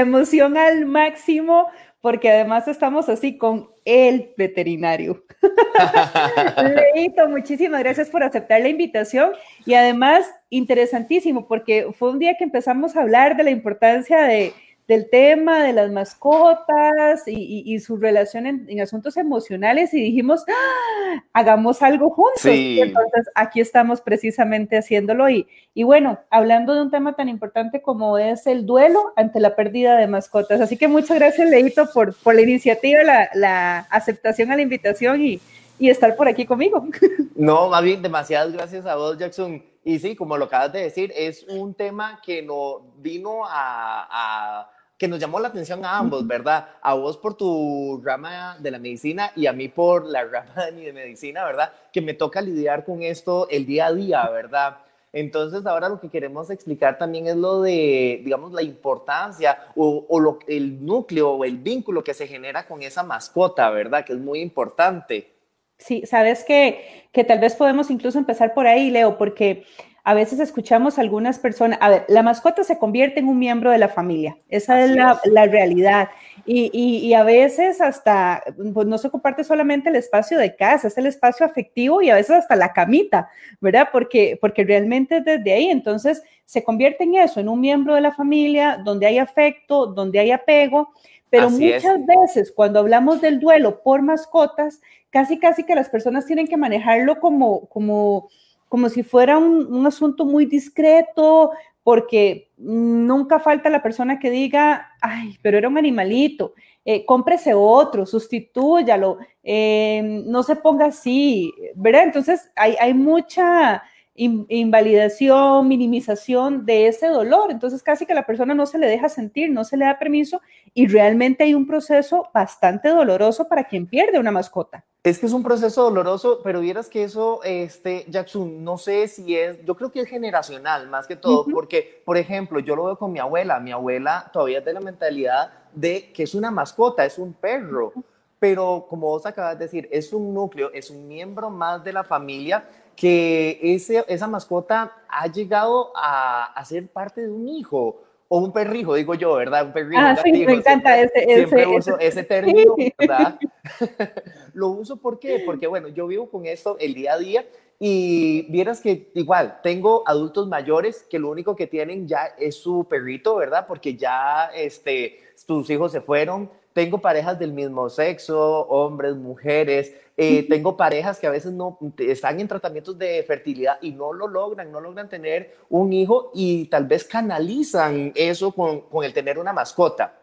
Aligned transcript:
emoción 0.00 0.56
al 0.56 0.86
máximo 0.86 1.68
porque 2.00 2.30
además 2.30 2.66
estamos 2.66 3.08
así 3.08 3.36
con 3.36 3.70
el 3.84 4.32
veterinario. 4.36 5.24
Leito, 6.94 7.28
muchísimas 7.28 7.80
gracias 7.80 8.08
por 8.08 8.22
aceptar 8.22 8.62
la 8.62 8.68
invitación 8.68 9.32
y 9.66 9.74
además 9.74 10.30
interesantísimo 10.48 11.46
porque 11.46 11.88
fue 11.98 12.10
un 12.10 12.18
día 12.18 12.36
que 12.38 12.44
empezamos 12.44 12.96
a 12.96 13.02
hablar 13.02 13.36
de 13.36 13.44
la 13.44 13.50
importancia 13.50 14.22
de 14.22 14.54
del 14.90 15.08
tema 15.08 15.62
de 15.62 15.72
las 15.72 15.88
mascotas 15.92 17.22
y, 17.28 17.78
su 17.78 17.96
relación 17.96 18.44
en, 18.48 18.80
asuntos 18.80 19.16
emocionales 19.16 19.94
y 19.94 20.00
dijimos, 20.02 20.42
¡Ah! 20.48 21.22
hagamos 21.32 21.80
algo 21.80 22.10
juntos. 22.10 22.44
entonces 22.44 23.30
aquí 23.36 23.60
estamos 23.60 24.00
precisamente 24.00 24.76
haciéndolo 24.76 25.30
y, 25.30 25.46
y 25.74 25.84
bueno, 25.84 26.18
hablando 26.28 26.74
de 26.74 26.82
un 26.82 26.90
tema 26.90 27.14
tan 27.14 27.28
importante 27.28 27.82
como 27.82 28.18
es 28.18 28.48
el 28.48 28.66
duelo 28.66 29.12
ante 29.14 29.38
la 29.38 29.54
pérdida 29.54 29.96
de 29.96 30.08
mascotas. 30.08 30.60
Así 30.60 30.76
que 30.76 30.88
muchas 30.88 31.20
gracias, 31.20 31.48
Leito, 31.48 31.88
por, 31.94 32.12
por 32.16 32.34
la 32.34 32.40
iniciativa, 32.40 33.04
la, 33.04 33.30
la 33.34 33.78
aceptación 33.90 34.50
a 34.50 34.56
la 34.56 34.62
invitación 34.62 35.20
y, 35.20 35.40
y 35.78 35.88
estar 35.88 36.16
por 36.16 36.26
aquí 36.26 36.44
conmigo. 36.46 36.84
No, 37.36 37.68
más 37.70 37.82
bien, 37.82 38.02
demasiadas 38.02 38.52
gracias 38.52 38.84
a 38.84 38.96
vos, 38.96 39.16
Jackson. 39.16 39.64
Y 39.82 39.98
sí, 39.98 40.14
como 40.14 40.36
lo 40.36 40.44
acabas 40.46 40.72
de 40.72 40.82
decir, 40.82 41.10
es 41.16 41.44
un 41.44 41.72
tema 41.72 42.20
que 42.22 42.42
no 42.42 42.92
vino 42.98 43.42
a 43.46 44.68
que 45.00 45.08
nos 45.08 45.18
llamó 45.18 45.40
la 45.40 45.48
atención 45.48 45.82
a 45.82 45.96
ambos, 45.96 46.26
¿verdad? 46.26 46.68
A 46.82 46.92
vos 46.92 47.16
por 47.16 47.34
tu 47.34 48.02
rama 48.04 48.58
de 48.60 48.70
la 48.70 48.78
medicina 48.78 49.32
y 49.34 49.46
a 49.46 49.52
mí 49.54 49.66
por 49.68 50.04
la 50.04 50.24
rama 50.24 50.66
de 50.66 50.72
mi 50.72 50.92
medicina, 50.92 51.42
¿verdad? 51.42 51.72
Que 51.90 52.02
me 52.02 52.12
toca 52.12 52.42
lidiar 52.42 52.84
con 52.84 53.02
esto 53.02 53.48
el 53.48 53.64
día 53.64 53.86
a 53.86 53.94
día, 53.94 54.28
¿verdad? 54.28 54.76
Entonces, 55.14 55.64
ahora 55.64 55.88
lo 55.88 55.98
que 56.00 56.10
queremos 56.10 56.50
explicar 56.50 56.98
también 56.98 57.28
es 57.28 57.36
lo 57.36 57.62
de, 57.62 58.20
digamos, 58.22 58.52
la 58.52 58.62
importancia 58.62 59.58
o, 59.74 60.20
lo, 60.20 60.38
el 60.46 60.84
núcleo 60.84 61.30
o 61.30 61.44
el 61.46 61.56
vínculo 61.56 62.04
que 62.04 62.12
se 62.12 62.26
genera 62.26 62.66
con 62.68 62.82
esa 62.82 63.02
mascota, 63.02 63.70
¿verdad? 63.70 64.04
Que 64.04 64.12
es 64.12 64.18
muy 64.18 64.40
importante. 64.40 65.32
Sí, 65.78 66.04
sabes 66.04 66.44
que, 66.44 67.08
que 67.10 67.24
tal 67.24 67.38
vez 67.38 67.56
podemos 67.56 67.90
incluso 67.90 68.18
empezar 68.18 68.52
por 68.52 68.66
ahí, 68.66 68.90
Leo, 68.90 69.16
porque 69.16 69.64
a 70.02 70.14
veces 70.14 70.40
escuchamos 70.40 70.98
a 70.98 71.02
algunas 71.02 71.38
personas, 71.38 71.78
a 71.80 71.88
ver, 71.90 72.04
la 72.08 72.22
mascota 72.22 72.64
se 72.64 72.78
convierte 72.78 73.20
en 73.20 73.28
un 73.28 73.38
miembro 73.38 73.70
de 73.70 73.78
la 73.78 73.88
familia, 73.88 74.38
esa 74.48 74.82
es 74.84 74.90
la, 74.90 75.46
realidad. 75.46 76.08
Y, 76.46 77.12
a 77.14 77.22
veces 77.22 77.80
hasta, 77.80 78.42
pues 78.74 78.86
no 78.86 78.98
se 78.98 79.10
comparte 79.10 79.44
solamente 79.44 79.88
el 79.88 79.96
espacio 79.96 80.38
de 80.38 80.56
casa, 80.56 80.88
es 80.88 80.98
el 80.98 81.06
espacio 81.06 81.46
afectivo 81.46 82.02
y 82.02 82.10
a 82.10 82.14
veces 82.14 82.36
hasta 82.36 82.56
la 82.56 82.72
camita, 82.72 83.28
¿verdad? 83.60 83.88
Porque, 83.92 84.38
porque 84.40 84.64
realmente 84.64 85.20
desde 85.20 85.52
ahí, 85.52 85.66
entonces 85.66 86.22
se 86.44 86.64
convierte 86.64 87.04
en 87.04 87.14
eso, 87.14 87.38
en 87.38 87.48
un 87.48 87.60
miembro 87.60 87.94
de 87.94 88.00
la 88.00 88.12
familia, 88.12 88.80
donde 88.82 89.06
hay 89.06 89.18
afecto, 89.18 89.86
donde 89.86 90.18
hay 90.18 90.32
apego. 90.32 90.92
Pero 91.28 91.48
muchas 91.48 92.04
veces 92.04 92.50
cuando 92.50 92.80
hablamos 92.80 93.20
del 93.20 93.38
duelo 93.38 93.82
por 93.84 94.02
mascotas, 94.02 94.80
casi 95.10 95.38
casi 95.38 95.64
que 95.64 95.76
las 95.76 95.88
personas 95.88 96.26
tienen 96.26 96.48
que 96.48 96.56
manejarlo 96.56 97.20
como, 97.20 97.66
como, 97.68 98.28
como 98.70 98.88
si 98.88 99.02
fuera 99.02 99.36
un, 99.36 99.84
asunto 99.84 100.24
muy 100.24 100.46
discreto, 100.46 101.50
porque 101.82 102.52
nunca 102.56 103.40
falta 103.40 103.68
la 103.68 103.82
persona 103.82 104.20
que 104.20 104.30
diga, 104.30 104.92
ay, 105.00 105.36
pero 105.42 105.58
era 105.58 105.68
un 105.68 105.76
animalito, 105.76 106.54
eh, 106.84 107.04
cómprese 107.04 107.52
otro, 107.52 108.06
sustitúyalo, 108.06 109.18
eh, 109.42 110.22
no 110.24 110.44
se 110.44 110.54
ponga 110.54 110.86
así, 110.86 111.52
¿verdad? 111.74 112.04
Entonces 112.04 112.48
hay, 112.54 112.76
hay 112.78 112.94
mucha 112.94 113.82
invalidación, 114.14 115.66
minimización 115.68 116.66
de 116.66 116.88
ese 116.88 117.08
dolor. 117.08 117.50
Entonces 117.50 117.82
casi 117.82 118.06
que 118.06 118.14
la 118.14 118.26
persona 118.26 118.54
no 118.54 118.66
se 118.66 118.78
le 118.78 118.86
deja 118.86 119.08
sentir, 119.08 119.50
no 119.50 119.64
se 119.64 119.76
le 119.76 119.84
da 119.84 119.98
permiso 119.98 120.40
y 120.74 120.86
realmente 120.86 121.44
hay 121.44 121.54
un 121.54 121.66
proceso 121.66 122.28
bastante 122.34 122.88
doloroso 122.88 123.48
para 123.48 123.64
quien 123.64 123.86
pierde 123.86 124.18
una 124.18 124.30
mascota. 124.30 124.84
Es 125.02 125.18
que 125.18 125.24
es 125.24 125.32
un 125.32 125.42
proceso 125.42 125.84
doloroso, 125.84 126.40
pero 126.44 126.60
vieras 126.60 126.90
que 126.90 127.04
eso, 127.04 127.40
este, 127.42 128.04
Jackson, 128.08 128.62
no 128.62 128.76
sé 128.76 129.08
si 129.08 129.34
es, 129.34 129.64
yo 129.64 129.74
creo 129.74 129.90
que 129.90 130.00
es 130.00 130.08
generacional 130.08 130.88
más 130.88 131.06
que 131.06 131.16
todo, 131.16 131.46
porque, 131.46 132.02
por 132.04 132.18
ejemplo, 132.18 132.60
yo 132.60 132.76
lo 132.76 132.84
veo 132.84 132.98
con 132.98 133.10
mi 133.10 133.18
abuela, 133.18 133.58
mi 133.60 133.72
abuela 133.72 134.28
todavía 134.30 134.58
es 134.58 134.64
de 134.66 134.74
la 134.74 134.80
mentalidad 134.80 135.52
de 135.72 136.12
que 136.12 136.24
es 136.24 136.34
una 136.34 136.50
mascota, 136.50 137.06
es 137.06 137.16
un 137.16 137.32
perro, 137.32 137.94
pero 138.38 138.86
como 138.90 139.06
vos 139.06 139.24
acabas 139.24 139.58
de 139.58 139.64
decir, 139.64 139.88
es 139.90 140.12
un 140.12 140.34
núcleo, 140.34 140.70
es 140.74 140.90
un 140.90 141.08
miembro 141.08 141.48
más 141.48 141.82
de 141.82 141.94
la 141.94 142.04
familia 142.04 142.68
que 142.96 143.58
ese, 143.62 144.04
esa 144.08 144.26
mascota 144.26 144.96
ha 145.08 145.26
llegado 145.26 145.92
a, 145.96 146.52
a 146.52 146.64
ser 146.64 146.88
parte 146.88 147.22
de 147.22 147.30
un 147.30 147.48
hijo 147.48 148.02
o 148.32 148.38
un 148.38 148.52
perrijo, 148.52 148.94
digo 148.94 149.14
yo, 149.14 149.34
¿verdad? 149.34 149.66
Un 149.66 149.72
perrijo. 149.72 150.00
Ah, 150.00 150.16
sí, 150.22 150.30
me 150.30 150.52
encanta 150.52 151.00
ese, 151.00 151.24
siempre 151.24 151.66
uso 151.66 151.98
ese 151.98 152.22
término, 152.22 152.76
¿verdad? 152.96 153.40
Lo 154.54 154.68
uso 154.68 154.98
¿por 154.98 155.18
qué? 155.18 155.42
porque, 155.44 155.66
bueno, 155.66 155.88
yo 155.88 156.06
vivo 156.06 156.30
con 156.30 156.46
esto 156.46 156.76
el 156.78 156.94
día 156.94 157.14
a 157.14 157.18
día 157.18 157.44
y 157.80 158.42
vieras 158.42 158.80
que 158.80 159.10
igual 159.14 159.58
tengo 159.64 160.04
adultos 160.06 160.46
mayores 160.46 161.04
que 161.10 161.18
lo 161.18 161.28
único 161.28 161.56
que 161.56 161.66
tienen 161.66 162.06
ya 162.06 162.26
es 162.38 162.54
su 162.54 162.86
perrito, 162.88 163.34
¿verdad? 163.34 163.66
Porque 163.66 163.96
ya 163.96 164.50
este, 164.54 165.18
sus 165.34 165.68
hijos 165.68 165.90
se 165.90 166.00
fueron, 166.00 166.50
tengo 166.80 166.96
parejas 166.96 167.38
del 167.38 167.52
mismo 167.52 167.90
sexo, 167.90 168.66
hombres, 168.68 169.14
mujeres, 169.14 169.94
eh, 170.16 170.46
tengo 170.48 170.78
parejas 170.78 171.18
que 171.18 171.26
a 171.26 171.30
veces 171.30 171.52
no 171.52 171.76
están 171.98 172.40
en 172.40 172.48
tratamientos 172.48 172.96
de 172.96 173.22
fertilidad 173.22 173.76
y 173.82 173.90
no 173.90 174.14
lo 174.14 174.26
logran, 174.26 174.72
no 174.72 174.80
logran 174.80 175.06
tener 175.06 175.58
un 175.68 175.92
hijo 175.92 176.30
y 176.32 176.64
tal 176.68 176.86
vez 176.86 177.04
canalizan 177.04 178.12
eso 178.14 178.52
con, 178.52 178.80
con 178.80 179.04
el 179.04 179.12
tener 179.12 179.38
una 179.38 179.52
mascota. 179.52 180.16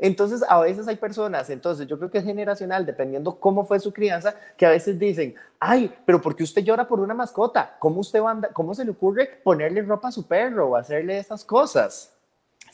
Entonces, 0.00 0.42
a 0.48 0.58
veces 0.58 0.88
hay 0.88 0.96
personas, 0.96 1.48
entonces 1.48 1.86
yo 1.86 1.96
creo 1.96 2.10
que 2.10 2.18
es 2.18 2.24
generacional, 2.24 2.84
dependiendo 2.84 3.38
cómo 3.38 3.64
fue 3.64 3.78
su 3.78 3.92
crianza, 3.92 4.34
que 4.56 4.66
a 4.66 4.70
veces 4.70 4.98
dicen, 4.98 5.36
ay, 5.60 5.94
pero 6.04 6.20
¿por 6.20 6.34
qué 6.34 6.42
usted 6.42 6.64
llora 6.64 6.88
por 6.88 6.98
una 6.98 7.14
mascota? 7.14 7.76
¿Cómo, 7.78 8.00
usted 8.00 8.20
va 8.20 8.36
¿Cómo 8.52 8.74
se 8.74 8.84
le 8.84 8.90
ocurre 8.90 9.30
ponerle 9.44 9.80
ropa 9.82 10.08
a 10.08 10.12
su 10.12 10.26
perro 10.26 10.70
o 10.70 10.76
hacerle 10.76 11.18
esas 11.18 11.44
cosas? 11.44 12.13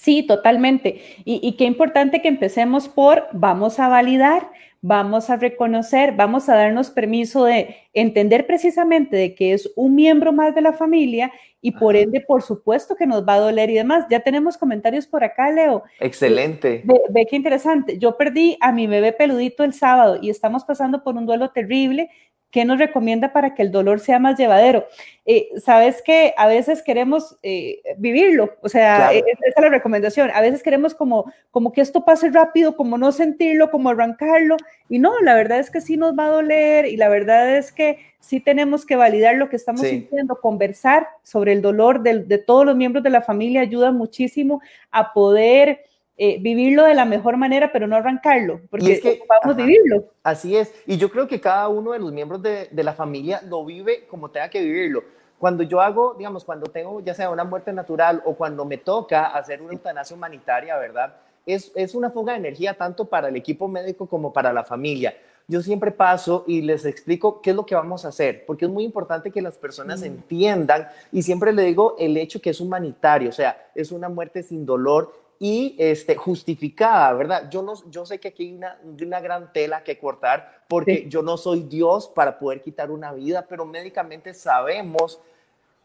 Sí, 0.00 0.22
totalmente. 0.22 1.02
Y, 1.26 1.56
qué 1.58 1.64
importante 1.64 2.22
que 2.22 2.28
empecemos 2.28 2.88
por 2.88 3.26
vamos 3.32 3.78
a 3.78 3.88
validar, 3.88 4.50
vamos 4.80 5.28
a 5.28 5.36
reconocer, 5.36 6.16
vamos 6.16 6.48
a 6.48 6.56
darnos 6.56 6.88
permiso 6.88 7.44
de 7.44 7.76
entender 7.92 8.46
precisamente 8.46 9.14
de 9.14 9.34
que 9.34 9.52
es 9.52 9.70
un 9.76 9.94
miembro 9.94 10.32
más 10.32 10.54
de 10.54 10.62
la 10.62 10.72
familia 10.72 11.30
y 11.60 11.72
por 11.72 11.96
ende, 11.96 12.22
por 12.22 12.40
supuesto 12.40 12.96
que 12.96 13.06
nos 13.06 13.28
va 13.28 13.34
a 13.34 13.40
doler 13.40 13.68
y 13.68 13.74
demás. 13.74 14.06
Ya 14.10 14.20
tenemos 14.20 14.56
comentarios 14.56 15.06
por 15.06 15.22
acá, 15.22 15.50
Leo. 15.50 15.82
Excelente. 16.00 16.82
ve, 17.10 17.26
qué 17.28 17.36
interesante. 17.36 17.98
Yo 17.98 18.16
perdí 18.16 18.56
a 18.62 18.72
mi 18.72 18.86
bebé 18.86 19.12
peludito 19.12 19.64
el 19.64 19.74
sábado 19.74 20.18
y 20.22 20.30
estamos 20.30 20.64
pasando 20.64 21.04
por 21.04 21.14
un 21.14 21.26
duelo 21.26 21.50
terrible 21.50 22.08
¿Qué 22.50 22.64
nos 22.64 22.78
recomienda 22.78 23.32
para 23.32 23.54
que 23.54 23.62
el 23.62 23.70
dolor 23.70 24.00
sea 24.00 24.18
más 24.18 24.38
llevadero? 24.38 24.86
Eh, 25.24 25.48
Sabes 25.58 26.02
que 26.02 26.34
a 26.36 26.48
veces 26.48 26.82
queremos 26.82 27.36
eh, 27.42 27.80
vivirlo, 27.96 28.56
o 28.60 28.68
sea, 28.68 29.12
e, 29.12 29.18
e, 29.18 29.20
esa 29.20 29.46
es 29.46 29.62
la 29.62 29.68
recomendación. 29.68 30.30
A 30.34 30.40
veces 30.40 30.62
queremos 30.62 30.94
como, 30.94 31.32
como 31.50 31.72
que 31.72 31.80
esto 31.80 32.04
pase 32.04 32.30
rápido, 32.30 32.76
como 32.76 32.98
no 32.98 33.12
sentirlo, 33.12 33.70
como 33.70 33.90
arrancarlo. 33.90 34.56
Y 34.88 34.98
no, 34.98 35.12
la 35.20 35.34
verdad 35.34 35.60
es 35.60 35.70
que 35.70 35.80
sí 35.80 35.96
nos 35.96 36.18
va 36.18 36.26
a 36.26 36.30
doler 36.30 36.86
y 36.86 36.96
la 36.96 37.08
verdad 37.08 37.56
es 37.56 37.72
que 37.72 37.98
sí 38.18 38.40
tenemos 38.40 38.84
que 38.84 38.96
validar 38.96 39.36
lo 39.36 39.48
que 39.48 39.56
estamos 39.56 39.82
sintiendo, 39.82 40.40
conversar 40.40 41.06
sobre 41.22 41.52
el 41.52 41.62
dolor 41.62 42.02
de, 42.02 42.24
de 42.24 42.38
todos 42.38 42.66
los 42.66 42.76
miembros 42.76 43.04
de 43.04 43.10
la 43.10 43.22
familia 43.22 43.60
ayuda 43.60 43.92
muchísimo 43.92 44.60
a 44.90 45.12
poder 45.12 45.84
eh, 46.22 46.36
vivirlo 46.38 46.84
de 46.84 46.92
la 46.92 47.06
mejor 47.06 47.38
manera, 47.38 47.72
pero 47.72 47.86
no 47.86 47.96
arrancarlo, 47.96 48.60
porque 48.68 48.92
es 48.92 49.00
que, 49.00 49.22
vamos 49.26 49.56
a 49.56 49.56
vivirlo. 49.56 50.04
Así 50.22 50.54
es, 50.54 50.70
y 50.86 50.98
yo 50.98 51.10
creo 51.10 51.26
que 51.26 51.40
cada 51.40 51.66
uno 51.68 51.92
de 51.92 51.98
los 51.98 52.12
miembros 52.12 52.42
de, 52.42 52.68
de, 52.70 52.84
la 52.84 52.92
familia 52.92 53.40
lo 53.48 53.64
vive 53.64 54.06
como 54.06 54.30
tenga 54.30 54.50
que 54.50 54.60
vivirlo. 54.60 55.02
Cuando 55.38 55.62
yo 55.62 55.80
hago, 55.80 56.14
digamos, 56.18 56.44
cuando 56.44 56.66
tengo 56.66 57.00
ya 57.00 57.14
sea 57.14 57.30
una 57.30 57.44
muerte 57.44 57.72
natural 57.72 58.20
o 58.26 58.34
cuando 58.34 58.66
me 58.66 58.76
toca 58.76 59.28
hacer 59.28 59.62
una 59.62 59.72
eutanasia 59.72 60.14
humanitaria, 60.14 60.76
¿verdad? 60.76 61.16
Es, 61.46 61.72
es 61.74 61.94
una 61.94 62.10
fuga 62.10 62.34
de 62.34 62.40
energía 62.40 62.74
tanto 62.74 63.06
para 63.06 63.28
el 63.28 63.36
equipo 63.36 63.66
médico 63.66 64.06
como 64.06 64.30
para 64.30 64.52
la 64.52 64.62
familia 64.62 65.14
yo 65.50 65.60
siempre 65.62 65.90
paso 65.90 66.44
y 66.46 66.60
les 66.60 66.84
explico 66.84 67.42
qué 67.42 67.50
es 67.50 67.56
lo 67.56 67.66
que 67.66 67.74
vamos 67.74 68.04
a 68.04 68.08
hacer, 68.08 68.44
porque 68.46 68.66
es 68.66 68.70
muy 68.70 68.84
importante 68.84 69.32
que 69.32 69.42
las 69.42 69.56
personas 69.56 70.00
mm. 70.00 70.04
entiendan 70.04 70.86
y 71.10 71.24
siempre 71.24 71.52
le 71.52 71.64
digo 71.64 71.96
el 71.98 72.16
hecho 72.16 72.40
que 72.40 72.50
es 72.50 72.60
humanitario, 72.60 73.30
o 73.30 73.32
sea, 73.32 73.70
es 73.74 73.90
una 73.90 74.08
muerte 74.08 74.44
sin 74.44 74.64
dolor 74.64 75.12
y 75.42 75.74
este, 75.78 76.16
justificada, 76.16 77.14
¿verdad? 77.14 77.48
Yo, 77.50 77.62
no, 77.62 77.72
yo 77.90 78.04
sé 78.04 78.20
que 78.20 78.28
aquí 78.28 78.48
hay 78.48 78.52
una, 78.52 78.78
una 78.84 79.20
gran 79.20 79.50
tela 79.54 79.82
que 79.82 79.98
cortar 79.98 80.64
porque 80.68 81.06
yo 81.08 81.22
no 81.22 81.38
soy 81.38 81.62
Dios 81.62 82.08
para 82.14 82.38
poder 82.38 82.60
quitar 82.60 82.90
una 82.90 83.14
vida, 83.14 83.46
pero 83.48 83.64
médicamente 83.64 84.34
sabemos 84.34 85.18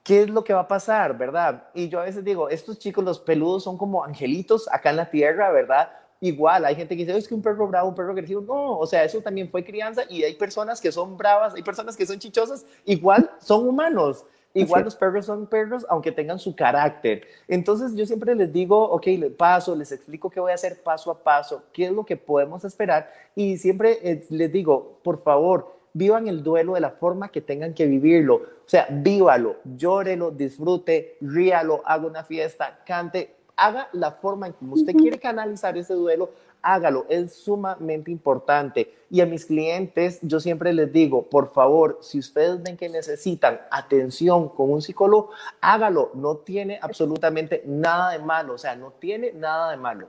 qué 0.03 0.23
es 0.23 0.29
lo 0.29 0.43
que 0.43 0.53
va 0.53 0.59
a 0.59 0.67
pasar, 0.67 1.17
¿verdad? 1.17 1.69
Y 1.73 1.87
yo 1.87 2.01
a 2.01 2.03
veces 2.03 2.25
digo, 2.25 2.49
estos 2.49 2.77
chicos, 2.77 3.03
los 3.05 3.17
peludos, 3.17 3.63
son 3.63 3.77
como 3.77 4.03
angelitos 4.03 4.67
acá 4.73 4.89
en 4.89 4.97
la 4.97 5.09
tierra, 5.09 5.49
¿verdad? 5.51 5.89
Igual, 6.19 6.65
hay 6.65 6.75
gente 6.75 6.97
que 6.97 7.05
dice, 7.05 7.17
es 7.17 7.25
que 7.25 7.33
un 7.33 7.41
perro 7.41 7.65
bravo, 7.69 7.87
un 7.87 7.95
perro 7.95 8.11
agresivo. 8.11 8.41
No, 8.41 8.77
o 8.77 8.85
sea, 8.85 9.05
eso 9.05 9.21
también 9.21 9.49
fue 9.49 9.63
crianza 9.63 10.03
y 10.09 10.23
hay 10.23 10.35
personas 10.35 10.81
que 10.81 10.91
son 10.91 11.15
bravas, 11.15 11.55
hay 11.55 11.63
personas 11.63 11.95
que 11.95 12.05
son 12.05 12.19
chichosas, 12.19 12.65
igual 12.83 13.31
son 13.39 13.65
humanos 13.65 14.25
Igual 14.55 14.85
los 14.85 14.95
perros 14.95 15.25
son 15.25 15.47
perros, 15.47 15.85
aunque 15.89 16.13
tengan 16.13 16.39
su 16.39 16.55
carácter. 16.55 17.27
Entonces 17.47 17.93
yo 17.93 18.05
siempre 18.05 18.33
les 18.35 18.51
digo, 18.51 18.81
ok, 18.89 19.05
le 19.07 19.29
paso, 19.29 19.75
les 19.75 19.91
explico 19.91 20.29
qué 20.29 20.39
voy 20.39 20.51
a 20.51 20.55
hacer 20.55 20.81
paso 20.81 21.11
a 21.11 21.21
paso, 21.21 21.63
qué 21.73 21.85
es 21.85 21.91
lo 21.91 22.05
que 22.05 22.15
podemos 22.15 22.63
esperar 22.63 23.11
y 23.35 23.57
siempre 23.57 23.99
eh, 24.01 24.25
les 24.29 24.51
digo, 24.51 24.99
por 25.03 25.21
favor, 25.21 25.75
vivan 25.91 26.27
el 26.27 26.41
duelo 26.41 26.73
de 26.73 26.79
la 26.79 26.91
forma 26.91 27.29
que 27.29 27.41
tengan 27.41 27.73
que 27.73 27.85
vivirlo. 27.85 28.35
O 28.35 28.67
sea, 28.69 28.87
vívalo, 28.89 29.57
llórelo, 29.63 30.31
disfrute, 30.31 31.17
ríalo, 31.19 31.81
haga 31.85 32.07
una 32.07 32.23
fiesta, 32.23 32.79
cante, 32.85 33.35
haga 33.57 33.89
la 33.91 34.11
forma 34.11 34.47
en 34.47 34.53
como 34.53 34.75
usted 34.75 34.93
quiere 34.93 35.19
canalizar 35.19 35.77
ese 35.77 35.93
duelo, 35.93 36.31
hágalo, 36.65 37.05
es 37.07 37.33
sumamente 37.33 38.11
importante. 38.11 38.91
Y 39.09 39.21
a 39.21 39.25
mis 39.25 39.45
clientes 39.45 40.19
yo 40.23 40.39
siempre 40.39 40.73
les 40.73 40.91
digo, 40.91 41.29
por 41.29 41.53
favor, 41.53 41.99
si 42.01 42.17
ustedes 42.19 42.61
ven 42.63 42.75
que 42.75 42.89
necesitan 42.89 43.61
atención 43.69 44.49
con 44.49 44.71
un 44.71 44.81
psicólogo, 44.81 45.29
hágalo, 45.61 46.11
no 46.15 46.37
tiene 46.37 46.79
absolutamente 46.81 47.63
nada 47.65 48.11
de 48.11 48.19
malo, 48.19 48.55
o 48.55 48.57
sea, 48.57 48.75
no 48.75 48.91
tiene 48.91 49.31
nada 49.31 49.71
de 49.71 49.77
malo. 49.77 50.07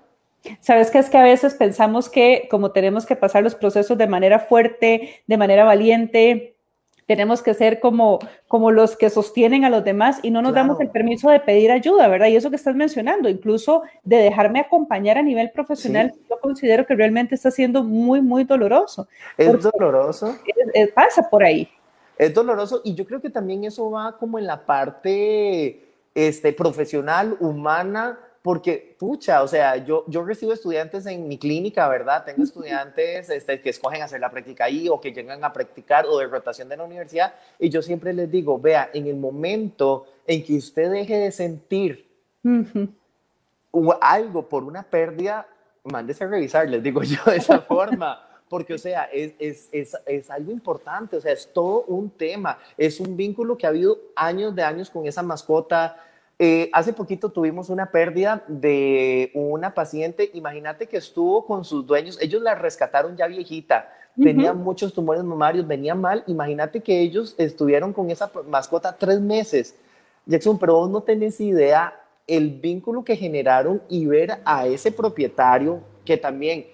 Sabes 0.61 0.91
que 0.91 0.99
es 0.99 1.11
que 1.11 1.19
a 1.19 1.23
veces 1.23 1.55
pensamos 1.55 2.08
que 2.08 2.49
como 2.50 2.70
tenemos 2.70 3.05
que 3.05 3.17
pasar 3.17 3.43
los 3.43 3.55
procesos 3.55 3.99
de 3.99 4.06
manera 4.06 4.38
fuerte, 4.38 5.23
de 5.26 5.37
manera 5.37 5.64
valiente, 5.64 6.56
tenemos 7.06 7.41
que 7.43 7.55
ser 7.55 7.79
como, 7.81 8.19
como 8.49 8.70
los 8.70 8.97
que 8.97 9.11
sostienen 9.11 9.64
a 9.64 9.70
los 9.70 9.85
demás 9.85 10.19
y 10.23 10.31
no 10.31 10.43
nos 10.43 10.55
damos 10.55 10.81
el 10.81 10.91
permiso 10.91 11.31
de 11.31 11.41
pedir 11.41 11.70
ayuda, 11.70 12.08
¿verdad? 12.08 12.26
Y 12.26 12.37
eso 12.37 12.50
que 12.50 12.56
estás 12.56 12.75
mencionando, 12.75 13.29
incluso 13.29 13.82
de 14.03 14.17
dejarme 14.17 14.61
acompañar 14.61 15.17
a 15.17 15.23
nivel 15.23 15.50
profesional, 15.53 16.12
yo 16.29 16.41
considero 16.41 16.85
que 16.85 16.97
realmente 16.97 17.37
está 17.37 17.50
siendo 17.50 17.85
muy, 17.85 18.20
muy 18.20 18.44
doloroso. 18.44 19.06
Es 19.38 19.62
doloroso. 19.62 20.37
pasa 20.94 21.29
por 21.31 21.44
ahí. 21.44 21.69
Es 22.19 22.35
doloroso 22.35 22.81
y 22.82 22.94
yo 22.94 23.06
creo 23.06 23.20
que 23.20 23.31
también 23.31 23.64
eso 23.64 23.91
va 23.91 24.17
como 24.19 24.38
en 24.38 24.47
la 24.47 24.64
parte 24.64 25.85
este, 26.14 26.52
profesional, 26.52 27.37
humana, 27.41 28.19
porque, 28.46 28.94
pucha, 28.96 29.43
o 29.43 29.48
sea, 29.48 29.76
yo, 29.78 30.04
yo 30.06 30.25
recibo 30.25 30.52
estudiantes 30.52 31.04
en 31.06 31.26
mi 31.26 31.37
clínica, 31.37 31.88
¿verdad? 31.88 32.25
Tengo 32.25 32.44
estudiantes 32.44 33.28
este, 33.28 33.60
que 33.60 33.70
escogen 33.70 34.02
hacer 34.02 34.20
la 34.20 34.31
práctica 34.31 34.66
ahí 34.66 34.88
o 34.88 35.00
que 35.00 35.10
llegan 35.10 35.43
a 35.43 35.52
practicar 35.52 36.06
o 36.06 36.20
de 36.20 36.28
rotación 36.28 36.69
de 36.69 36.76
la 36.76 36.84
universidad 36.84 37.34
y 37.58 37.70
yo 37.70 37.82
siempre 37.82 38.12
les 38.12 38.31
digo, 38.31 38.56
vea, 38.56 38.88
en 38.94 39.08
el 39.08 39.16
momento 39.16 40.06
en 40.28 40.44
que 40.44 40.54
usted 40.58 40.93
deje 40.93 41.16
de 41.16 41.32
sentir 41.32 42.08
algo 44.00 44.49
por 44.49 44.62
una 44.62 44.84
pérdida, 44.84 45.49
mándese 45.82 46.22
a 46.22 46.28
revisar, 46.28 46.69
les 46.69 46.84
digo 46.84 47.02
yo 47.02 47.19
de 47.26 47.38
esa 47.38 47.60
forma. 47.62 48.28
Porque, 48.49 48.75
o 48.75 48.78
sea, 48.78 49.06
es, 49.12 49.32
es, 49.40 49.69
es, 49.72 49.96
es, 50.06 50.31
algo 50.31 50.52
importante, 50.52 51.16
o 51.16 51.20
sea, 51.20 51.32
es 51.32 51.52
todo 51.52 51.82
un 51.88 52.10
tema, 52.10 52.60
es 52.78 53.00
un 53.00 53.16
vínculo 53.16 53.58
que 53.58 53.66
ha 53.66 53.70
habido 53.70 53.99
años 54.14 54.54
de 54.54 54.62
años 54.62 54.88
con 54.88 55.04
esa 55.04 55.25
mascota, 55.25 55.96
eh, 56.38 56.69
hace 56.73 56.93
poquito 56.93 57.31
tuvimos 57.31 57.71
una 57.71 57.91
pérdida 57.91 58.44
de 58.47 59.31
una 59.35 59.73
paciente, 59.73 60.31
imagínate 60.35 60.87
que 60.87 60.99
estuvo 60.99 61.47
con 61.47 61.65
sus 61.65 61.87
dueños, 61.87 62.19
ellos 62.21 62.43
la 62.43 62.55
rescataron 62.55 63.17
ya 63.17 63.27
viejita, 63.27 63.91
tenía 64.23 64.53
muchos 64.53 64.93
tumores 64.93 65.25
mamarios, 65.25 65.67
venía 65.67 65.94
mal, 65.94 66.25
imagínate 66.27 66.81
que 66.83 67.00
ellos 67.00 67.35
estuvieron 67.38 67.93
con 67.93 68.11
esa 68.11 68.31
mascota 68.49 68.97
tres 68.97 69.21
meses. 69.21 69.75
Jackson, 70.27 70.59
pero 70.59 70.75
vos 70.75 70.91
no 70.91 71.03
tenés 71.03 71.41
idea 71.41 71.94
el 72.27 72.50
vínculo 72.50 73.05
que 73.05 73.17
generaron 73.17 73.81
y 73.88 74.06
ver 74.06 74.41
a 74.44 74.67
ese 74.67 74.91
propietario 74.91 75.81
que 76.05 76.17
también 76.17 76.67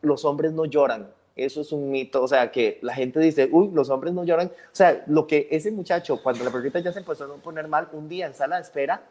los 0.00 0.24
hombres 0.24 0.52
no 0.52 0.64
lloran. 0.64 1.08
Eso 1.34 1.62
es 1.62 1.72
un 1.72 1.90
mito, 1.90 2.22
o 2.22 2.28
sea, 2.28 2.50
que 2.50 2.78
la 2.82 2.94
gente 2.94 3.18
dice, 3.20 3.48
uy, 3.50 3.70
los 3.72 3.88
hombres 3.88 4.12
no 4.12 4.24
lloran. 4.24 4.48
O 4.48 4.74
sea, 4.74 5.02
lo 5.06 5.26
que 5.26 5.48
ese 5.50 5.70
muchacho, 5.70 6.22
cuando 6.22 6.44
la 6.44 6.50
perrita 6.50 6.80
ya 6.80 6.92
se 6.92 6.98
empezó 6.98 7.24
a 7.24 7.36
poner 7.36 7.68
mal, 7.68 7.88
un 7.92 8.08
día 8.08 8.26
en 8.26 8.34
sala 8.34 8.56
de 8.56 8.62
espera, 8.62 9.02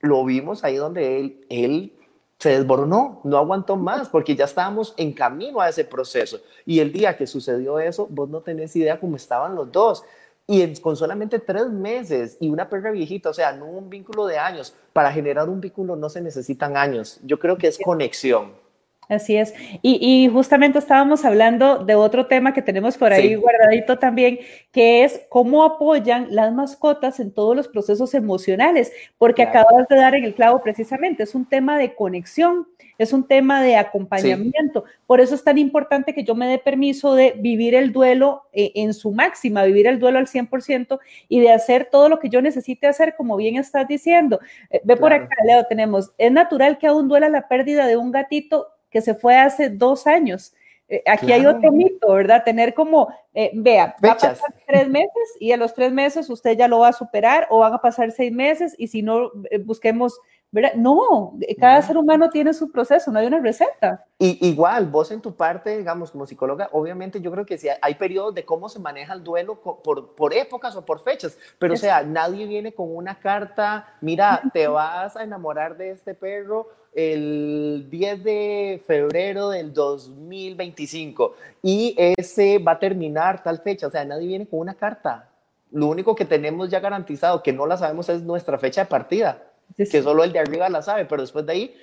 lo 0.00 0.24
vimos 0.24 0.64
ahí 0.64 0.76
donde 0.76 1.20
él, 1.20 1.46
él 1.48 1.92
se 2.38 2.50
desboronó, 2.50 3.20
no 3.24 3.38
aguantó 3.38 3.76
más, 3.76 4.08
porque 4.08 4.36
ya 4.36 4.44
estábamos 4.44 4.94
en 4.96 5.12
camino 5.12 5.60
a 5.60 5.68
ese 5.68 5.84
proceso. 5.84 6.40
Y 6.66 6.80
el 6.80 6.92
día 6.92 7.16
que 7.16 7.26
sucedió 7.26 7.78
eso, 7.78 8.06
vos 8.10 8.28
no 8.28 8.40
tenés 8.40 8.74
idea 8.76 9.00
cómo 9.00 9.16
estaban 9.16 9.54
los 9.54 9.70
dos. 9.70 10.04
Y 10.46 10.76
con 10.80 10.96
solamente 10.96 11.38
tres 11.38 11.70
meses 11.70 12.36
y 12.38 12.50
una 12.50 12.68
perra 12.68 12.90
viejita, 12.90 13.30
o 13.30 13.34
sea, 13.34 13.52
no 13.52 13.66
un 13.66 13.88
vínculo 13.88 14.26
de 14.26 14.38
años. 14.38 14.74
Para 14.92 15.10
generar 15.10 15.48
un 15.48 15.60
vínculo 15.60 15.96
no 15.96 16.10
se 16.10 16.20
necesitan 16.20 16.76
años. 16.76 17.18
Yo 17.22 17.38
creo 17.38 17.56
que 17.56 17.66
es 17.66 17.78
conexión. 17.78 18.52
Así 19.08 19.36
es. 19.36 19.54
Y, 19.82 20.28
justamente 20.32 20.78
estábamos 20.78 21.24
hablando 21.24 21.84
de 21.84 21.94
otro 21.94 22.26
tema 22.26 22.54
que 22.54 22.62
tenemos 22.62 22.96
por 22.96 23.12
ahí 23.12 23.34
guardadito 23.34 23.98
también, 23.98 24.38
que 24.72 25.04
es 25.04 25.20
cómo 25.28 25.62
apoyan 25.64 26.28
las 26.30 26.52
mascotas 26.52 27.20
en 27.20 27.30
todos 27.30 27.54
los 27.54 27.68
procesos 27.68 28.14
emocionales, 28.14 28.92
porque 29.18 29.42
acabas 29.42 29.86
de 29.88 29.96
dar 29.96 30.14
en 30.14 30.24
el 30.24 30.34
clavo 30.34 30.62
precisamente, 30.62 31.22
es 31.22 31.34
un 31.34 31.46
tema 31.46 31.78
de 31.78 31.94
conexión, 31.94 32.66
es 32.96 33.12
un 33.12 33.26
tema 33.26 33.62
de 33.62 33.76
acompañamiento. 33.76 34.84
Por 35.06 35.20
eso 35.20 35.34
es 35.34 35.44
tan 35.44 35.58
importante 35.58 36.14
que 36.14 36.24
yo 36.24 36.34
me 36.34 36.46
dé 36.46 36.58
permiso 36.58 37.14
de 37.14 37.34
vivir 37.36 37.74
el 37.74 37.92
duelo 37.92 38.42
eh, 38.52 38.72
en 38.76 38.94
su 38.94 39.10
máxima, 39.10 39.64
vivir 39.64 39.86
el 39.86 39.98
duelo 39.98 40.18
al 40.18 40.26
100% 40.26 40.98
y 41.28 41.40
de 41.40 41.52
hacer 41.52 41.88
todo 41.90 42.08
lo 42.08 42.20
que 42.20 42.28
yo 42.28 42.40
necesite 42.40 42.86
hacer, 42.86 43.16
como 43.16 43.36
bien 43.36 43.56
estás 43.56 43.86
diciendo. 43.88 44.40
Eh, 44.70 44.80
ve 44.84 44.96
por 44.96 45.12
acá, 45.12 45.34
Leo, 45.46 45.64
tenemos, 45.64 46.12
es 46.18 46.32
natural 46.32 46.78
que 46.78 46.86
aún 46.86 47.08
duela 47.08 47.28
la 47.28 47.48
pérdida 47.48 47.86
de 47.86 47.96
un 47.96 48.12
gatito 48.12 48.68
que 48.94 49.00
se 49.00 49.16
fue 49.16 49.36
hace 49.36 49.70
dos 49.70 50.06
años. 50.06 50.54
Eh, 50.88 51.02
aquí 51.04 51.32
hay 51.32 51.44
otro 51.46 51.72
mito, 51.72 52.12
¿verdad? 52.12 52.44
Tener 52.44 52.74
como, 52.74 53.08
eh, 53.34 53.50
vea, 53.52 53.96
va 54.04 54.12
a 54.12 54.16
pasar 54.16 54.54
tres 54.68 54.88
meses 54.88 55.36
y 55.40 55.50
a 55.50 55.56
los 55.56 55.74
tres 55.74 55.90
meses 55.90 56.30
usted 56.30 56.56
ya 56.56 56.68
lo 56.68 56.78
va 56.78 56.88
a 56.88 56.92
superar 56.92 57.48
o 57.50 57.58
van 57.58 57.72
a 57.72 57.80
pasar 57.80 58.12
seis 58.12 58.30
meses 58.30 58.76
y 58.78 58.86
si 58.86 59.02
no, 59.02 59.32
eh, 59.50 59.58
busquemos 59.58 60.20
no, 60.76 61.36
cada 61.58 61.82
ser 61.82 61.96
humano 61.96 62.30
tiene 62.30 62.54
su 62.54 62.70
proceso, 62.70 63.10
no 63.10 63.18
hay 63.18 63.26
una 63.26 63.40
receta. 63.40 64.04
Y 64.18 64.46
igual, 64.48 64.86
vos 64.86 65.10
en 65.10 65.20
tu 65.20 65.34
parte, 65.34 65.76
digamos, 65.76 66.12
como 66.12 66.26
psicóloga, 66.26 66.68
obviamente 66.72 67.20
yo 67.20 67.32
creo 67.32 67.44
que 67.44 67.58
sí 67.58 67.68
hay 67.80 67.94
periodos 67.96 68.34
de 68.34 68.44
cómo 68.44 68.68
se 68.68 68.78
maneja 68.78 69.14
el 69.14 69.24
duelo 69.24 69.60
por, 69.60 70.14
por 70.14 70.32
épocas 70.32 70.76
o 70.76 70.84
por 70.84 71.00
fechas, 71.00 71.36
pero 71.58 71.74
o 71.74 71.76
sea, 71.76 72.02
nadie 72.02 72.46
viene 72.46 72.72
con 72.72 72.94
una 72.94 73.18
carta, 73.18 73.96
mira, 74.00 74.42
te 74.52 74.68
vas 74.68 75.16
a 75.16 75.24
enamorar 75.24 75.76
de 75.76 75.90
este 75.90 76.14
perro 76.14 76.68
el 76.94 77.88
10 77.90 78.22
de 78.22 78.82
febrero 78.86 79.48
del 79.48 79.72
2025 79.72 81.34
y 81.62 81.96
ese 82.16 82.58
va 82.58 82.72
a 82.72 82.78
terminar 82.78 83.42
tal 83.42 83.58
fecha, 83.58 83.88
o 83.88 83.90
sea, 83.90 84.04
nadie 84.04 84.28
viene 84.28 84.46
con 84.46 84.60
una 84.60 84.74
carta. 84.74 85.30
Lo 85.72 85.88
único 85.88 86.14
que 86.14 86.24
tenemos 86.24 86.70
ya 86.70 86.78
garantizado, 86.78 87.42
que 87.42 87.52
no 87.52 87.66
la 87.66 87.76
sabemos, 87.76 88.08
es 88.08 88.22
nuestra 88.22 88.58
fecha 88.58 88.82
de 88.82 88.86
partida 88.86 89.42
que 89.76 90.02
solo 90.02 90.24
el 90.24 90.32
de 90.32 90.38
arriba 90.38 90.68
la 90.68 90.82
sabe, 90.82 91.04
pero 91.04 91.22
después 91.22 91.46
de 91.46 91.52
ahí 91.52 91.74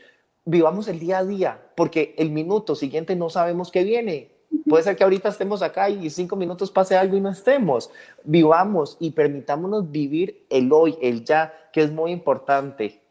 vivamos 0.45 0.87
el 0.87 0.99
día 0.99 1.19
a 1.19 1.25
día, 1.25 1.61
porque 1.75 2.15
el 2.17 2.31
minuto 2.31 2.75
siguiente 2.75 3.15
no 3.15 3.29
sabemos 3.29 3.71
qué 3.71 3.83
viene. 3.83 4.31
Puede 4.67 4.83
ser 4.83 4.95
que 4.95 5.03
ahorita 5.03 5.29
estemos 5.29 5.61
acá 5.61 5.89
y 5.89 6.09
cinco 6.09 6.35
minutos 6.35 6.71
pase 6.71 6.95
algo 6.95 7.15
y 7.17 7.21
no 7.21 7.29
estemos. 7.29 7.89
Vivamos 8.23 8.97
y 8.99 9.11
permitámonos 9.11 9.91
vivir 9.91 10.45
el 10.49 10.71
hoy, 10.71 10.97
el 11.01 11.23
ya, 11.23 11.53
que 11.71 11.81
es 11.81 11.91
muy 11.91 12.11
importante. 12.11 13.01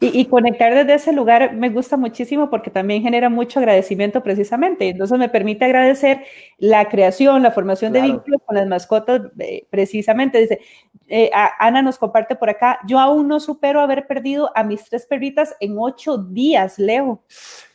Y, 0.00 0.24
conectar 0.24 0.74
desde 0.74 0.94
ese 0.94 1.12
lugar 1.12 1.54
me 1.54 1.68
gusta 1.68 1.96
muchísimo 1.96 2.50
porque 2.50 2.68
también 2.68 3.00
genera 3.00 3.28
mucho 3.28 3.60
agradecimiento 3.60 4.24
precisamente. 4.24 4.88
Entonces 4.88 5.16
me 5.18 5.28
permite 5.28 5.64
agradecer 5.64 6.24
la 6.58 6.88
creación, 6.88 7.44
la 7.44 7.52
formación 7.52 7.92
de 7.92 8.02
vínculos 8.02 8.40
con 8.44 8.56
las 8.56 8.66
mascotas 8.66 9.22
eh, 9.38 9.66
precisamente. 9.70 10.40
Dice, 10.40 10.60
eh, 11.08 11.30
Ana 11.58 11.82
nos 11.82 11.98
comparte 11.98 12.36
por 12.36 12.50
acá, 12.50 12.78
yo 12.86 12.98
aún 12.98 13.28
no 13.28 13.40
supero 13.40 13.80
haber 13.80 14.06
perdido 14.06 14.50
a 14.54 14.62
mis 14.62 14.84
tres 14.84 15.06
perritas 15.06 15.56
en 15.60 15.76
ocho 15.78 16.18
días, 16.18 16.78
Leo. 16.78 17.22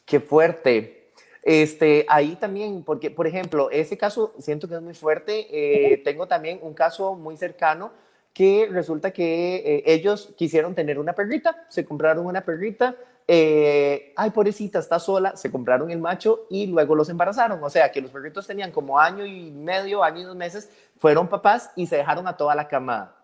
Qué 0.05 0.19
fuerte. 0.19 1.11
Este, 1.43 2.05
ahí 2.07 2.37
también, 2.37 2.83
porque, 2.83 3.11
por 3.11 3.27
ejemplo, 3.27 3.69
ese 3.69 3.97
caso 3.97 4.33
siento 4.39 4.67
que 4.69 4.75
es 4.75 4.81
muy 4.81 4.93
fuerte. 4.93 5.47
Eh, 5.51 5.97
tengo 5.97 6.27
también 6.27 6.59
un 6.61 6.73
caso 6.73 7.15
muy 7.15 7.35
cercano 7.35 7.91
que 8.33 8.67
resulta 8.71 9.11
que 9.11 9.55
eh, 9.55 9.83
ellos 9.85 10.33
quisieron 10.35 10.73
tener 10.73 10.97
una 10.97 11.13
perrita, 11.13 11.65
se 11.69 11.85
compraron 11.85 12.25
una 12.25 12.41
perrita, 12.41 12.95
eh, 13.27 14.13
ay, 14.15 14.31
pobrecita, 14.31 14.79
está 14.79 14.99
sola, 14.99 15.35
se 15.35 15.51
compraron 15.51 15.91
el 15.91 15.99
macho 15.99 16.47
y 16.49 16.67
luego 16.67 16.95
los 16.95 17.09
embarazaron. 17.09 17.63
O 17.63 17.69
sea, 17.69 17.91
que 17.91 18.01
los 18.01 18.09
perritos 18.09 18.47
tenían 18.47 18.71
como 18.71 18.99
año 18.99 19.25
y 19.25 19.51
medio, 19.51 20.03
año 20.03 20.21
y 20.21 20.23
dos 20.23 20.35
meses, 20.35 20.69
fueron 20.97 21.27
papás 21.27 21.71
y 21.75 21.85
se 21.85 21.97
dejaron 21.97 22.27
a 22.27 22.37
toda 22.37 22.55
la 22.55 22.67
camada. 22.67 23.22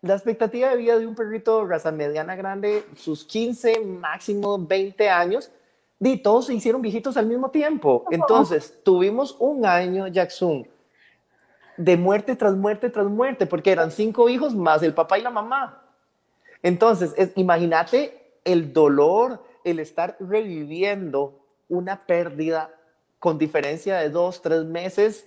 La 0.00 0.14
expectativa 0.14 0.68
de 0.68 0.76
vida 0.76 0.98
de 0.98 1.06
un 1.06 1.14
perrito 1.14 1.66
raza 1.66 1.90
mediana 1.90 2.36
grande, 2.36 2.84
sus 2.94 3.24
15, 3.24 3.80
máximo 3.80 4.58
20 4.58 5.08
años, 5.08 5.50
y 6.00 6.18
todos 6.18 6.46
se 6.46 6.54
hicieron 6.54 6.80
viejitos 6.80 7.16
al 7.16 7.26
mismo 7.26 7.50
tiempo. 7.50 8.04
Entonces, 8.10 8.78
tuvimos 8.84 9.36
un 9.40 9.66
año, 9.66 10.06
Jackson, 10.06 10.68
de 11.76 11.96
muerte 11.96 12.36
tras 12.36 12.54
muerte 12.54 12.90
tras 12.90 13.06
muerte, 13.06 13.46
porque 13.46 13.72
eran 13.72 13.90
cinco 13.90 14.28
hijos 14.28 14.54
más 14.54 14.82
el 14.82 14.94
papá 14.94 15.18
y 15.18 15.22
la 15.22 15.30
mamá. 15.30 15.82
Entonces, 16.62 17.14
imagínate 17.34 18.38
el 18.44 18.72
dolor, 18.72 19.42
el 19.64 19.80
estar 19.80 20.16
reviviendo 20.20 21.40
una 21.68 21.98
pérdida 21.98 22.70
con 23.18 23.36
diferencia 23.36 23.96
de 23.98 24.10
dos, 24.10 24.40
tres 24.42 24.64
meses 24.64 25.26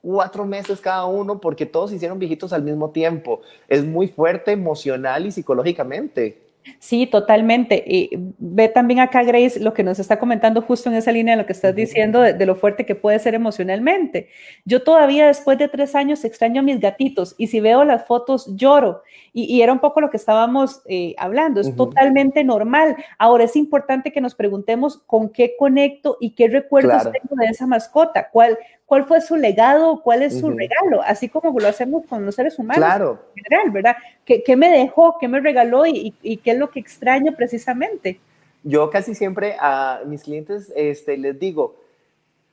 cuatro 0.00 0.44
meses 0.44 0.80
cada 0.80 1.06
uno 1.06 1.40
porque 1.40 1.66
todos 1.66 1.92
hicieron 1.92 2.18
viejitos 2.18 2.52
al 2.52 2.62
mismo 2.62 2.90
tiempo. 2.90 3.40
Es 3.68 3.84
muy 3.84 4.08
fuerte 4.08 4.52
emocional 4.52 5.26
y 5.26 5.32
psicológicamente. 5.32 6.48
Sí, 6.78 7.06
totalmente. 7.06 7.82
Y 7.86 8.10
ve 8.38 8.68
también 8.68 9.00
acá, 9.00 9.22
Grace, 9.22 9.60
lo 9.60 9.72
que 9.74 9.82
nos 9.82 9.98
está 9.98 10.18
comentando 10.18 10.62
justo 10.62 10.88
en 10.88 10.96
esa 10.96 11.12
línea 11.12 11.34
de 11.34 11.42
lo 11.42 11.46
que 11.46 11.52
estás 11.52 11.74
diciendo, 11.74 12.20
de, 12.20 12.46
lo 12.46 12.54
fuerte 12.54 12.86
que 12.86 12.94
puede 12.94 13.18
ser 13.18 13.34
emocionalmente. 13.34 14.28
Yo 14.64 14.82
todavía 14.82 15.26
después 15.26 15.58
de 15.58 15.68
tres 15.68 15.94
años 15.94 16.24
extraño 16.24 16.60
a 16.60 16.64
mis 16.64 16.80
gatitos 16.80 17.34
y 17.38 17.48
si 17.48 17.60
veo 17.60 17.84
las 17.84 18.06
fotos 18.06 18.54
lloro. 18.54 19.02
Y, 19.32 19.62
era 19.62 19.72
un 19.72 19.78
poco 19.78 20.00
lo 20.00 20.10
que 20.10 20.16
estábamos 20.16 20.82
eh, 20.86 21.14
hablando, 21.16 21.60
es 21.60 21.74
totalmente 21.76 22.44
normal. 22.44 22.96
Ahora 23.18 23.44
es 23.44 23.56
importante 23.56 24.12
que 24.12 24.20
nos 24.20 24.34
preguntemos 24.34 24.98
con 25.06 25.30
qué 25.30 25.54
conecto 25.58 26.16
y 26.20 26.30
qué 26.30 26.48
recuerdos 26.48 27.04
tengo 27.04 27.36
de 27.36 27.46
esa 27.46 27.66
mascota, 27.66 28.30
cuál, 28.30 28.58
cuál 28.88 29.04
fue 29.04 29.20
su 29.20 29.36
legado, 29.36 30.00
cuál 30.02 30.22
es 30.22 30.40
su 30.40 30.48
regalo, 30.48 31.02
así 31.02 31.28
como 31.28 31.60
lo 31.60 31.68
hacemos 31.68 32.06
con 32.06 32.24
los 32.24 32.34
seres 32.34 32.58
humanos 32.58 32.82
claro. 32.82 33.18
en 33.36 33.44
general, 33.44 33.70
¿verdad? 33.70 33.96
¿Qué, 34.24 34.42
¿Qué, 34.42 34.56
me 34.56 34.70
dejó, 34.70 35.18
qué 35.20 35.28
me 35.28 35.40
regaló 35.40 35.84
y, 35.84 36.14
y, 36.22 36.38
qué 36.38 36.52
es 36.52 36.58
lo 36.58 36.70
que 36.70 36.80
extraño 36.80 37.36
precisamente? 37.36 38.18
Yo 38.62 38.88
casi 38.88 39.14
siempre 39.14 39.56
a 39.60 40.00
mis 40.06 40.22
clientes 40.22 40.72
este, 40.74 41.18
les 41.18 41.38
digo, 41.38 41.76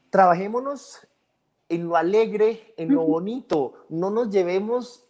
trabajémonos 0.10 1.08
en 1.70 1.88
lo 1.88 1.96
alegre, 1.96 2.74
en 2.76 2.94
lo 2.94 3.04
bonito, 3.04 3.86
no 3.88 4.10
nos 4.10 4.30
llevemos 4.30 5.06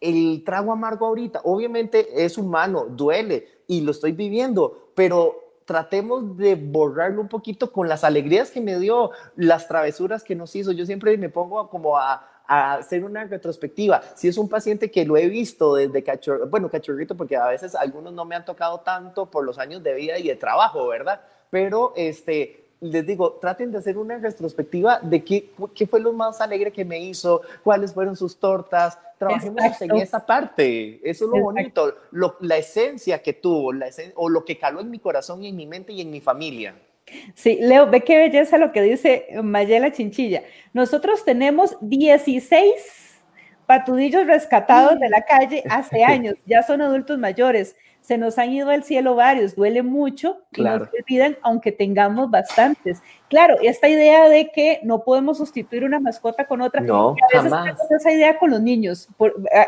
el 0.00 0.42
trago 0.46 0.72
amargo 0.72 1.04
ahorita. 1.04 1.42
Obviamente 1.44 2.24
es 2.24 2.38
humano, 2.38 2.86
duele 2.88 3.46
y 3.66 3.82
lo 3.82 3.90
estoy 3.90 4.12
viviendo, 4.12 4.92
pero 4.94 5.39
tratemos 5.70 6.36
de 6.36 6.56
borrarlo 6.56 7.20
un 7.20 7.28
poquito 7.28 7.70
con 7.70 7.88
las 7.88 8.02
alegrías 8.02 8.50
que 8.50 8.60
me 8.60 8.76
dio, 8.80 9.12
las 9.36 9.68
travesuras 9.68 10.24
que 10.24 10.34
nos 10.34 10.56
hizo. 10.56 10.72
Yo 10.72 10.84
siempre 10.84 11.16
me 11.16 11.28
pongo 11.28 11.70
como 11.70 11.96
a, 11.96 12.26
hacer 12.44 13.04
una 13.04 13.22
retrospectiva. 13.22 14.02
Si 14.16 14.26
es 14.26 14.36
un 14.36 14.48
paciente 14.48 14.90
que 14.90 15.04
lo 15.04 15.16
he 15.16 15.28
visto 15.28 15.76
desde 15.76 16.02
cachorro, 16.02 16.48
bueno, 16.48 16.68
cachorrito, 16.68 17.16
porque 17.16 17.36
a 17.36 17.46
veces 17.46 17.76
algunos 17.76 18.12
no 18.12 18.24
me 18.24 18.34
han 18.34 18.44
tocado 18.44 18.80
tanto 18.80 19.30
por 19.30 19.44
los 19.44 19.60
años 19.60 19.80
de 19.84 19.94
vida 19.94 20.18
y 20.18 20.26
de 20.26 20.34
trabajo, 20.34 20.88
¿verdad? 20.88 21.20
Pero 21.50 21.92
este, 21.94 22.69
les 22.80 23.06
digo, 23.06 23.32
traten 23.40 23.70
de 23.70 23.78
hacer 23.78 23.98
una 23.98 24.16
retrospectiva 24.18 25.00
de 25.00 25.22
qué, 25.22 25.50
qué 25.74 25.86
fue 25.86 26.00
lo 26.00 26.12
más 26.12 26.40
alegre 26.40 26.72
que 26.72 26.84
me 26.84 26.98
hizo, 26.98 27.42
cuáles 27.62 27.92
fueron 27.92 28.16
sus 28.16 28.38
tortas, 28.38 28.98
trabajemos 29.18 29.62
en 29.80 29.96
esa 29.96 30.24
parte, 30.24 30.98
eso 31.08 31.26
es 31.26 31.30
lo 31.30 31.40
bonito, 31.42 31.94
la 32.40 32.56
esencia 32.56 33.22
que 33.22 33.34
tuvo, 33.34 33.72
la 33.72 33.88
o 34.14 34.28
lo 34.30 34.44
que 34.44 34.58
caló 34.58 34.80
en 34.80 34.90
mi 34.90 34.98
corazón 34.98 35.42
y 35.44 35.48
en 35.48 35.56
mi 35.56 35.66
mente 35.66 35.92
y 35.92 36.00
en 36.00 36.10
mi 36.10 36.20
familia. 36.20 36.74
Sí, 37.34 37.58
Leo, 37.60 37.90
ve 37.90 38.02
qué 38.02 38.16
belleza 38.16 38.56
lo 38.56 38.72
que 38.72 38.82
dice 38.82 39.26
Mayela 39.42 39.92
Chinchilla. 39.92 40.42
Nosotros 40.72 41.24
tenemos 41.24 41.76
16 41.80 43.20
patudillos 43.66 44.26
rescatados 44.26 44.98
de 44.98 45.08
la 45.08 45.22
calle 45.24 45.62
hace 45.68 46.02
años, 46.04 46.34
ya 46.46 46.62
son 46.62 46.80
adultos 46.80 47.18
mayores 47.18 47.76
se 48.10 48.18
nos 48.18 48.38
han 48.38 48.50
ido 48.50 48.70
al 48.70 48.82
cielo 48.82 49.14
varios, 49.14 49.54
duele 49.54 49.84
mucho 49.84 50.40
y 50.50 50.62
nos 50.62 50.88
olvidan, 50.92 51.38
aunque 51.42 51.70
tengamos 51.70 52.28
bastantes. 52.28 53.00
Claro, 53.28 53.54
esta 53.62 53.88
idea 53.88 54.28
de 54.28 54.50
que 54.50 54.80
no 54.82 55.04
podemos 55.04 55.38
sustituir 55.38 55.84
una 55.84 56.00
mascota 56.00 56.48
con 56.48 56.60
otra, 56.60 56.80
no, 56.80 57.10
a 57.10 57.14
veces 57.32 57.52
jamás. 57.52 57.78
esa 57.88 58.10
idea 58.10 58.36
con 58.36 58.50
los 58.50 58.60
niños. 58.60 59.06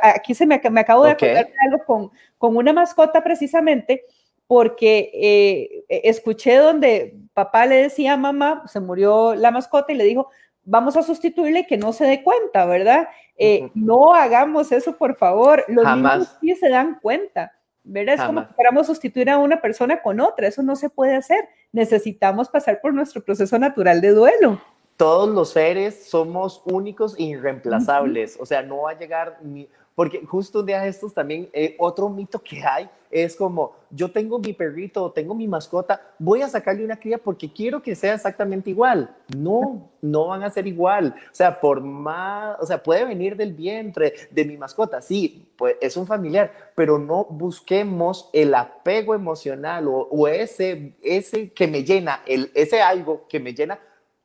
aquí 0.03 0.35
se 0.35 0.45
me, 0.45 0.61
me 0.73 0.81
acabo 0.81 1.05
de 1.05 1.13
acordar 1.13 1.47
de 1.47 1.55
algo 1.71 1.85
con, 1.87 2.11
con 2.37 2.57
una 2.57 2.73
mascota 2.73 3.23
precisamente, 3.23 4.07
porque 4.49 5.13
eh, 5.15 5.85
escuché 6.03 6.57
donde 6.57 7.15
papá 7.35 7.67
le 7.67 7.77
decía 7.77 8.15
a 8.15 8.17
mamá, 8.17 8.65
se 8.67 8.81
murió 8.81 9.37
la 9.37 9.53
mascota 9.53 9.93
y 9.93 9.97
le 9.97 10.03
dijo, 10.03 10.31
vamos 10.65 10.97
a 10.97 11.05
sustituirle 11.05 11.69
que 11.69 11.77
no 11.77 11.93
se 11.93 12.07
dé 12.07 12.25
cuenta, 12.25 12.67
¿verdad? 12.67 13.07
Eh, 13.37 13.71
no 13.75 14.15
hagamos 14.15 14.73
eso, 14.73 14.99
por 14.99 15.15
favor. 15.15 15.65
Los 15.69 15.87
niños 15.97 16.37
sí 16.41 16.57
se 16.57 16.71
dan 16.71 16.99
cuenta. 17.01 17.53
¿Verdad? 17.85 18.15
Es 18.15 18.23
como 18.23 18.47
que 18.47 18.55
queramos 18.55 18.87
sustituir 18.87 19.31
a 19.31 19.39
una 19.39 19.61
persona 19.61 20.03
con 20.03 20.21
otra, 20.21 20.47
eso 20.47 20.63
no 20.63 20.77
se 20.77 20.91
puede 20.91 21.15
hacer. 21.15 21.49
Necesitamos 21.73 22.49
pasar 22.49 22.81
por 22.81 22.95
nuestro 22.95 23.23
proceso 23.23 23.59
natural 23.59 24.01
de 24.01 24.11
duelo. 24.11 24.61
Todos 24.97 25.29
los 25.29 25.51
seres 25.51 26.05
somos 26.05 26.63
únicos 26.67 27.19
e 27.19 27.25
irreemplazables, 27.25 28.37
o 28.39 28.47
sea, 28.47 28.63
no 28.63 28.83
va 28.83 28.91
a 28.91 28.99
llegar 28.99 29.39
ni, 29.43 29.69
porque 29.95 30.25
justo 30.25 30.61
un 30.61 30.67
día 30.67 30.83
de 30.83 30.89
estos 30.89 31.13
también, 31.13 31.49
eh, 31.53 31.77
otro 31.79 32.09
mito 32.09 32.39
que 32.39 32.63
hay 32.65 32.89
es 33.11 33.37
como, 33.37 33.77
yo 33.91 34.11
tengo 34.11 34.39
mi 34.39 34.55
perrito 34.55 35.13
tengo 35.13 35.35
mi 35.35 35.47
mascota, 35.47 36.01
voy 36.19 36.41
a 36.41 36.49
sacarle 36.49 36.83
una 36.83 36.99
cría 36.99 37.19
porque 37.19 37.53
quiero 37.53 37.83
que 37.83 37.95
sea 37.95 38.15
exactamente 38.15 38.71
igual. 38.71 39.15
No, 39.37 39.91
no 40.01 40.29
van 40.29 40.43
a 40.43 40.51
ser 40.51 40.67
igual. 40.67 41.15
O 41.31 41.35
sea, 41.35 41.61
por 41.61 41.83
más, 41.83 42.57
o 42.59 42.65
sea, 42.65 42.83
puede 42.83 43.05
venir 43.05 43.37
del 43.37 43.53
vientre 43.53 44.15
de 44.31 44.45
mi 44.47 44.57
mascota, 44.57 45.03
sí, 45.03 45.47
pues 45.57 45.77
es 45.81 45.97
un 45.97 46.07
familiar, 46.07 46.73
pero 46.75 46.99
no 46.99 47.27
busquemos 47.29 48.31
el 48.33 48.55
apego 48.55 49.15
emocional 49.15 49.89
o, 49.89 50.09
o 50.11 50.27
ese, 50.27 50.95
ese 51.03 51.53
que 51.53 51.67
me 51.67 51.85
llena, 51.85 52.23
el, 52.27 52.51
ese 52.55 52.81
algo 52.81 53.27
que 53.29 53.41
me 53.41 53.53
llena, 53.53 53.79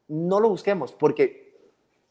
no 0.08 0.40
lo 0.40 0.48
busquemos 0.48 0.94
porque 0.94 1.47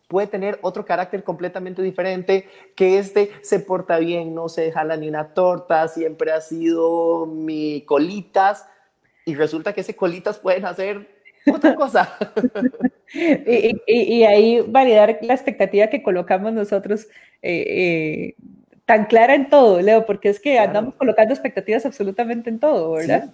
puede 0.08 0.26
tener 0.26 0.58
otro 0.62 0.84
carácter 0.84 1.24
completamente 1.24 1.82
diferente, 1.82 2.48
que 2.74 2.98
este 2.98 3.30
se 3.42 3.60
porta 3.60 3.98
bien, 3.98 4.34
no 4.34 4.48
se 4.48 4.70
jala 4.72 4.96
ni 4.96 5.08
una 5.08 5.34
torta, 5.34 5.88
siempre 5.88 6.32
ha 6.32 6.40
sido 6.40 7.26
mi 7.26 7.82
colitas, 7.82 8.66
y 9.24 9.34
resulta 9.34 9.72
que 9.72 9.80
ese 9.80 9.96
colitas 9.96 10.38
pueden 10.38 10.64
hacer 10.64 11.08
otra 11.52 11.74
cosa. 11.74 12.16
y, 13.12 14.22
ahí 14.22 14.60
validar 14.60 15.18
la 15.22 15.34
expectativa 15.34 15.88
que 15.88 16.02
colocamos 16.02 16.52
nosotros 16.52 17.08
eh, 17.42 17.64
eh, 17.66 18.34
tan 18.84 19.06
clara 19.06 19.34
en 19.34 19.48
todo, 19.48 19.80
Leo, 19.80 20.06
porque 20.06 20.28
es 20.28 20.38
que 20.38 20.58
andamos 20.58 20.94
colocando 20.94 21.34
expectativas 21.34 21.84
absolutamente 21.84 22.50
en 22.50 22.60
todo, 22.60 22.92
¿verdad? 22.92 23.30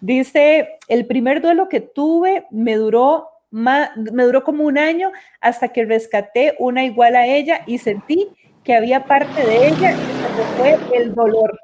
Dice, 0.00 0.78
el 0.88 1.06
primer 1.06 1.42
duelo 1.42 1.68
que 1.68 1.80
tuve 1.80 2.46
me 2.50 2.76
duró 2.76 3.28
me 3.50 4.24
duró 4.24 4.44
como 4.44 4.64
un 4.64 4.78
año 4.78 5.10
hasta 5.40 5.68
que 5.68 5.84
rescaté 5.84 6.54
una 6.58 6.84
igual 6.84 7.16
a 7.16 7.26
ella 7.26 7.62
y 7.66 7.78
sentí 7.78 8.28
que 8.64 8.74
había 8.74 9.04
parte 9.04 9.44
de 9.44 9.68
ella 9.68 9.92
y 9.92 10.56
fue 10.56 10.78
el 10.96 11.14
dolor. 11.14 11.58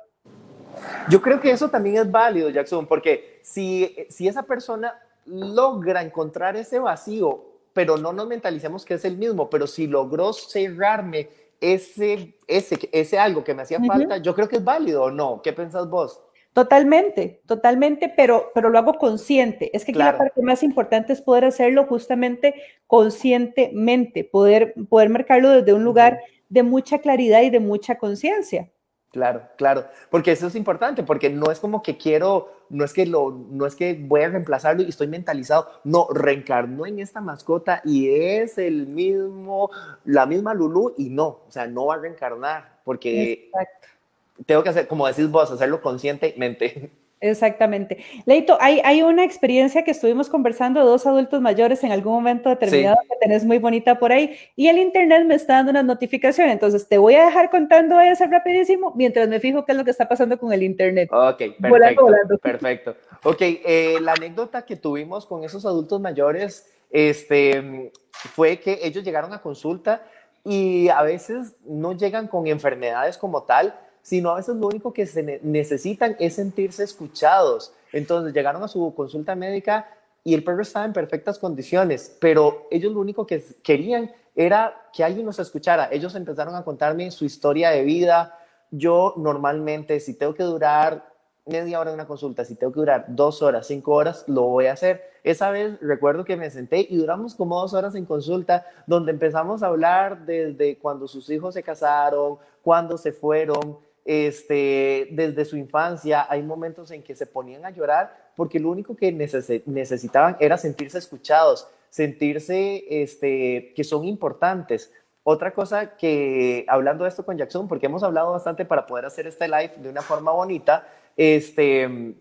Yo 1.08 1.22
creo 1.22 1.40
que 1.40 1.50
eso 1.50 1.68
también 1.68 1.96
es 1.96 2.10
válido, 2.10 2.50
Jackson, 2.50 2.86
porque 2.86 3.40
si, 3.42 3.94
si 4.08 4.26
esa 4.26 4.42
persona 4.42 4.98
logra 5.26 6.02
encontrar 6.02 6.56
ese 6.56 6.78
vacío, 6.78 7.44
pero 7.72 7.96
no 7.96 8.12
nos 8.12 8.26
mentalicemos 8.26 8.84
que 8.84 8.94
es 8.94 9.04
el 9.04 9.16
mismo, 9.16 9.48
pero 9.50 9.66
si 9.66 9.86
logró 9.86 10.32
cerrarme 10.32 11.28
ese, 11.60 12.34
ese, 12.46 12.88
ese 12.92 13.18
algo 13.18 13.44
que 13.44 13.54
me 13.54 13.62
hacía 13.62 13.80
falta, 13.80 14.18
yo 14.18 14.34
creo 14.34 14.48
que 14.48 14.56
es 14.56 14.64
válido 14.64 15.04
o 15.04 15.10
no. 15.10 15.40
¿Qué 15.42 15.52
pensás 15.52 15.88
vos? 15.88 16.20
Totalmente, 16.56 17.42
totalmente, 17.44 18.10
pero, 18.16 18.50
pero 18.54 18.70
lo 18.70 18.78
hago 18.78 18.94
consciente. 18.94 19.76
Es 19.76 19.84
que 19.84 19.92
la 19.92 20.16
parte 20.16 20.40
más 20.40 20.62
importante 20.62 21.12
es 21.12 21.20
poder 21.20 21.44
hacerlo 21.44 21.84
justamente 21.84 22.54
conscientemente, 22.86 24.24
poder, 24.24 24.72
poder 24.88 25.10
marcarlo 25.10 25.50
desde 25.50 25.74
un 25.74 25.84
lugar 25.84 26.18
de 26.48 26.62
mucha 26.62 27.00
claridad 27.00 27.42
y 27.42 27.50
de 27.50 27.60
mucha 27.60 27.98
conciencia. 27.98 28.70
Claro, 29.10 29.42
claro, 29.58 29.84
porque 30.08 30.32
eso 30.32 30.46
es 30.46 30.54
importante, 30.54 31.02
porque 31.02 31.28
no 31.28 31.50
es 31.50 31.60
como 31.60 31.82
que 31.82 31.98
quiero, 31.98 32.50
no 32.70 32.86
es 32.86 32.94
que 32.94 33.04
lo, 33.04 33.32
no 33.50 33.66
es 33.66 33.76
que 33.76 33.92
voy 33.92 34.22
a 34.22 34.30
reemplazarlo 34.30 34.82
y 34.82 34.88
estoy 34.88 35.08
mentalizado, 35.08 35.68
no, 35.84 36.08
reencarnó 36.08 36.86
en 36.86 37.00
esta 37.00 37.20
mascota 37.20 37.82
y 37.84 38.08
es 38.08 38.56
el 38.56 38.86
mismo, 38.86 39.70
la 40.06 40.24
misma 40.24 40.54
Lulu 40.54 40.94
y 40.96 41.10
no, 41.10 41.26
o 41.46 41.50
sea, 41.50 41.66
no 41.66 41.84
va 41.84 41.96
a 41.96 41.98
reencarnar, 41.98 42.80
porque 42.82 43.50
Exacto 43.52 43.95
tengo 44.44 44.62
que 44.62 44.68
hacer, 44.68 44.86
como 44.86 45.06
decís 45.06 45.30
vos, 45.30 45.50
hacerlo 45.50 45.80
conscientemente. 45.80 46.90
Exactamente. 47.20 48.04
Leito, 48.26 48.58
hay, 48.60 48.80
hay 48.84 49.02
una 49.02 49.24
experiencia 49.24 49.84
que 49.84 49.90
estuvimos 49.90 50.28
conversando 50.28 50.80
de 50.80 50.86
dos 50.86 51.06
adultos 51.06 51.40
mayores 51.40 51.82
en 51.82 51.90
algún 51.90 52.12
momento 52.12 52.50
determinado 52.50 52.98
que 53.08 53.16
tenés 53.20 53.42
muy 53.42 53.58
bonita 53.58 53.98
por 53.98 54.12
ahí 54.12 54.36
y 54.54 54.68
el 54.68 54.76
internet 54.76 55.24
me 55.24 55.34
está 55.34 55.54
dando 55.54 55.70
una 55.70 55.82
notificación, 55.82 56.50
entonces 56.50 56.86
te 56.86 56.98
voy 56.98 57.14
a 57.14 57.24
dejar 57.24 57.50
contando 57.50 57.98
eso 58.00 58.26
rapidísimo 58.26 58.92
mientras 58.94 59.28
me 59.28 59.40
fijo 59.40 59.64
qué 59.64 59.72
es 59.72 59.78
lo 59.78 59.84
que 59.84 59.92
está 59.92 60.06
pasando 60.06 60.38
con 60.38 60.52
el 60.52 60.62
internet. 60.62 61.08
Ok, 61.10 61.42
perfecto. 61.58 62.06
Perfecto. 62.42 62.96
Ok, 63.22 63.40
eh, 63.40 63.96
la 64.02 64.12
anécdota 64.12 64.66
que 64.66 64.76
tuvimos 64.76 65.24
con 65.24 65.42
esos 65.42 65.64
adultos 65.64 65.98
mayores 66.00 66.70
este, 66.90 67.92
fue 68.12 68.58
que 68.58 68.80
ellos 68.82 69.02
llegaron 69.02 69.32
a 69.32 69.40
consulta 69.40 70.02
y 70.44 70.88
a 70.90 71.02
veces 71.02 71.56
no 71.64 71.92
llegan 71.94 72.28
con 72.28 72.46
enfermedades 72.46 73.16
como 73.16 73.44
tal, 73.44 73.74
sino 74.06 74.30
a 74.30 74.36
veces 74.36 74.54
lo 74.54 74.68
único 74.68 74.92
que 74.92 75.04
se 75.04 75.40
necesitan 75.42 76.14
es 76.20 76.36
sentirse 76.36 76.84
escuchados. 76.84 77.72
Entonces 77.92 78.32
llegaron 78.32 78.62
a 78.62 78.68
su 78.68 78.94
consulta 78.94 79.34
médica 79.34 79.88
y 80.22 80.34
el 80.34 80.44
perro 80.44 80.62
estaba 80.62 80.84
en 80.84 80.92
perfectas 80.92 81.40
condiciones, 81.40 82.16
pero 82.20 82.68
ellos 82.70 82.92
lo 82.92 83.00
único 83.00 83.26
que 83.26 83.42
querían 83.64 84.12
era 84.36 84.90
que 84.92 85.02
alguien 85.02 85.26
nos 85.26 85.40
escuchara. 85.40 85.88
Ellos 85.90 86.14
empezaron 86.14 86.54
a 86.54 86.62
contarme 86.62 87.10
su 87.10 87.24
historia 87.24 87.70
de 87.70 87.82
vida. 87.82 88.38
Yo 88.70 89.12
normalmente, 89.16 89.98
si 89.98 90.14
tengo 90.14 90.34
que 90.34 90.44
durar 90.44 91.12
media 91.44 91.80
hora 91.80 91.90
en 91.90 91.94
una 91.94 92.06
consulta, 92.06 92.44
si 92.44 92.54
tengo 92.54 92.72
que 92.72 92.78
durar 92.78 93.06
dos 93.08 93.42
horas, 93.42 93.66
cinco 93.66 93.94
horas, 93.94 94.22
lo 94.28 94.42
voy 94.42 94.66
a 94.66 94.74
hacer. 94.74 95.02
Esa 95.24 95.50
vez 95.50 95.80
recuerdo 95.80 96.24
que 96.24 96.36
me 96.36 96.48
senté 96.50 96.86
y 96.88 96.96
duramos 96.96 97.34
como 97.34 97.60
dos 97.60 97.74
horas 97.74 97.96
en 97.96 98.04
consulta, 98.04 98.66
donde 98.86 99.10
empezamos 99.10 99.64
a 99.64 99.66
hablar 99.66 100.26
desde 100.26 100.78
cuando 100.78 101.08
sus 101.08 101.28
hijos 101.28 101.54
se 101.54 101.64
casaron, 101.64 102.38
cuando 102.62 102.96
se 102.98 103.10
fueron, 103.10 103.84
este, 104.06 105.08
desde 105.10 105.44
su 105.44 105.56
infancia. 105.56 106.26
Hay 106.30 106.42
momentos 106.42 106.90
en 106.92 107.02
que 107.02 107.14
se 107.14 107.26
ponían 107.26 107.66
a 107.66 107.70
llorar 107.70 108.30
porque 108.36 108.60
lo 108.60 108.70
único 108.70 108.96
que 108.96 109.12
necesitaban 109.12 110.36
era 110.38 110.56
sentirse 110.56 110.98
escuchados, 110.98 111.68
sentirse 111.90 112.84
este, 112.88 113.72
que 113.74 113.82
son 113.84 114.04
importantes. 114.04 114.92
Otra 115.24 115.52
cosa 115.52 115.96
que, 115.96 116.64
hablando 116.68 117.02
de 117.02 117.10
esto 117.10 117.24
con 117.24 117.36
Jackson, 117.36 117.66
porque 117.66 117.86
hemos 117.86 118.04
hablado 118.04 118.30
bastante 118.30 118.64
para 118.64 118.86
poder 118.86 119.06
hacer 119.06 119.26
este 119.26 119.48
live 119.48 119.72
de 119.78 119.88
una 119.88 120.02
forma 120.02 120.30
bonita, 120.30 120.86
este, 121.16 122.14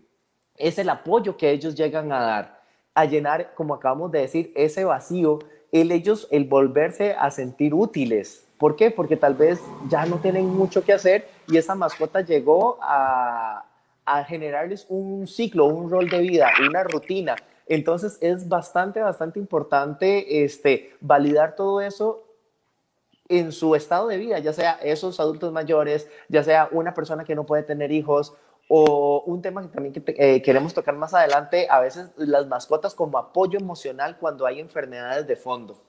es 0.56 0.78
el 0.78 0.88
apoyo 0.88 1.36
que 1.36 1.50
ellos 1.50 1.76
llegan 1.76 2.10
a 2.10 2.20
dar, 2.20 2.62
a 2.94 3.04
llenar, 3.04 3.54
como 3.54 3.74
acabamos 3.74 4.10
de 4.10 4.20
decir, 4.20 4.52
ese 4.56 4.84
vacío, 4.84 5.38
el 5.70 5.92
ellos, 5.92 6.26
el 6.30 6.46
volverse 6.46 7.12
a 7.12 7.30
sentir 7.30 7.74
útiles. 7.74 8.45
¿Por 8.58 8.76
qué? 8.76 8.90
Porque 8.90 9.16
tal 9.16 9.34
vez 9.34 9.60
ya 9.88 10.06
no 10.06 10.16
tienen 10.18 10.46
mucho 10.46 10.82
que 10.82 10.92
hacer 10.92 11.28
y 11.48 11.56
esa 11.56 11.74
mascota 11.74 12.20
llegó 12.22 12.78
a, 12.80 13.66
a 14.06 14.24
generarles 14.24 14.86
un 14.88 15.26
ciclo, 15.26 15.66
un 15.66 15.90
rol 15.90 16.08
de 16.08 16.18
vida, 16.20 16.50
una 16.66 16.84
rutina. 16.84 17.36
Entonces 17.66 18.16
es 18.20 18.48
bastante, 18.48 19.00
bastante 19.00 19.38
importante 19.38 20.44
este, 20.44 20.94
validar 21.00 21.56
todo 21.56 21.80
eso 21.80 22.22
en 23.28 23.50
su 23.50 23.74
estado 23.74 24.06
de 24.06 24.18
vida, 24.18 24.38
ya 24.38 24.52
sea 24.52 24.78
esos 24.82 25.18
adultos 25.18 25.52
mayores, 25.52 26.08
ya 26.28 26.44
sea 26.44 26.68
una 26.70 26.94
persona 26.94 27.24
que 27.24 27.34
no 27.34 27.44
puede 27.44 27.64
tener 27.64 27.90
hijos 27.90 28.34
o 28.68 29.22
un 29.26 29.42
tema 29.42 29.62
que 29.62 29.68
también 29.68 29.94
eh, 30.06 30.42
queremos 30.42 30.74
tocar 30.74 30.94
más 30.94 31.12
adelante, 31.12 31.66
a 31.68 31.80
veces 31.80 32.10
las 32.16 32.46
mascotas 32.46 32.94
como 32.94 33.18
apoyo 33.18 33.58
emocional 33.58 34.16
cuando 34.18 34.46
hay 34.46 34.60
enfermedades 34.60 35.26
de 35.26 35.36
fondo. 35.36 35.80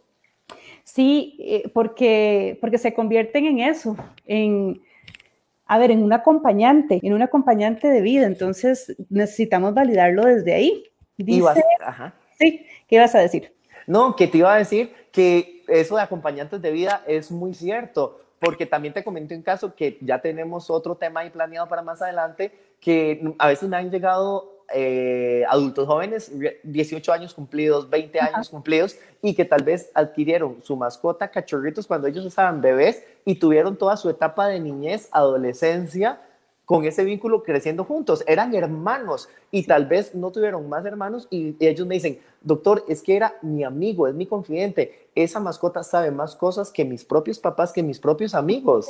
Sí, 0.88 1.36
eh, 1.40 1.70
porque, 1.74 2.58
porque 2.62 2.78
se 2.78 2.94
convierten 2.94 3.46
en 3.46 3.60
eso, 3.60 3.98
en, 4.26 4.82
a 5.66 5.78
ver, 5.78 5.92
en 5.92 6.02
un 6.02 6.14
acompañante, 6.14 7.02
en 7.04 7.14
un 7.14 7.22
acompañante 7.22 7.90
de 7.90 8.00
vida, 8.00 8.26
entonces 8.26 8.96
necesitamos 9.10 9.74
validarlo 9.74 10.24
desde 10.24 10.54
ahí. 10.54 10.86
Dice, 11.18 11.62
Sí, 12.40 12.66
¿qué 12.88 12.96
ibas 12.96 13.14
a 13.16 13.20
decir? 13.20 13.54
No, 13.86 14.16
que 14.16 14.28
te 14.28 14.38
iba 14.38 14.54
a 14.54 14.58
decir 14.58 14.94
que 15.12 15.66
eso 15.68 15.98
de 15.98 16.04
acompañantes 16.04 16.62
de 16.62 16.72
vida 16.72 17.04
es 17.06 17.32
muy 17.32 17.54
cierto, 17.54 18.22
porque 18.40 18.66
también 18.66 18.94
te 18.94 19.04
comento 19.04 19.36
un 19.36 19.42
caso 19.42 19.76
que 19.76 19.98
ya 20.00 20.22
tenemos 20.22 20.70
otro 20.70 20.96
tema 20.96 21.20
ahí 21.20 21.30
planeado 21.30 21.68
para 21.68 21.82
más 21.82 22.02
adelante, 22.02 22.54
que 22.80 23.36
a 23.40 23.48
veces 23.50 23.68
me 23.68 23.76
han 23.76 23.92
llegado 23.92 24.57
eh, 24.74 25.44
adultos 25.50 25.88
jóvenes, 25.88 26.32
18 26.64 27.14
años 27.14 27.34
cumplidos, 27.34 27.90
20 27.90 28.20
años 28.20 28.50
cumplidos, 28.50 28.98
y 29.22 29.34
que 29.34 29.46
tal 29.46 29.64
vez 29.64 29.90
adquirieron 29.94 30.58
su 30.64 30.76
mascota 30.76 31.30
cachorritos 31.30 31.88
cuando 31.88 32.08
ellos 32.08 32.26
estaban 32.26 32.62
bebés 32.62 33.04
y 33.26 33.36
tuvieron 33.36 33.78
toda 33.78 33.98
su 33.98 34.10
etapa 34.10 34.48
de 34.48 34.60
niñez, 34.60 35.10
adolescencia, 35.12 36.22
con 36.68 36.84
ese 36.84 37.06
vínculo 37.06 37.44
creciendo 37.44 37.86
juntos. 37.86 38.26
Eran 38.28 38.54
hermanos 38.54 39.30
y 39.52 39.64
tal 39.64 39.86
vez 39.86 40.14
no 40.14 40.32
tuvieron 40.32 40.68
más 40.68 40.86
hermanos 40.86 41.26
y, 41.32 41.56
ellos 41.62 41.88
me 41.88 41.96
dicen, 41.96 42.20
doctor, 42.42 42.84
es 42.90 43.02
que 43.02 43.16
era 43.16 43.36
mi 43.42 43.64
amigo, 43.64 44.06
es 44.06 44.14
mi 44.14 44.26
confidente. 44.26 45.08
Esa 45.16 45.40
mascota 45.40 45.82
sabe 45.82 46.12
más 46.12 46.36
cosas 46.36 46.70
que 46.70 46.84
mis 46.84 47.06
propios 47.06 47.40
papás, 47.40 47.72
que 47.72 47.82
mis 47.82 48.00
propios 48.00 48.36
amigos. 48.36 48.88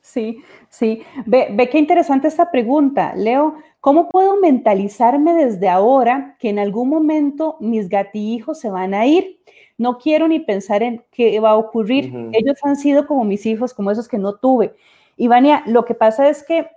Sí, 0.00 0.42
sí. 0.70 1.02
Ve, 1.26 1.48
ve 1.52 1.68
qué 1.68 1.76
interesante 1.76 2.28
esta 2.28 2.50
pregunta, 2.50 3.14
Leo. 3.14 3.56
¿Cómo 3.80 4.08
puedo 4.08 4.36
mentalizarme 4.40 5.34
desde 5.34 5.68
ahora 5.68 6.36
que 6.40 6.48
en 6.48 6.58
algún 6.58 6.88
momento 6.88 7.56
mis 7.60 7.88
gatijos 7.88 8.58
se 8.58 8.70
van 8.70 8.92
a 8.92 9.06
ir? 9.06 9.40
No 9.76 9.98
quiero 9.98 10.26
ni 10.26 10.40
pensar 10.40 10.82
en 10.82 11.04
qué 11.12 11.38
va 11.38 11.50
a 11.50 11.56
ocurrir. 11.56 12.12
Ellos 12.32 12.58
han 12.64 12.74
sido 12.74 13.06
como 13.06 13.24
mis 13.24 13.46
hijos, 13.46 13.72
como 13.72 13.92
esos 13.92 14.08
que 14.08 14.18
no 14.18 14.34
tuve. 14.34 14.74
Y 15.16 15.28
Vania, 15.28 15.62
lo 15.66 15.84
que 15.84 15.94
pasa 15.94 16.28
es 16.28 16.42
que 16.42 16.68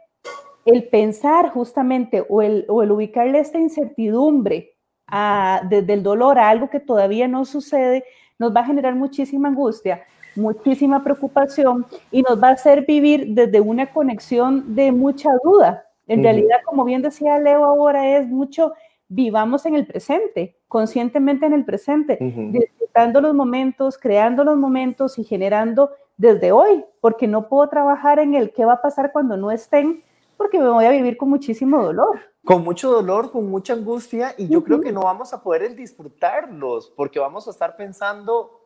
el 0.65 0.87
pensar 0.89 1.49
justamente 1.49 2.23
o 2.29 2.43
el, 2.43 2.65
ubicarle 2.69 3.39
esta 3.39 3.59
incertidumbre 3.59 4.75
desde 5.69 5.93
el 5.93 6.03
dolor 6.03 6.37
a 6.37 6.49
algo 6.49 6.69
que 6.69 6.79
todavía 6.79 7.27
no 7.27 7.45
sucede, 7.45 8.05
nos 8.37 8.55
va 8.55 8.61
a 8.61 8.65
generar 8.65 8.95
muchísima 8.95 9.49
angustia, 9.49 10.03
muchísima 10.35 11.03
preocupación 11.03 11.85
y 12.11 12.21
nos 12.21 12.41
va 12.41 12.49
a 12.49 12.53
hacer 12.53 12.85
vivir 12.85 13.25
desde 13.29 13.59
una 13.59 13.91
conexión 13.91 14.75
de 14.75 14.91
mucha 14.91 15.29
duda. 15.43 15.85
En 16.11 16.23
realidad, 16.23 16.57
como 16.65 16.83
bien 16.83 17.01
decía 17.01 17.39
Leo 17.39 17.63
ahora, 17.63 18.17
es 18.17 18.27
mucho 18.27 18.73
vivamos 19.13 19.65
en 19.65 19.75
el 19.75 19.85
presente, 19.85 20.57
conscientemente 20.69 21.45
en 21.45 21.51
el 21.51 21.65
presente, 21.65 22.17
disfrutando 22.21 23.19
los 23.19 23.33
momentos, 23.33 23.97
creando 23.97 24.45
los 24.45 24.57
momentos 24.57 25.19
y 25.19 25.25
generando 25.25 25.91
desde 26.15 26.53
hoy, 26.53 26.85
porque 27.01 27.27
no 27.27 27.49
puedo 27.49 27.67
trabajar 27.67 28.19
en 28.19 28.35
el 28.35 28.53
qué 28.53 28.63
va 28.63 28.73
a 28.73 28.81
pasar 28.81 29.11
cuando 29.11 29.35
no 29.35 29.51
estén, 29.51 30.01
porque 30.37 30.59
me 30.59 30.69
voy 30.69 30.85
a 30.85 30.91
vivir 30.91 31.17
con 31.17 31.29
muchísimo 31.29 31.83
dolor. 31.83 32.21
Con 32.45 32.63
mucho 32.63 32.89
dolor, 32.89 33.31
con 33.31 33.49
mucha 33.49 33.73
angustia, 33.73 34.33
y 34.37 34.47
yo 34.47 34.63
creo 34.63 34.79
que 34.79 34.93
no 34.93 35.01
vamos 35.01 35.33
a 35.33 35.43
poder 35.43 35.75
disfrutarlos, 35.75 36.93
porque 36.95 37.19
vamos 37.19 37.49
a 37.49 37.51
estar 37.51 37.75
pensando, 37.75 38.61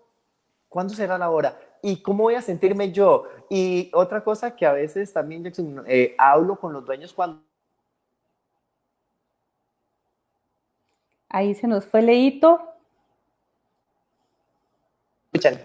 ¿cuándo 0.69 0.93
será 0.93 1.17
la 1.17 1.31
hora? 1.31 1.58
¿Y 1.86 1.98
cómo 1.98 2.24
voy 2.24 2.34
a 2.34 2.41
sentirme 2.41 2.91
yo? 2.91 3.26
Y 3.48 3.91
otra 3.93 4.24
cosa 4.24 4.56
que 4.56 4.65
a 4.65 4.74
veces 4.74 5.13
también 5.13 5.54
eh, 5.86 6.15
hablo 6.17 6.56
con 6.60 6.74
los 6.74 6.84
dueños 6.84 7.13
cuando... 7.13 7.43
Ahí 11.30 11.54
se 11.54 11.67
nos 11.67 11.86
fue 11.86 12.02
Leito. 12.02 12.60
Escuchan. 15.32 15.62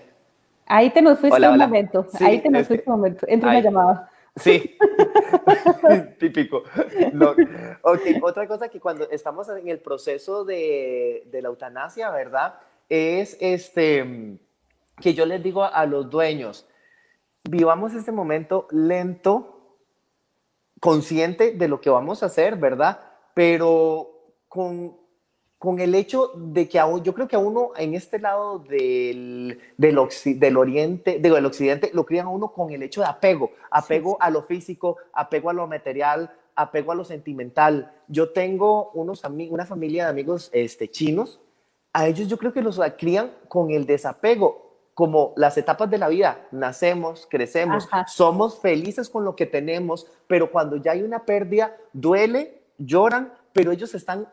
Ahí 0.66 0.90
te 0.90 1.00
nos 1.00 1.18
fuiste 1.18 1.48
un 1.48 1.56
momento. 1.56 2.06
Ahí 2.20 2.42
te 2.42 2.50
nos 2.50 2.66
fuiste 2.66 2.84
un 2.90 2.96
momento. 2.96 3.24
Entra 3.26 3.48
una 3.48 3.60
llamada. 3.60 4.10
Sí, 4.36 4.76
típico. 6.18 6.64
Ok, 7.80 8.00
otra 8.20 8.46
cosa 8.46 8.68
que 8.68 8.78
cuando 8.78 9.08
estamos 9.08 9.48
en 9.48 9.66
el 9.68 9.78
proceso 9.78 10.44
de, 10.44 11.26
la 11.32 11.48
eutanasia, 11.48 12.10
¿verdad? 12.10 12.58
Es 12.90 13.38
este, 13.40 14.38
que 15.00 15.14
yo 15.14 15.26
les 15.26 15.42
digo 15.42 15.64
a, 15.64 15.86
los 15.86 16.10
dueños, 16.10 16.66
vivamos 17.48 17.94
este 17.94 18.12
momento 18.12 18.68
lento, 18.70 19.78
consciente 20.80 21.52
de 21.52 21.68
lo 21.68 21.80
que 21.80 21.90
vamos 21.90 22.22
a 22.22 22.26
hacer, 22.26 22.56
¿verdad? 22.56 23.00
Pero 23.34 24.34
con 24.48 25.00
con 25.60 25.78
el 25.78 25.94
hecho 25.94 26.32
de 26.34 26.66
que 26.70 26.78
aún, 26.78 27.02
yo 27.02 27.12
creo 27.12 27.28
que 27.28 27.36
a 27.36 27.38
uno 27.38 27.72
en 27.76 27.92
este 27.92 28.18
lado 28.18 28.60
del, 28.60 29.60
del, 29.76 30.08
del 30.24 30.56
oriente, 30.56 31.18
del 31.18 31.44
occidente, 31.44 31.90
lo 31.92 32.06
crían 32.06 32.28
a 32.28 32.30
uno 32.30 32.50
con 32.50 32.70
el 32.70 32.82
hecho 32.82 33.02
de 33.02 33.08
apego, 33.08 33.50
apego 33.70 34.16
a 34.22 34.30
lo 34.30 34.40
físico, 34.40 34.96
apego 35.12 35.50
a 35.50 35.52
lo 35.52 35.66
material, 35.66 36.34
apego 36.54 36.92
a 36.92 36.94
lo 36.94 37.04
sentimental. 37.04 37.92
Yo 38.08 38.30
tengo 38.30 38.90
unos 38.92 39.22
una 39.22 39.66
familia 39.66 40.04
de 40.04 40.10
amigos 40.10 40.48
este, 40.54 40.88
chinos, 40.90 41.40
a 41.92 42.08
ellos 42.08 42.26
yo 42.26 42.38
creo 42.38 42.54
que 42.54 42.62
los 42.62 42.80
crían 42.96 43.30
con 43.46 43.70
el 43.70 43.84
desapego, 43.84 44.69
como 45.00 45.32
las 45.34 45.56
etapas 45.56 45.88
de 45.88 45.96
la 45.96 46.08
vida, 46.08 46.46
nacemos, 46.50 47.26
crecemos, 47.30 47.88
somos 48.06 48.60
felices 48.60 49.08
con 49.08 49.24
lo 49.24 49.34
que 49.34 49.46
tenemos, 49.46 50.06
pero 50.26 50.50
cuando 50.50 50.76
ya 50.76 50.92
hay 50.92 51.02
una 51.02 51.24
pérdida, 51.24 51.74
duele, 51.94 52.64
lloran, 52.76 53.32
pero 53.54 53.72
ellos 53.72 53.94
están 53.94 54.28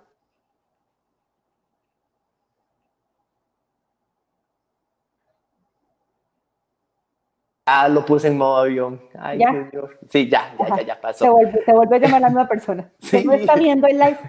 Ah, 7.66 7.88
lo 7.88 8.04
puse 8.04 8.28
en 8.28 8.38
modo 8.38 8.58
avión. 8.58 9.02
Ay, 9.18 9.40
Dios. 9.72 9.92
Sí, 10.10 10.30
ya, 10.30 10.54
ya, 10.60 10.82
ya, 10.82 11.00
pasó. 11.00 11.24
Se 11.66 11.74
vuelve, 11.74 11.96
a 11.96 12.00
llamar 12.00 12.22
la 12.22 12.30
nueva 12.30 12.50
persona. 12.50 12.92
Sí. 13.00 13.24
no 13.24 13.34
está 13.34 13.56
viendo 13.56 13.88
el 13.88 13.98
live. 13.98 14.20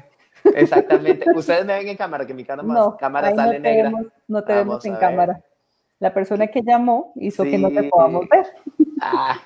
Exactamente. 0.54 1.26
Ustedes 1.34 1.64
me 1.64 1.78
ven 1.78 1.88
en 1.88 1.96
cámara, 1.96 2.24
que 2.24 2.34
mi 2.34 2.44
cámara, 2.44 3.34
sale 3.34 3.58
negra. 3.58 3.90
no 4.28 4.44
te 4.44 4.54
vemos 4.54 4.84
en 4.84 4.94
cámara. 4.94 5.42
La 6.00 6.14
persona 6.14 6.46
que 6.46 6.62
llamó 6.62 7.12
hizo 7.16 7.44
que 7.44 7.58
no 7.58 7.70
te 7.70 7.84
podamos 7.84 8.28
ver. 8.28 8.46
Ah, 9.00 9.38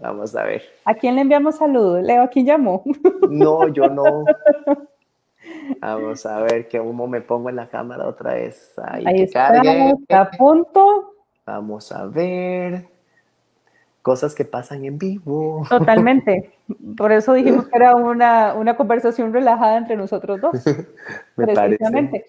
vamos 0.00 0.34
a 0.34 0.44
ver. 0.44 0.62
¿A 0.84 0.94
quién 0.94 1.14
le 1.14 1.22
enviamos 1.22 1.56
saludos? 1.56 2.02
Leo, 2.02 2.22
¿a 2.22 2.28
quién 2.28 2.46
llamó? 2.46 2.82
No, 3.28 3.68
yo 3.68 3.88
no. 3.88 4.24
Vamos 5.80 6.26
a 6.26 6.40
ver, 6.42 6.68
que 6.68 6.78
humo 6.78 7.06
me 7.06 7.20
pongo 7.22 7.48
en 7.48 7.56
la 7.56 7.68
cámara 7.68 8.06
otra 8.06 8.34
vez. 8.34 8.74
Ahí, 8.84 9.04
Ahí 9.06 9.22
está, 9.22 9.62
a 10.10 10.30
punto. 10.30 11.14
Vamos 11.46 11.90
a 11.92 12.04
ver 12.06 12.86
cosas 14.02 14.34
que 14.34 14.44
pasan 14.44 14.84
en 14.84 14.98
vivo. 14.98 15.66
Totalmente. 15.68 16.52
Por 16.96 17.12
eso 17.12 17.32
dijimos 17.34 17.68
que 17.68 17.76
era 17.76 17.94
una, 17.96 18.54
una 18.54 18.76
conversación 18.76 19.32
relajada 19.32 19.76
entre 19.76 19.96
nosotros 19.96 20.40
dos. 20.40 20.52
Me 21.36 21.46
precisamente. 21.46 22.26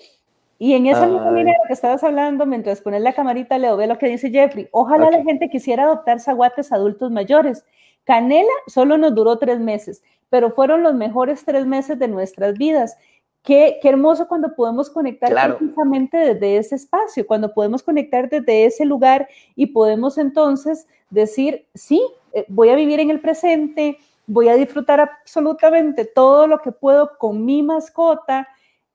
Y 0.62 0.76
en 0.76 0.86
esa 0.86 1.08
misma 1.08 1.32
línea 1.32 1.56
que 1.66 1.74
estabas 1.74 2.04
hablando, 2.04 2.46
mientras 2.46 2.82
pones 2.82 3.02
la 3.02 3.14
camarita, 3.14 3.58
Leo, 3.58 3.78
ve 3.78 3.88
lo 3.88 3.98
que 3.98 4.06
dice 4.06 4.30
Jeffrey. 4.30 4.70
Ojalá 4.70 5.10
la 5.10 5.24
gente 5.24 5.50
quisiera 5.50 5.86
adoptar 5.86 6.20
zaguates 6.20 6.72
adultos 6.72 7.10
mayores. 7.10 7.66
Canela 8.04 8.52
solo 8.68 8.96
nos 9.00 9.16
duró 9.16 9.40
tres 9.40 9.60
meses, 9.60 10.04
pero 10.30 10.52
fueron 10.52 10.84
los 10.84 10.94
mejores 10.94 11.44
tres 11.46 11.66
meses 11.66 11.98
de 11.98 12.08
nuestras 12.08 12.60
vidas. 12.60 12.96
Qué, 13.42 13.80
qué, 13.82 13.90
hermoso 13.90 14.28
cuando 14.28 14.54
podemos 14.54 14.92
conectar 14.92 15.34
precisamente 15.34 16.16
desde 16.16 16.58
ese 16.58 16.76
espacio, 16.76 17.26
cuando 17.26 17.52
podemos 17.56 17.82
conectar 17.82 18.30
desde 18.30 18.66
ese 18.66 18.86
lugar 18.86 19.28
y 19.56 19.66
podemos 19.66 20.20
entonces 20.20 20.86
decir, 21.10 21.66
sí, 21.74 22.04
eh, 22.34 22.46
voy 22.50 22.70
a 22.70 22.76
vivir 22.76 23.00
en 23.00 23.10
el 23.10 23.20
presente, 23.20 23.98
voy 24.28 24.48
a 24.48 24.54
disfrutar 24.54 25.00
absolutamente 25.00 26.06
todo 26.06 26.46
lo 26.46 26.62
que 26.62 26.72
puedo 26.72 27.18
con 27.18 27.44
mi 27.44 27.64
mascota 27.64 28.48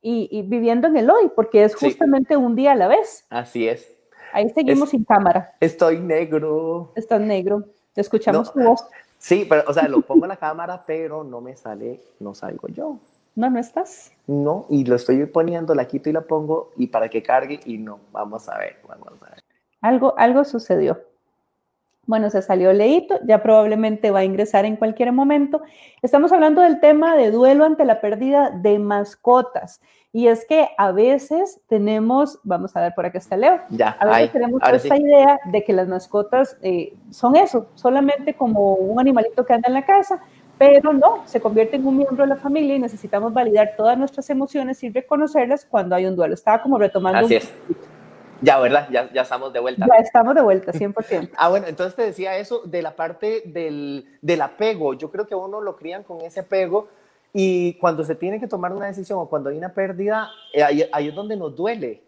y, 0.08 0.42
viviendo 0.42 0.86
en 0.86 0.96
el 0.96 1.10
hoy, 1.10 1.30
porque 1.34 1.64
es 1.64 1.74
justamente 1.74 2.36
un 2.36 2.54
día 2.54 2.72
a 2.72 2.76
la 2.76 2.86
vez. 2.86 3.26
Así 3.28 3.66
es. 3.66 3.92
Ahí 4.32 4.48
seguimos 4.50 4.90
sin 4.90 5.04
cámara. 5.04 5.54
Estoy 5.60 5.98
negro. 5.98 6.92
Estás 6.94 7.20
negro. 7.20 7.64
Te 7.92 8.02
escuchamos 8.02 8.52
tu 8.52 8.60
voz. 8.60 8.86
Sí, 9.18 9.46
pero, 9.48 9.64
o 9.66 9.72
sea, 9.72 9.88
lo 9.88 10.02
pongo 10.02 10.26
en 10.26 10.28
la 10.28 10.36
cámara, 10.36 10.84
pero 10.86 11.24
no 11.24 11.40
me 11.40 11.56
sale, 11.56 12.00
no 12.20 12.34
salgo 12.34 12.68
yo. 12.68 12.98
No, 13.34 13.50
no 13.50 13.58
estás. 13.58 14.12
No, 14.26 14.66
y 14.68 14.84
lo 14.84 14.94
estoy 14.94 15.24
poniendo, 15.26 15.74
la 15.74 15.86
quito 15.86 16.08
y 16.08 16.12
la 16.12 16.20
pongo 16.22 16.70
y 16.76 16.86
para 16.86 17.08
que 17.08 17.22
cargue 17.22 17.60
y 17.64 17.78
no. 17.78 17.98
Vamos 18.12 18.48
a 18.48 18.58
ver, 18.58 18.76
vamos 18.86 19.20
a 19.22 19.30
ver. 19.30 19.42
Algo, 19.80 20.14
algo 20.18 20.44
sucedió. 20.44 21.00
Bueno, 22.06 22.30
se 22.30 22.40
salió 22.40 22.72
Leito, 22.72 23.18
ya 23.26 23.42
probablemente 23.42 24.10
va 24.10 24.20
a 24.20 24.24
ingresar 24.24 24.64
en 24.64 24.76
cualquier 24.76 25.12
momento. 25.12 25.62
Estamos 26.02 26.32
hablando 26.32 26.60
del 26.60 26.80
tema 26.80 27.16
de 27.16 27.30
duelo 27.30 27.64
ante 27.64 27.84
la 27.84 28.00
pérdida 28.00 28.50
de 28.50 28.78
mascotas. 28.78 29.80
Y 30.12 30.28
es 30.28 30.46
que 30.46 30.68
a 30.78 30.92
veces 30.92 31.60
tenemos, 31.68 32.38
vamos 32.42 32.74
a 32.74 32.80
ver 32.80 32.94
por 32.94 33.04
acá 33.04 33.18
está 33.18 33.36
Leo, 33.36 33.60
ya, 33.68 33.90
a 34.00 34.06
veces 34.06 34.32
tenemos 34.32 34.62
esta 34.72 34.96
idea 34.96 35.38
de 35.44 35.62
que 35.62 35.74
las 35.74 35.88
mascotas 35.88 36.56
eh, 36.62 36.94
son 37.10 37.36
eso, 37.36 37.66
solamente 37.74 38.32
como 38.32 38.76
un 38.76 38.98
animalito 38.98 39.44
que 39.44 39.52
anda 39.52 39.68
en 39.68 39.74
la 39.74 39.84
casa, 39.84 40.22
pero 40.56 40.92
no, 40.94 41.22
se 41.26 41.40
convierte 41.40 41.76
en 41.76 41.86
un 41.86 41.98
miembro 41.98 42.24
de 42.24 42.28
la 42.28 42.36
familia 42.36 42.76
y 42.76 42.78
necesitamos 42.78 43.34
validar 43.34 43.74
todas 43.76 43.98
nuestras 43.98 44.30
emociones 44.30 44.82
y 44.82 44.88
reconocerlas 44.88 45.66
cuando 45.66 45.94
hay 45.94 46.06
un 46.06 46.16
duelo. 46.16 46.32
Estaba 46.32 46.62
como 46.62 46.78
retomando. 46.78 47.26
Así 47.26 47.34
es. 47.34 47.52
Ya, 48.42 48.58
¿verdad? 48.58 48.88
Ya, 48.90 49.10
ya 49.12 49.22
estamos 49.22 49.52
de 49.52 49.60
vuelta. 49.60 49.86
Ya 49.86 50.02
estamos 50.02 50.34
de 50.34 50.42
vuelta, 50.42 50.72
100%. 50.72 51.30
ah, 51.36 51.48
bueno, 51.48 51.66
entonces 51.66 51.94
te 51.94 52.02
decía 52.02 52.36
eso 52.38 52.62
de 52.64 52.82
la 52.82 52.94
parte 52.94 53.42
del, 53.46 54.06
del 54.20 54.42
apego. 54.42 54.94
Yo 54.94 55.10
creo 55.10 55.26
que 55.26 55.34
uno 55.34 55.60
lo 55.60 55.76
crían 55.76 56.02
con 56.02 56.20
ese 56.20 56.40
apego 56.40 56.88
y 57.32 57.74
cuando 57.74 58.04
se 58.04 58.14
tiene 58.14 58.40
que 58.40 58.46
tomar 58.46 58.72
una 58.72 58.86
decisión 58.86 59.18
o 59.18 59.28
cuando 59.28 59.50
hay 59.50 59.58
una 59.58 59.74
pérdida, 59.74 60.30
eh, 60.52 60.62
ahí, 60.62 60.88
ahí 60.92 61.08
es 61.08 61.14
donde 61.14 61.36
nos 61.36 61.54
duele, 61.54 62.02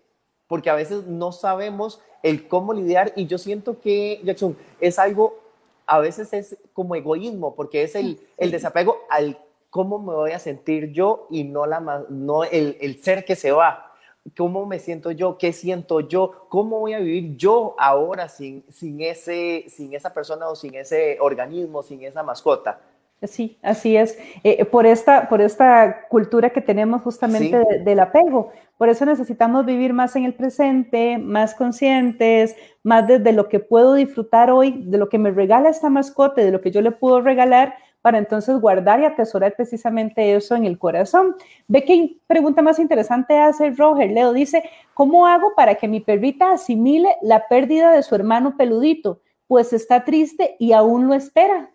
porque 0.47 0.71
a 0.71 0.75
veces 0.75 1.07
no 1.07 1.33
sabemos 1.33 2.01
el 2.23 2.49
cómo 2.49 2.73
lidiar 2.73 3.13
y 3.17 3.27
yo 3.27 3.39
siento 3.39 3.81
que, 3.81 4.21
Jackson, 4.25 4.57
es 4.81 4.99
algo 4.99 5.49
a 5.89 5.99
veces 5.99 6.33
es 6.35 6.57
como 6.75 6.95
egoísmo, 6.95 7.57
porque 7.57 7.83
es 7.83 7.97
el, 7.97 8.21
el 8.37 8.53
desapego 8.53 8.99
al 9.11 9.39
cómo 9.71 9.99
me 9.99 10.15
voy 10.15 10.33
a 10.33 10.39
sentir 10.39 10.93
yo 10.93 11.27
y 11.31 11.45
no, 11.45 11.67
la, 11.67 12.05
no 12.09 12.45
el, 12.45 12.77
el 12.81 13.03
ser 13.03 13.25
que 13.25 13.35
se 13.35 13.51
va. 13.51 13.88
¿Cómo 14.37 14.67
me 14.67 14.79
siento 14.79 15.11
yo? 15.11 15.39
¿Qué 15.39 15.53
siento 15.53 16.01
yo? 16.01 16.47
¿Cómo 16.49 16.81
voy 16.81 16.95
a 16.95 16.99
vivir 16.99 17.37
yo 17.37 17.75
ahora 17.79 18.29
sin, 18.29 18.65
sin, 18.71 19.01
ese, 19.01 19.65
sin 19.69 19.95
esa 19.95 20.13
persona 20.13 20.49
o 20.49 20.57
sin 20.57 20.75
ese 20.75 21.19
organismo, 21.21 21.83
sin 21.83 22.03
esa 22.03 22.23
mascota? 22.23 22.81
Sí, 23.23 23.59
así 23.63 23.97
es. 23.97 24.17
Eh, 24.45 24.65
por, 24.65 24.87
esta, 24.87 25.29
por 25.29 25.41
esta 25.41 26.07
cultura 26.09 26.51
que 26.51 26.61
tenemos 26.61 27.03
justamente 27.03 27.65
del 27.85 27.99
apego. 27.99 28.53
Por 28.77 28.89
eso 28.89 29.05
necesitamos 29.05 29.67
vivir 29.67 29.93
más 29.93 30.15
en 30.15 30.25
el 30.25 30.35
presente, 30.35 31.19
más 31.19 31.57
conscientes, 31.57 32.55
más 32.85 33.09
desde 33.09 33.33
lo 33.33 33.49
que 33.49 33.59
puedo 33.59 33.95
disfrutar 33.95 34.53
hoy, 34.53 34.85
de 34.87 34.99
lo 34.99 35.09
que 35.09 35.19
me 35.19 35.33
regala 35.33 35.69
esta 35.69 35.91
mascota, 35.91 36.43
de 36.43 36.53
lo 36.53 36.61
que 36.61 36.71
yo 36.71 36.81
le 36.81 36.93
puedo 36.93 37.21
regalar, 37.21 37.75
para 38.03 38.19
entonces 38.19 38.61
guardar 38.61 39.01
y 39.01 39.05
atesorar 39.05 39.55
precisamente 39.57 40.35
eso 40.35 40.55
en 40.55 40.65
el 40.65 40.79
corazón. 40.79 41.37
Ve 41.67 41.85
qué 41.85 42.17
pregunta 42.27 42.63
más 42.63 42.79
interesante 42.79 43.39
hace 43.39 43.71
Roger. 43.71 44.11
Leo 44.11 44.33
dice, 44.33 44.63
¿cómo 44.95 45.27
hago 45.27 45.55
para 45.57 45.75
que 45.75 45.89
mi 45.89 46.01
perrita 46.01 46.53
asimile 46.53 47.17
la 47.23 47.49
pérdida 47.49 47.93
de 47.93 48.03
su 48.03 48.15
hermano 48.15 48.57
peludito? 48.57 49.21
Pues 49.47 49.73
está 49.73 50.05
triste 50.05 50.57
y 50.59 50.73
aún 50.73 51.07
lo 51.07 51.15
espera. 51.15 51.71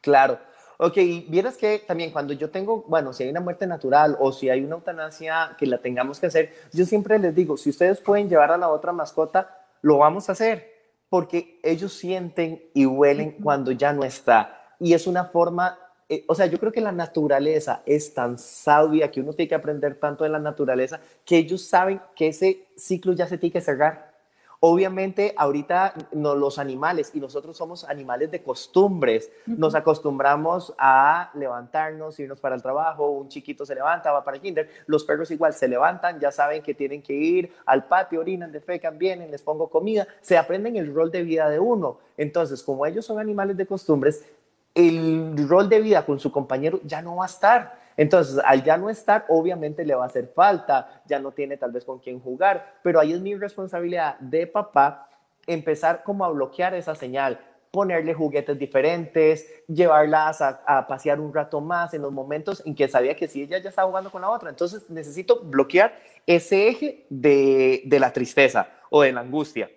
Claro. 0.00 0.38
Ok, 0.80 0.96
vieras 1.28 1.56
que 1.56 1.80
también 1.80 2.12
cuando 2.12 2.32
yo 2.32 2.50
tengo, 2.50 2.84
bueno, 2.86 3.12
si 3.12 3.24
hay 3.24 3.30
una 3.30 3.40
muerte 3.40 3.66
natural 3.66 4.16
o 4.20 4.30
si 4.30 4.48
hay 4.48 4.64
una 4.64 4.76
eutanasia 4.76 5.56
que 5.58 5.66
la 5.66 5.78
tengamos 5.78 6.20
que 6.20 6.26
hacer, 6.26 6.52
yo 6.72 6.84
siempre 6.86 7.18
les 7.18 7.34
digo, 7.34 7.56
si 7.56 7.70
ustedes 7.70 8.00
pueden 8.00 8.28
llevar 8.28 8.52
a 8.52 8.56
la 8.56 8.68
otra 8.68 8.92
mascota, 8.92 9.66
lo 9.82 9.98
vamos 9.98 10.28
a 10.28 10.32
hacer, 10.32 10.70
porque 11.08 11.58
ellos 11.64 11.92
sienten 11.92 12.62
y 12.74 12.86
huelen 12.86 13.32
cuando 13.42 13.72
ya 13.72 13.92
no 13.92 14.04
está. 14.04 14.57
Y 14.80 14.92
es 14.94 15.06
una 15.06 15.24
forma, 15.24 15.78
eh, 16.08 16.24
o 16.28 16.34
sea, 16.34 16.46
yo 16.46 16.58
creo 16.58 16.72
que 16.72 16.80
la 16.80 16.92
naturaleza 16.92 17.82
es 17.86 18.14
tan 18.14 18.38
sabia 18.38 19.10
que 19.10 19.20
uno 19.20 19.32
tiene 19.32 19.48
que 19.48 19.54
aprender 19.54 19.96
tanto 19.96 20.24
de 20.24 20.30
la 20.30 20.38
naturaleza 20.38 21.00
que 21.24 21.38
ellos 21.38 21.62
saben 21.62 22.00
que 22.14 22.28
ese 22.28 22.66
ciclo 22.76 23.12
ya 23.12 23.26
se 23.26 23.38
tiene 23.38 23.52
que 23.52 23.60
cerrar 23.60 24.08
Obviamente, 24.60 25.34
ahorita 25.36 25.94
no, 26.12 26.34
los 26.34 26.58
animales, 26.58 27.12
y 27.14 27.20
nosotros 27.20 27.56
somos 27.56 27.84
animales 27.84 28.32
de 28.32 28.42
costumbres, 28.42 29.30
nos 29.46 29.76
acostumbramos 29.76 30.74
a 30.78 31.30
levantarnos, 31.34 32.18
irnos 32.18 32.40
para 32.40 32.56
el 32.56 32.62
trabajo, 32.62 33.08
un 33.08 33.28
chiquito 33.28 33.64
se 33.64 33.76
levanta, 33.76 34.10
va 34.10 34.24
para 34.24 34.36
el 34.36 34.42
kinder, 34.42 34.68
los 34.86 35.04
perros 35.04 35.30
igual 35.30 35.52
se 35.52 35.68
levantan, 35.68 36.18
ya 36.18 36.32
saben 36.32 36.60
que 36.60 36.74
tienen 36.74 37.02
que 37.02 37.12
ir 37.12 37.52
al 37.66 37.84
patio, 37.84 38.18
orinan, 38.18 38.50
defecan, 38.50 38.98
vienen, 38.98 39.30
les 39.30 39.42
pongo 39.42 39.68
comida, 39.68 40.08
se 40.22 40.36
aprenden 40.36 40.74
el 40.74 40.92
rol 40.92 41.12
de 41.12 41.22
vida 41.22 41.48
de 41.48 41.60
uno. 41.60 41.98
Entonces, 42.16 42.64
como 42.64 42.84
ellos 42.84 43.06
son 43.06 43.20
animales 43.20 43.56
de 43.56 43.64
costumbres, 43.64 44.24
el 44.78 45.48
rol 45.48 45.68
de 45.68 45.80
vida 45.80 46.06
con 46.06 46.20
su 46.20 46.30
compañero 46.30 46.80
ya 46.84 47.02
no 47.02 47.16
va 47.16 47.24
a 47.24 47.26
estar. 47.26 47.80
Entonces, 47.96 48.40
al 48.44 48.62
ya 48.62 48.76
no 48.76 48.88
estar, 48.88 49.24
obviamente 49.28 49.84
le 49.84 49.96
va 49.96 50.04
a 50.04 50.06
hacer 50.06 50.30
falta, 50.32 51.02
ya 51.06 51.18
no 51.18 51.32
tiene 51.32 51.56
tal 51.56 51.72
vez 51.72 51.84
con 51.84 51.98
quién 51.98 52.20
jugar, 52.20 52.78
pero 52.82 53.00
ahí 53.00 53.12
es 53.12 53.20
mi 53.20 53.34
responsabilidad 53.34 54.16
de 54.20 54.46
papá 54.46 55.08
empezar 55.48 56.04
como 56.04 56.24
a 56.24 56.30
bloquear 56.30 56.74
esa 56.74 56.94
señal, 56.94 57.40
ponerle 57.72 58.14
juguetes 58.14 58.56
diferentes, 58.56 59.46
llevarlas 59.66 60.40
a, 60.40 60.86
pasear 60.86 61.18
un 61.18 61.34
rato 61.34 61.60
más 61.60 61.92
en 61.92 62.02
los 62.02 62.12
momentos 62.12 62.62
en 62.64 62.76
que 62.76 62.86
sabía 62.86 63.16
que 63.16 63.26
sí, 63.26 63.42
ella 63.42 63.58
ya 63.58 63.70
estaba 63.70 63.88
jugando 63.88 64.12
con 64.12 64.22
la 64.22 64.30
otra. 64.30 64.48
Entonces 64.48 64.88
necesito 64.88 65.40
bloquear 65.42 65.98
ese 66.24 66.68
eje 66.68 67.04
de, 67.10 67.82
de 67.84 67.98
la 67.98 68.12
tristeza 68.12 68.68
o 68.90 69.02
de 69.02 69.12
la 69.12 69.22
angustia 69.22 69.68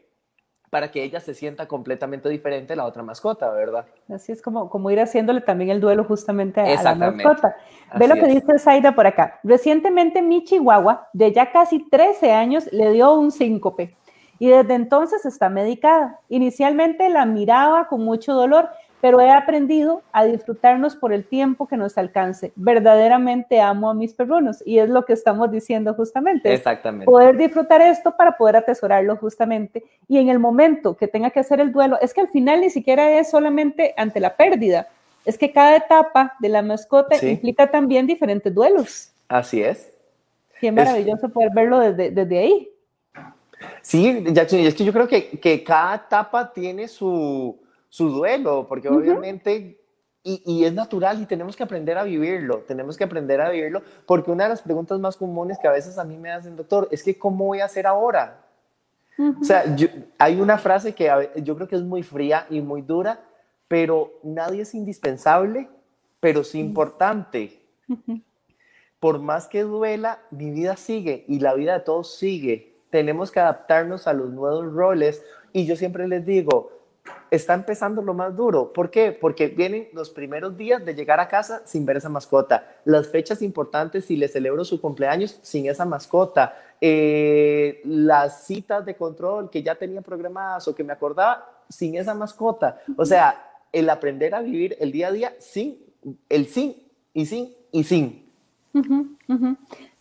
para 0.71 0.89
que 0.89 1.03
ella 1.03 1.19
se 1.19 1.35
sienta 1.35 1.67
completamente 1.67 2.29
diferente 2.29 2.73
a 2.73 2.75
la 2.77 2.85
otra 2.85 3.03
mascota, 3.03 3.51
¿verdad? 3.51 3.85
Así 4.09 4.31
es 4.31 4.41
como, 4.41 4.69
como 4.69 4.89
ir 4.89 5.01
haciéndole 5.01 5.41
también 5.41 5.69
el 5.69 5.81
duelo 5.81 6.05
justamente 6.05 6.61
a 6.61 6.81
la 6.81 6.95
mascota. 6.95 7.57
Ve 7.99 8.07
lo 8.07 8.15
que 8.15 8.27
dice 8.27 8.57
Zaida 8.57 8.95
por 8.95 9.05
acá. 9.05 9.41
Recientemente 9.43 10.21
mi 10.21 10.45
chihuahua, 10.45 11.09
de 11.11 11.33
ya 11.33 11.51
casi 11.51 11.87
13 11.89 12.31
años, 12.31 12.71
le 12.71 12.93
dio 12.93 13.13
un 13.13 13.31
síncope 13.31 13.97
y 14.39 14.47
desde 14.47 14.73
entonces 14.73 15.25
está 15.25 15.49
medicada. 15.49 16.19
Inicialmente 16.29 17.09
la 17.09 17.25
miraba 17.25 17.89
con 17.89 18.05
mucho 18.05 18.33
dolor, 18.33 18.69
pero 19.01 19.19
he 19.19 19.31
aprendido 19.31 20.03
a 20.11 20.25
disfrutarnos 20.25 20.95
por 20.95 21.11
el 21.11 21.25
tiempo 21.25 21.67
que 21.67 21.75
nos 21.75 21.97
alcance. 21.97 22.53
Verdaderamente 22.55 23.59
amo 23.59 23.89
a 23.89 23.93
mis 23.95 24.13
perrunos 24.13 24.63
y 24.65 24.77
es 24.77 24.89
lo 24.89 25.05
que 25.05 25.13
estamos 25.13 25.51
diciendo 25.51 25.95
justamente. 25.95 26.53
Exactamente. 26.53 27.05
Poder 27.05 27.35
disfrutar 27.35 27.81
esto 27.81 28.15
para 28.15 28.37
poder 28.37 28.57
atesorarlo 28.57 29.17
justamente 29.17 29.83
y 30.07 30.19
en 30.19 30.29
el 30.29 30.37
momento 30.37 30.95
que 30.95 31.07
tenga 31.07 31.31
que 31.31 31.39
hacer 31.39 31.59
el 31.59 31.71
duelo, 31.71 31.97
es 31.99 32.13
que 32.13 32.21
al 32.21 32.29
final 32.29 32.61
ni 32.61 32.69
siquiera 32.69 33.19
es 33.19 33.31
solamente 33.31 33.95
ante 33.97 34.19
la 34.19 34.35
pérdida, 34.35 34.87
es 35.25 35.37
que 35.37 35.51
cada 35.51 35.75
etapa 35.75 36.33
de 36.39 36.49
la 36.49 36.61
mascota 36.61 37.15
implica 37.25 37.69
también 37.69 38.05
diferentes 38.05 38.53
duelos. 38.53 39.11
Así 39.27 39.63
es. 39.63 39.91
Qué 40.59 40.71
maravilloso 40.71 41.29
poder 41.29 41.49
verlo 41.55 41.79
desde, 41.79 42.11
desde 42.11 42.37
ahí. 42.37 42.69
Sí, 43.81 44.23
Jackson, 44.31 44.59
y 44.59 44.67
es 44.67 44.75
que 44.75 44.83
yo 44.83 44.93
creo 44.93 45.07
que, 45.07 45.39
que 45.39 45.63
cada 45.63 45.95
etapa 45.95 46.51
tiene 46.51 46.87
su, 46.87 47.60
su 47.91 48.09
duelo, 48.09 48.67
porque 48.69 48.87
obviamente, 48.87 49.77
y, 50.23 50.41
y, 50.45 50.63
es 50.63 50.73
natural 50.73 51.21
y 51.21 51.25
tenemos 51.25 51.57
que 51.57 51.63
aprender 51.63 51.97
a 51.97 52.05
vivirlo, 52.05 52.59
tenemos 52.59 52.95
que 52.95 53.03
aprender 53.03 53.41
a 53.41 53.49
vivirlo, 53.49 53.83
porque 54.05 54.31
una 54.31 54.45
de 54.45 54.51
las 54.51 54.61
preguntas 54.61 54.97
más 54.99 55.17
comunes 55.17 55.59
que 55.59 55.67
a 55.67 55.71
veces 55.71 55.97
a 55.97 56.05
mí 56.05 56.17
me 56.17 56.31
hacen, 56.31 56.55
doctor, 56.55 56.87
es 56.89 57.03
que 57.03 57.19
¿cómo 57.19 57.47
voy 57.47 57.59
a 57.59 57.65
hacer 57.65 57.85
ahora? 57.85 58.45
O 59.41 59.43
sea, 59.43 59.65
hay 60.17 60.39
una 60.39 60.57
frase 60.57 60.95
que 60.95 61.11
yo 61.43 61.55
creo 61.55 61.67
que 61.67 61.75
es 61.75 61.83
muy 61.83 62.01
fría 62.01 62.47
y 62.49 62.61
muy 62.61 62.81
dura, 62.81 63.19
pero 63.67 64.13
nadie 64.23 64.61
es 64.61 64.73
indispensable, 64.73 65.67
pero 66.21 66.45
sí 66.45 66.59
importante. 66.59 67.61
Por 69.01 69.19
más 69.19 69.47
que 69.47 69.63
duela, 69.63 70.19
mi 70.31 70.49
vida 70.49 70.77
sigue 70.77 71.25
y 71.27 71.39
la 71.39 71.53
vida 71.55 71.73
de 71.73 71.79
todos 71.81 72.15
sigue. 72.15 72.77
Tenemos 72.89 73.31
que 73.31 73.41
adaptarnos 73.41 74.07
a 74.07 74.13
los 74.13 74.29
nuevos 74.29 74.71
roles 74.71 75.21
y 75.51 75.65
yo 75.65 75.75
siempre 75.75 76.07
les 76.07 76.25
digo, 76.25 76.80
está 77.29 77.53
empezando 77.53 78.01
lo 78.01 78.13
más 78.13 78.35
duro. 78.35 78.73
¿Por 78.73 78.89
qué? 78.89 79.11
Porque 79.11 79.47
vienen 79.47 79.89
los 79.93 80.09
primeros 80.09 80.57
días 80.57 80.83
de 80.85 80.93
llegar 80.93 81.19
a 81.19 81.27
casa 81.27 81.61
sin 81.65 81.85
ver 81.85 81.97
esa 81.97 82.09
mascota, 82.09 82.77
las 82.85 83.07
fechas 83.07 83.41
importantes 83.41 84.05
si 84.05 84.17
le 84.17 84.27
celebro 84.27 84.65
su 84.65 84.81
cumpleaños 84.81 85.39
sin 85.41 85.67
esa 85.67 85.85
mascota, 85.85 86.55
eh, 86.79 87.81
las 87.85 88.45
citas 88.45 88.85
de 88.85 88.95
control 88.95 89.49
que 89.49 89.63
ya 89.63 89.75
tenía 89.75 90.01
programadas 90.01 90.67
o 90.67 90.75
que 90.75 90.83
me 90.83 90.93
acordaba 90.93 91.63
sin 91.69 91.95
esa 91.95 92.13
mascota. 92.13 92.81
O 92.97 93.05
sea, 93.05 93.51
el 93.71 93.89
aprender 93.89 94.35
a 94.35 94.41
vivir 94.41 94.75
el 94.79 94.91
día 94.91 95.07
a 95.07 95.11
día 95.11 95.35
sin, 95.39 95.79
el 96.29 96.47
sin 96.47 96.75
y 97.13 97.25
sin 97.25 97.55
y 97.71 97.83
sin. 97.83 98.20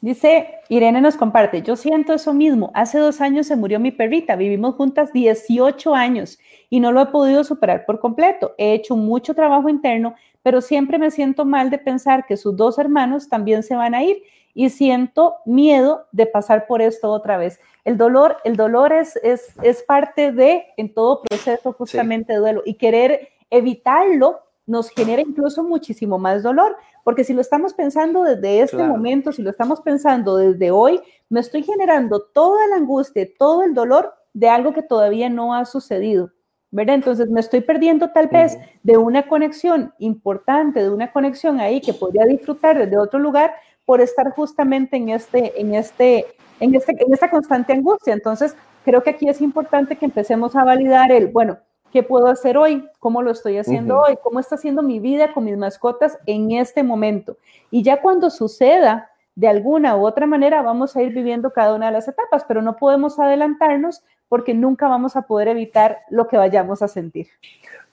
Dice, 0.00 0.48
Irene 0.68 1.00
nos 1.00 1.16
comparte, 1.16 1.60
yo 1.62 1.76
siento 1.76 2.14
eso 2.14 2.32
mismo, 2.32 2.70
hace 2.74 2.98
dos 2.98 3.20
años 3.20 3.46
se 3.46 3.56
murió 3.56 3.78
mi 3.78 3.90
perrita, 3.90 4.36
vivimos 4.36 4.76
juntas 4.76 5.12
18 5.12 5.94
años 5.94 6.38
y 6.70 6.80
no 6.80 6.90
lo 6.90 7.02
he 7.02 7.06
podido 7.06 7.44
superar 7.44 7.84
por 7.84 8.00
completo. 8.00 8.54
He 8.56 8.72
hecho 8.72 8.96
mucho 8.96 9.34
trabajo 9.34 9.68
interno, 9.68 10.14
pero 10.42 10.60
siempre 10.60 10.98
me 10.98 11.10
siento 11.10 11.44
mal 11.44 11.68
de 11.68 11.78
pensar 11.78 12.26
que 12.26 12.36
sus 12.36 12.56
dos 12.56 12.78
hermanos 12.78 13.28
también 13.28 13.62
se 13.62 13.74
van 13.74 13.94
a 13.94 14.02
ir 14.02 14.22
y 14.54 14.70
siento 14.70 15.36
miedo 15.44 16.06
de 16.12 16.26
pasar 16.26 16.66
por 16.66 16.80
esto 16.80 17.10
otra 17.10 17.36
vez. 17.36 17.60
El 17.84 17.96
dolor, 17.96 18.36
el 18.44 18.56
dolor 18.56 18.92
es, 18.92 19.16
es, 19.22 19.54
es 19.62 19.82
parte 19.82 20.32
de, 20.32 20.64
en 20.76 20.94
todo 20.94 21.22
proceso 21.22 21.72
justamente 21.72 22.32
de 22.32 22.38
duelo 22.38 22.62
y 22.64 22.74
querer 22.74 23.28
evitarlo 23.50 24.40
nos 24.70 24.90
genera 24.90 25.20
incluso 25.20 25.64
muchísimo 25.64 26.16
más 26.18 26.44
dolor, 26.44 26.76
porque 27.04 27.24
si 27.24 27.32
lo 27.32 27.40
estamos 27.40 27.74
pensando 27.74 28.22
desde 28.22 28.62
este 28.62 28.82
momento, 28.82 29.32
si 29.32 29.42
lo 29.42 29.50
estamos 29.50 29.80
pensando 29.80 30.36
desde 30.36 30.70
hoy, 30.70 31.00
me 31.28 31.40
estoy 31.40 31.62
generando 31.62 32.20
toda 32.34 32.66
la 32.68 32.76
angustia, 32.76 33.26
todo 33.38 33.62
el 33.62 33.74
dolor 33.74 34.14
de 34.32 34.48
algo 34.48 34.72
que 34.72 34.82
todavía 34.82 35.28
no 35.28 35.54
ha 35.54 35.64
sucedido. 35.64 36.30
¿verdad? 36.70 36.94
Entonces 36.94 37.28
me 37.28 37.40
estoy 37.40 37.62
perdiendo 37.62 38.10
tal 38.10 38.28
vez 38.28 38.56
de 38.82 38.96
una 38.96 39.26
conexión 39.26 39.92
importante, 39.98 40.82
de 40.82 40.90
una 40.90 41.12
conexión 41.12 41.60
ahí 41.60 41.80
que 41.80 41.92
podría 41.92 42.26
disfrutar 42.26 42.78
desde 42.78 42.96
otro 42.96 43.18
lugar 43.18 43.52
por 43.84 44.00
estar 44.00 44.30
justamente 44.30 44.96
en 44.96 45.08
este, 45.08 45.60
en 45.60 45.74
este, 45.74 46.26
en 46.60 46.74
este, 46.74 46.92
en 46.92 47.12
esta 47.12 47.28
constante 47.28 47.72
angustia. 47.72 48.12
Entonces 48.12 48.54
creo 48.84 49.02
que 49.02 49.10
aquí 49.10 49.28
es 49.28 49.40
importante 49.40 49.96
que 49.96 50.04
empecemos 50.04 50.54
a 50.54 50.64
validar 50.64 51.10
el, 51.10 51.26
bueno, 51.26 51.58
¿Qué 51.92 52.02
puedo 52.02 52.28
hacer 52.28 52.56
hoy? 52.56 52.88
¿Cómo 52.98 53.22
lo 53.22 53.30
estoy 53.30 53.58
haciendo 53.58 54.00
hoy? 54.00 54.16
¿Cómo 54.22 54.38
está 54.38 54.54
haciendo 54.54 54.82
mi 54.82 55.00
vida 55.00 55.32
con 55.32 55.44
mis 55.44 55.56
mascotas 55.56 56.18
en 56.26 56.52
este 56.52 56.82
momento? 56.82 57.36
Y 57.70 57.82
ya 57.82 58.00
cuando 58.00 58.30
suceda, 58.30 59.10
de 59.34 59.48
alguna 59.48 59.96
u 59.96 60.06
otra 60.06 60.26
manera, 60.26 60.62
vamos 60.62 60.96
a 60.96 61.02
ir 61.02 61.12
viviendo 61.12 61.50
cada 61.50 61.74
una 61.74 61.86
de 61.86 61.92
las 61.92 62.08
etapas, 62.08 62.44
pero 62.46 62.62
no 62.62 62.76
podemos 62.76 63.18
adelantarnos 63.18 64.02
porque 64.28 64.54
nunca 64.54 64.86
vamos 64.86 65.16
a 65.16 65.22
poder 65.22 65.48
evitar 65.48 66.00
lo 66.10 66.28
que 66.28 66.36
vayamos 66.36 66.82
a 66.82 66.88
sentir. 66.88 67.28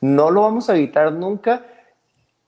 No 0.02 0.30
lo 0.30 0.42
vamos 0.42 0.70
a 0.70 0.76
evitar 0.76 1.12
nunca 1.12 1.66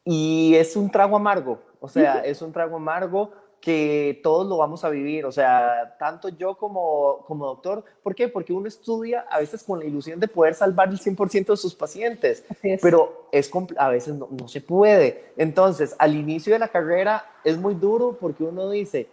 y 0.04 0.54
es 0.56 0.76
un 0.76 0.92
trago 0.92 1.16
amargo, 1.16 1.60
o 1.80 1.88
sea, 1.88 2.20
es 2.20 2.42
un 2.42 2.52
trago 2.52 2.76
amargo 2.76 3.32
que 3.62 4.20
todos 4.24 4.48
lo 4.48 4.58
vamos 4.58 4.84
a 4.84 4.90
vivir, 4.90 5.26
o 5.26 5.32
sea, 5.32 5.96
tanto 6.00 6.30
yo 6.30 6.56
como, 6.56 7.26
como 7.28 7.46
doctor, 7.46 7.84
¿por 8.02 8.16
qué? 8.16 8.28
Porque 8.30 8.54
uno 8.54 8.68
estudia 8.68 9.26
a 9.30 9.40
veces 9.40 9.64
con 9.64 9.80
la 9.80 9.86
ilusión 9.86 10.20
de 10.20 10.28
poder 10.28 10.56
salvar 10.56 10.90
el 10.90 11.00
100% 11.00 11.48
de 11.48 11.58
sus 11.58 11.76
pacientes, 11.76 12.46
pero 12.82 13.28
es, 13.32 13.52
a 13.78 13.90
veces 13.90 14.16
no, 14.16 14.30
no 14.32 14.48
se 14.48 14.62
puede. 14.62 15.32
Entonces, 15.36 15.96
al 16.00 16.16
inicio 16.16 16.54
de 16.54 16.60
la 16.60 16.70
carrera 16.70 17.26
es 17.44 17.58
muy 17.58 17.76
duro 17.76 18.18
porque 18.20 18.44
uno 18.44 18.70
dice, 18.70 19.10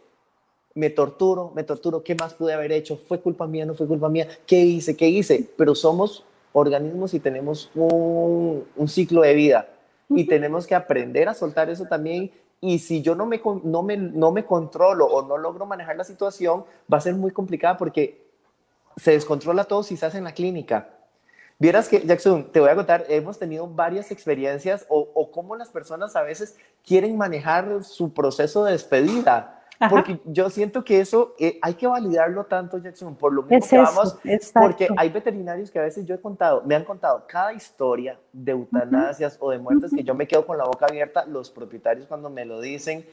me 0.75 0.91
torturo, 0.91 1.51
me 1.55 1.65
torturo, 1.65 2.05
¿qué 2.05 2.15
más 2.15 2.35
pude 2.35 2.53
haber 2.53 2.71
hecho? 2.71 2.97
¿Fue 2.97 3.21
culpa 3.21 3.47
mía? 3.47 3.67
¿No 3.67 3.75
fue 3.75 3.87
culpa 3.87 4.09
mía? 4.09 4.29
¿Qué 4.47 4.61
hice? 4.61 4.97
¿Qué 4.97 5.09
hice? 5.09 5.49
Pero 5.57 5.75
somos 5.75 6.25
organismos 6.53 7.15
y 7.15 7.21
tenemos 7.21 7.71
un, 7.75 8.65
un 8.77 8.89
ciclo 8.89 9.23
de 9.23 9.35
vida 9.35 9.69
y 10.09 10.25
tenemos 10.27 10.67
que 10.67 10.75
aprender 10.75 11.29
a 11.29 11.35
soltar 11.35 11.69
eso 11.69 11.87
también 11.87 12.31
y 12.61 12.79
si 12.79 13.03
yo 13.03 13.15
no 13.15 13.27
me, 13.27 13.41
no, 13.65 13.83
me, 13.83 13.97
no 13.97 14.33
me 14.33 14.45
controlo 14.45 15.07
o 15.07 15.27
no 15.27 15.37
logro 15.37 15.67
manejar 15.67 15.97
la 15.97 16.05
situación, 16.05 16.65
va 16.93 16.99
a 16.99 17.03
ser 17.03 17.15
muy 17.15 17.31
complicada 17.31 17.77
porque 17.77 18.27
se 18.97 19.13
descontrola 19.13 19.65
todo 19.65 19.83
si 19.83 19.95
hace 19.95 20.19
en 20.19 20.25
la 20.25 20.33
clínica. 20.33 20.91
Vieras 21.59 21.89
que, 21.89 22.01
Jackson, 22.01 22.51
te 22.53 22.61
voy 22.61 22.69
a 22.69 22.75
contar, 22.75 23.07
hemos 23.09 23.39
tenido 23.39 23.67
varias 23.67 24.11
experiencias 24.11 24.85
o, 24.89 25.09
o 25.15 25.31
cómo 25.31 25.57
las 25.57 25.71
personas 25.71 26.15
a 26.15 26.23
veces 26.23 26.57
quieren 26.85 27.17
manejar 27.17 27.83
su 27.83 28.13
proceso 28.13 28.65
de 28.65 28.73
despedida. 28.73 29.56
Porque 29.91 30.21
yo 30.25 30.49
siento 30.49 30.85
que 30.85 31.01
eso 31.01 31.35
eh, 31.39 31.59
hay 31.61 31.75
que 31.75 31.87
validarlo 31.87 32.45
tanto, 32.45 32.79
Jackson, 32.79 33.15
por 33.15 33.33
lo 33.33 33.43
mismo 33.43 33.67
que 33.69 33.77
vamos, 33.77 34.19
porque 34.55 34.89
hay 34.97 35.11
veterinarios 35.11 35.71
que 35.71 35.79
a 35.79 35.83
veces 35.83 36.07
yo 36.07 36.15
he 36.15 36.21
contado, 36.21 36.63
me 36.65 36.75
han 36.75 36.85
contado 36.85 37.25
cada 37.27 37.53
historia 37.53 38.19
de 38.33 38.53
eutanasias 38.53 39.37
o 39.41 39.51
de 39.51 39.59
muertes 39.59 39.93
que 39.95 40.03
yo 40.03 40.15
me 40.15 40.27
quedo 40.27 40.47
con 40.47 40.57
la 40.57 40.65
boca 40.65 40.87
abierta, 40.87 41.27
los 41.27 41.51
propietarios 41.51 42.07
cuando 42.07 42.31
me 42.31 42.45
lo 42.45 42.61
dicen, 42.61 43.05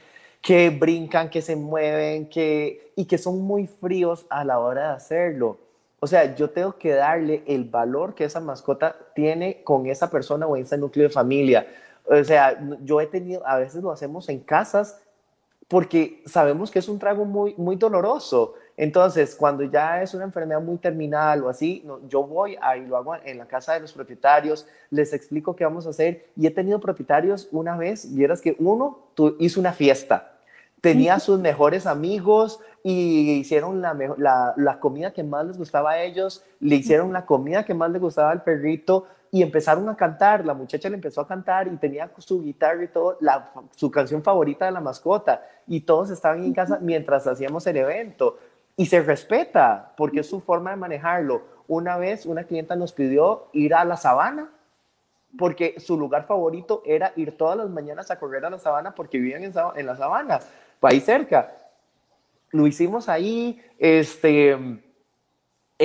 que 0.42 0.70
brincan, 0.70 1.30
que 1.30 1.42
se 1.42 1.56
mueven, 1.56 2.30
que, 2.30 2.92
y 2.96 3.06
que 3.06 3.18
son 3.18 3.42
muy 3.42 3.68
fríos 3.68 4.26
a 4.30 4.44
la 4.44 4.60
hora 4.60 4.90
de 4.90 4.96
hacerlo. 4.96 5.58
O 6.00 6.08
sea, 6.08 6.36
yo 6.36 6.50
tengo 6.50 6.78
que 6.78 6.92
darle 6.94 7.44
el 7.48 7.64
valor 7.64 8.14
que 8.14 8.26
esa 8.26 8.42
mascota 8.42 8.96
tiene 9.16 9.64
con 9.64 9.86
esa 9.86 10.10
persona 10.10 10.46
o 10.46 10.58
en 10.58 10.64
ese 10.64 10.78
núcleo 10.78 11.08
de 11.08 11.14
familia. 11.14 11.66
O 12.06 12.22
sea, 12.26 12.60
yo 12.84 13.00
he 13.00 13.08
tenido, 13.08 13.46
a 13.48 13.58
veces 13.58 13.82
lo 13.82 13.90
hacemos 13.90 14.28
en 14.28 14.42
casas 14.42 15.00
porque 15.74 16.22
sabemos 16.28 16.70
que 16.70 16.78
es 16.78 16.88
un 16.88 17.00
trago 17.00 17.26
muy, 17.26 17.56
muy 17.58 17.76
doloroso. 17.78 18.54
Entonces, 18.78 19.34
cuando 19.36 19.64
ya 19.64 20.04
es 20.04 20.14
una 20.14 20.24
enfermedad 20.24 20.62
muy 20.62 20.78
terminal 20.78 21.44
o 21.44 21.50
así, 21.50 21.84
yo 22.08 22.22
voy 22.22 22.56
ahí 22.62 22.86
lo 22.86 22.96
hago 22.96 23.16
en 23.16 23.40
la 23.40 23.48
casa 23.48 23.74
de 23.74 23.80
los 23.80 23.92
propietarios, 23.92 24.68
les 24.92 25.14
explico 25.14 25.56
qué 25.56 25.64
vamos 25.64 25.88
a 25.88 25.90
hacer. 25.90 26.28
Y 26.36 26.46
he 26.46 26.52
tenido 26.52 26.80
propietarios 26.80 27.48
una 27.52 27.76
vez, 27.76 28.14
vieras 28.14 28.40
que 28.40 28.56
uno 28.60 29.00
hizo 29.40 29.60
una 29.60 29.74
fiesta, 29.74 30.34
tenía 30.80 31.20
sus 31.20 31.40
mejores 31.40 31.88
amigos 31.88 32.60
y 32.84 33.32
hicieron 33.32 33.82
la, 33.82 33.96
la, 34.20 34.54
la 34.56 34.80
comida 34.80 35.12
que 35.12 35.24
más 35.24 35.48
les 35.48 35.58
gustaba 35.58 35.94
a 35.94 36.04
ellos, 36.04 36.44
le 36.60 36.76
hicieron 36.76 37.12
la 37.12 37.26
comida 37.26 37.66
que 37.66 37.74
más 37.74 37.90
le 37.90 37.98
gustaba 37.98 38.30
al 38.30 38.44
perrito, 38.44 39.08
y 39.34 39.42
empezaron 39.42 39.90
a 39.90 39.96
cantar, 39.96 40.46
la 40.46 40.54
muchacha 40.54 40.88
le 40.90 40.96
empezó 40.96 41.20
a 41.20 41.28
cantar 41.28 41.68
y 41.68 41.76
tenía 41.78 42.08
su 42.20 42.44
guitarra 42.44 42.84
y 42.84 42.88
todo, 42.90 43.18
la, 43.20 43.52
su 43.76 43.90
canción 43.90 44.22
favorita 44.22 44.66
de 44.66 44.72
la 44.72 44.80
mascota, 44.80 45.44
y 45.66 45.82
todos 45.82 46.12
estaban 46.12 46.44
en 46.44 46.54
casa 46.54 46.78
mientras 46.80 47.26
hacíamos 47.26 47.66
el 47.66 47.78
evento. 47.78 48.38
Y 48.78 48.86
se 48.86 49.02
respeta, 49.02 49.92
porque 49.98 50.20
es 50.20 50.30
su 50.30 50.40
forma 50.40 50.70
de 50.70 50.76
manejarlo. 50.76 51.42
Una 51.68 51.98
vez 51.98 52.28
una 52.28 52.44
clienta 52.44 52.76
nos 52.76 52.94
pidió 52.94 53.48
ir 53.54 53.74
a 53.74 53.84
la 53.86 53.98
sabana, 53.98 54.52
porque 55.36 55.80
su 55.80 55.98
lugar 55.98 56.28
favorito 56.28 56.84
era 56.86 57.12
ir 57.16 57.36
todas 57.36 57.58
las 57.58 57.72
mañanas 57.72 58.12
a 58.12 58.20
correr 58.20 58.46
a 58.46 58.52
la 58.52 58.60
sabana, 58.60 58.94
porque 58.94 59.18
vivían 59.18 59.44
en, 59.44 59.54
en 59.76 59.86
la 59.88 59.98
sabana, 59.98 60.42
ahí 60.80 61.00
cerca. 61.00 61.58
Lo 62.52 62.68
hicimos 62.68 63.10
ahí, 63.10 63.60
este 63.80 64.80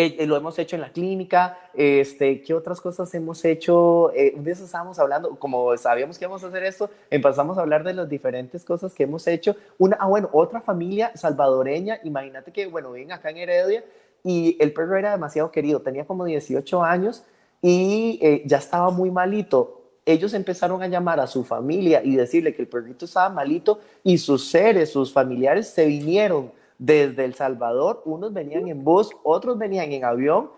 eh, 0.01 0.27
lo 0.27 0.37
hemos 0.37 0.57
hecho 0.61 0.77
en 0.77 0.83
la 0.83 0.93
clínica, 0.93 1.59
este, 1.75 2.41
¿qué 2.43 2.55
otras 2.55 2.81
cosas 2.81 3.13
hemos 3.15 3.45
hecho? 3.45 4.13
Eh, 4.15 4.33
de 4.37 4.53
eso 4.53 4.65
estábamos 4.65 4.97
hablando, 5.01 5.35
como 5.37 5.77
sabíamos 5.77 6.19
que 6.19 6.25
íbamos 6.25 6.45
a 6.45 6.47
hacer 6.47 6.63
esto, 6.63 6.89
empezamos 7.11 7.59
a 7.59 7.63
hablar 7.63 7.83
de 7.83 7.95
las 7.95 8.09
diferentes 8.09 8.65
cosas 8.65 8.95
que 8.95 9.03
hemos 9.03 9.27
hecho. 9.27 9.57
Una, 9.77 9.97
ah, 9.99 10.07
bueno, 10.07 10.31
otra 10.33 10.61
familia 10.61 11.11
salvadoreña, 11.17 11.99
imagínate 12.05 12.53
que, 12.53 12.69
bueno, 12.69 12.93
ven 12.93 13.11
acá 13.11 13.31
en 13.31 13.39
Heredia 13.39 13.85
y 14.23 14.57
el 14.61 14.73
perro 14.73 14.97
era 14.97 15.11
demasiado 15.11 15.51
querido, 15.51 15.81
tenía 15.81 16.07
como 16.07 16.25
18 16.25 16.85
años 16.85 17.25
y 17.61 18.21
eh, 18.23 18.43
ya 18.47 18.59
estaba 18.59 18.91
muy 18.91 19.11
malito. 19.11 19.83
Ellos 20.07 20.33
empezaron 20.33 20.81
a 20.81 20.87
llamar 20.87 21.19
a 21.19 21.27
su 21.27 21.43
familia 21.43 22.03
y 22.05 22.15
decirle 22.15 22.55
que 22.55 22.63
el 22.63 22.69
perrito 22.69 23.05
estaba 23.05 23.31
malito 23.31 23.81
y 24.05 24.19
sus 24.19 24.49
seres, 24.49 24.93
sus 24.93 25.13
familiares 25.13 25.69
se 25.69 25.87
vinieron 25.87 26.53
desde 26.79 27.25
El 27.25 27.35
Salvador, 27.35 28.03
unos 28.05 28.33
venían 28.33 28.69
en 28.69 28.85
bus, 28.85 29.11
otros 29.25 29.59
venían 29.59 29.93
en 29.93 30.05
avión 30.05 30.51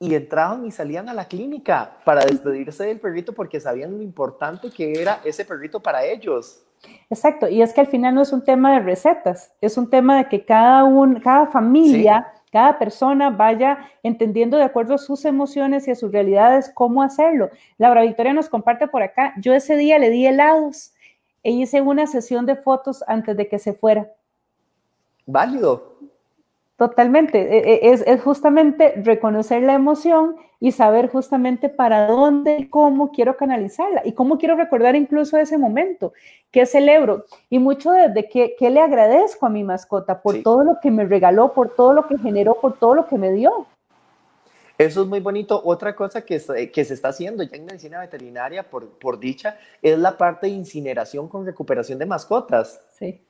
y 0.00 0.14
entraban 0.14 0.66
y 0.66 0.70
salían 0.70 1.08
a 1.08 1.14
la 1.14 1.26
clínica 1.26 1.98
para 2.04 2.24
despedirse 2.24 2.84
del 2.84 2.98
perrito 2.98 3.32
porque 3.32 3.60
sabían 3.60 3.96
lo 3.96 4.02
importante 4.02 4.70
que 4.70 5.00
era 5.00 5.20
ese 5.24 5.44
perrito 5.44 5.80
para 5.80 6.04
ellos. 6.04 6.64
Exacto, 7.10 7.46
y 7.48 7.60
es 7.60 7.74
que 7.74 7.82
al 7.82 7.86
final 7.86 8.14
no 8.14 8.22
es 8.22 8.32
un 8.32 8.42
tema 8.42 8.72
de 8.72 8.80
recetas, 8.80 9.52
es 9.60 9.76
un 9.76 9.90
tema 9.90 10.16
de 10.16 10.28
que 10.28 10.44
cada, 10.44 10.84
un, 10.84 11.20
cada 11.20 11.46
familia, 11.46 12.26
cada 12.50 12.78
persona 12.78 13.28
vaya 13.28 13.78
entendiendo 14.02 14.56
de 14.56 14.64
acuerdo 14.64 14.94
a 14.94 14.98
sus 14.98 15.26
emociones 15.26 15.86
y 15.86 15.90
a 15.90 15.94
sus 15.94 16.10
realidades 16.10 16.70
cómo 16.74 17.02
hacerlo. 17.02 17.50
Laura 17.76 18.02
Victoria 18.02 18.32
nos 18.32 18.48
comparte 18.48 18.88
por 18.88 19.02
acá, 19.02 19.34
yo 19.36 19.52
ese 19.52 19.76
día 19.76 19.98
le 19.98 20.08
di 20.08 20.26
helados 20.26 20.94
e 21.42 21.50
hice 21.50 21.82
una 21.82 22.06
sesión 22.06 22.46
de 22.46 22.56
fotos 22.56 23.04
antes 23.06 23.36
de 23.36 23.48
que 23.48 23.58
se 23.58 23.74
fuera 23.74 24.10
válido. 25.32 25.90
Totalmente, 26.80 27.38
e, 27.38 27.74
e, 27.74 27.92
es, 27.92 28.02
es, 28.06 28.22
justamente 28.22 28.94
reconocer 29.04 29.62
la 29.62 29.74
emoción 29.74 30.36
y 30.60 30.72
saber 30.72 31.10
justamente 31.10 31.68
para 31.68 32.06
dónde 32.06 32.56
y 32.56 32.68
cómo 32.70 33.12
quiero 33.12 33.36
canalizarla 33.36 34.00
y 34.02 34.12
cómo 34.12 34.38
quiero 34.38 34.56
recordar 34.56 34.96
incluso 34.96 35.36
ese 35.36 35.58
momento, 35.58 36.14
qué 36.50 36.64
celebro 36.64 37.26
y 37.50 37.58
mucho 37.58 37.90
de 37.92 38.28
qué, 38.30 38.70
le 38.70 38.80
agradezco 38.80 39.44
a 39.44 39.50
mi 39.50 39.62
mascota 39.62 40.22
por 40.22 40.42
todo 40.42 40.64
lo 40.64 40.78
que 40.80 40.90
me 40.90 41.04
regaló, 41.04 41.52
por 41.52 41.74
todo 41.74 41.92
lo 41.92 42.06
que 42.06 42.16
generó, 42.16 42.54
por 42.54 42.78
todo 42.78 42.94
lo 42.94 43.06
que 43.06 43.18
me 43.18 43.30
dio. 43.30 43.66
Eso 44.78 45.02
es 45.02 45.06
muy 45.06 45.20
bonito. 45.20 45.60
Otra 45.62 45.94
cosa 45.94 46.24
que, 46.24 46.40
que 46.72 46.84
se 46.86 46.94
está 46.94 47.08
haciendo 47.08 47.42
ya 47.42 47.58
en 47.58 47.66
medicina 47.66 48.00
veterinaria, 48.00 48.62
por, 48.62 48.88
por 48.98 49.20
dicha, 49.20 49.58
es 49.82 49.98
la 49.98 50.16
parte 50.16 50.46
de 50.46 50.54
incineración 50.54 51.28
con 51.28 51.44
recuperación 51.44 51.98
de 51.98 52.06
mascotas. 52.06 52.80
Sí 52.92 53.20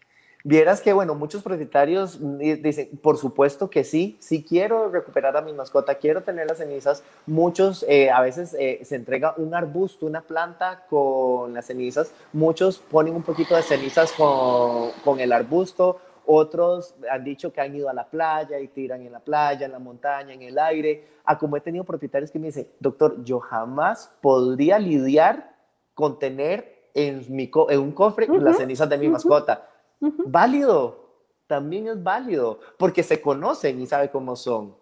Vieras 0.43 0.81
que, 0.81 0.95
bueno, 0.95 1.15
muchos 1.15 1.43
propietarios 1.43 2.19
dicen, 2.39 2.99
por 3.03 3.19
supuesto 3.19 3.69
que 3.69 3.85
sí, 3.85 4.17
sí 4.21 4.43
quiero 4.43 4.91
recuperar 4.91 5.37
a 5.37 5.43
mi 5.43 5.53
mascota, 5.53 5.97
quiero 5.97 6.23
tener 6.23 6.47
las 6.47 6.59
cenizas. 6.59 7.03
Muchos, 7.27 7.85
eh, 7.87 8.11
a 8.11 8.23
veces 8.23 8.57
eh, 8.59 8.81
se 8.83 8.97
entrega 8.97 9.35
un 9.37 9.55
arbusto, 9.55 10.07
una 10.07 10.23
planta 10.23 10.87
con 10.89 11.53
las 11.53 11.67
cenizas. 11.67 12.13
Muchos 12.33 12.79
ponen 12.79 13.15
un 13.15 13.23
poquito 13.23 13.55
de 13.55 13.63
cenizas 13.63 14.13
con, 14.13 14.93
con 15.05 15.21
el 15.21 15.33
arbusto. 15.33 16.01
Otros 16.25 16.95
han 17.11 17.23
dicho 17.23 17.53
que 17.53 17.61
han 17.61 17.75
ido 17.75 17.91
a 17.91 17.93
la 17.93 18.09
playa 18.09 18.59
y 18.61 18.69
tiran 18.69 19.03
en 19.03 19.13
la 19.13 19.21
playa, 19.21 19.67
en 19.67 19.73
la 19.73 19.79
montaña, 19.79 20.33
en 20.33 20.43
el 20.43 20.59
aire. 20.59 21.05
A 21.25 21.37
como 21.37 21.59
he 21.59 21.61
tenido 21.61 21.85
propietarios 21.85 22.31
que 22.31 22.39
me 22.39 22.47
dicen, 22.47 22.67
doctor, 22.79 23.23
yo 23.25 23.41
jamás 23.41 24.17
podría 24.23 24.79
lidiar 24.79 25.55
con 25.93 26.19
tener 26.19 26.89
en, 26.95 27.25
mi, 27.29 27.51
en 27.69 27.81
un 27.81 27.93
cofre 27.93 28.27
las 28.27 28.57
cenizas 28.57 28.89
de 28.89 28.97
mi 28.97 29.09
mascota 29.09 29.70
Válido, 30.01 31.11
también 31.47 31.89
es 31.89 32.03
válido, 32.03 32.61
porque 32.79 33.03
se 33.03 33.21
conocen 33.21 33.81
y 33.81 33.87
sabe 33.87 34.11
cómo 34.11 34.37
son. 34.37 34.75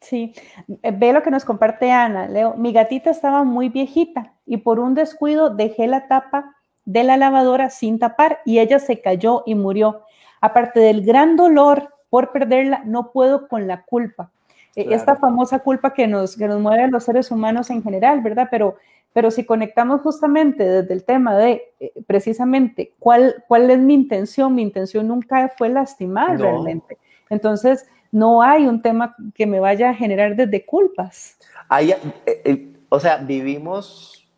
Sí, 0.00 0.34
eh, 0.82 0.90
ve 0.90 1.12
lo 1.12 1.22
que 1.22 1.30
nos 1.30 1.44
comparte 1.44 1.92
Ana, 1.92 2.26
Leo. 2.26 2.54
Mi 2.54 2.72
gatita 2.72 3.10
estaba 3.10 3.44
muy 3.44 3.68
viejita 3.68 4.34
y 4.46 4.56
por 4.56 4.80
un 4.80 4.94
descuido 4.94 5.50
dejé 5.50 5.86
la 5.86 6.08
tapa 6.08 6.56
de 6.84 7.04
la 7.04 7.16
lavadora 7.16 7.70
sin 7.70 7.98
tapar 7.98 8.40
y 8.44 8.58
ella 8.58 8.80
se 8.80 9.00
cayó 9.00 9.44
y 9.46 9.54
murió. 9.54 10.02
Aparte 10.40 10.80
del 10.80 11.04
gran 11.04 11.36
dolor 11.36 11.94
por 12.10 12.32
perderla, 12.32 12.82
no 12.84 13.12
puedo 13.12 13.46
con 13.46 13.68
la 13.68 13.84
culpa. 13.84 14.30
E, 14.74 14.92
esta 14.92 15.16
famosa 15.16 15.60
culpa 15.60 15.94
que 15.94 16.08
nos, 16.08 16.36
que 16.36 16.48
nos 16.48 16.60
mueve 16.60 16.82
a 16.82 16.88
los 16.88 17.04
seres 17.04 17.30
humanos 17.30 17.70
en 17.70 17.82
general, 17.82 18.20
¿verdad? 18.22 18.48
Pero 18.50 18.76
pero 19.12 19.30
si 19.30 19.44
conectamos 19.44 20.00
justamente 20.00 20.64
desde 20.64 20.94
el 20.94 21.04
tema 21.04 21.36
de 21.36 21.62
eh, 21.80 21.92
precisamente 22.06 22.92
cuál, 22.98 23.44
cuál 23.48 23.70
es 23.70 23.78
mi 23.78 23.94
intención, 23.94 24.54
mi 24.54 24.62
intención 24.62 25.08
nunca 25.08 25.52
fue 25.56 25.68
lastimar 25.68 26.38
realmente. 26.38 26.98
Entonces, 27.28 27.86
no 28.10 28.42
hay 28.42 28.66
un 28.66 28.82
tema 28.82 29.16
que 29.34 29.46
me 29.46 29.60
vaya 29.60 29.90
a 29.90 29.94
generar 29.94 30.36
desde 30.36 30.64
culpas. 30.64 31.38
Hay, 31.68 31.92
eh, 31.92 31.98
eh, 32.26 32.72
o 32.88 33.00
sea, 33.00 33.16
vivimos 33.16 34.28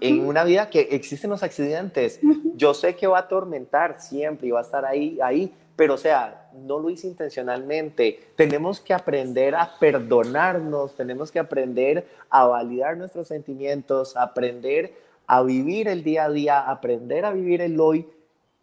en 0.00 0.26
una 0.26 0.44
vida 0.44 0.68
que 0.68 0.80
existen 0.90 1.30
los 1.30 1.42
accidentes. 1.42 2.20
Yo 2.56 2.74
sé 2.74 2.94
que 2.96 3.06
va 3.06 3.18
a 3.18 3.20
atormentar 3.22 4.00
siempre 4.00 4.48
y 4.48 4.50
va 4.50 4.60
a 4.60 4.62
estar 4.62 4.84
ahí, 4.84 5.18
ahí, 5.22 5.52
pero 5.76 5.94
o 5.94 5.98
sea, 5.98 6.47
no 6.66 6.78
lo 6.78 6.90
hice 6.90 7.06
intencionalmente. 7.06 8.20
Tenemos 8.36 8.80
que 8.80 8.94
aprender 8.94 9.54
a 9.54 9.78
perdonarnos, 9.78 10.94
tenemos 10.96 11.30
que 11.30 11.38
aprender 11.38 12.06
a 12.30 12.46
validar 12.46 12.96
nuestros 12.96 13.28
sentimientos, 13.28 14.16
aprender 14.16 14.92
a 15.26 15.42
vivir 15.42 15.88
el 15.88 16.02
día 16.02 16.24
a 16.24 16.30
día, 16.30 16.60
aprender 16.60 17.24
a 17.24 17.32
vivir 17.32 17.60
el 17.60 17.78
hoy 17.78 18.08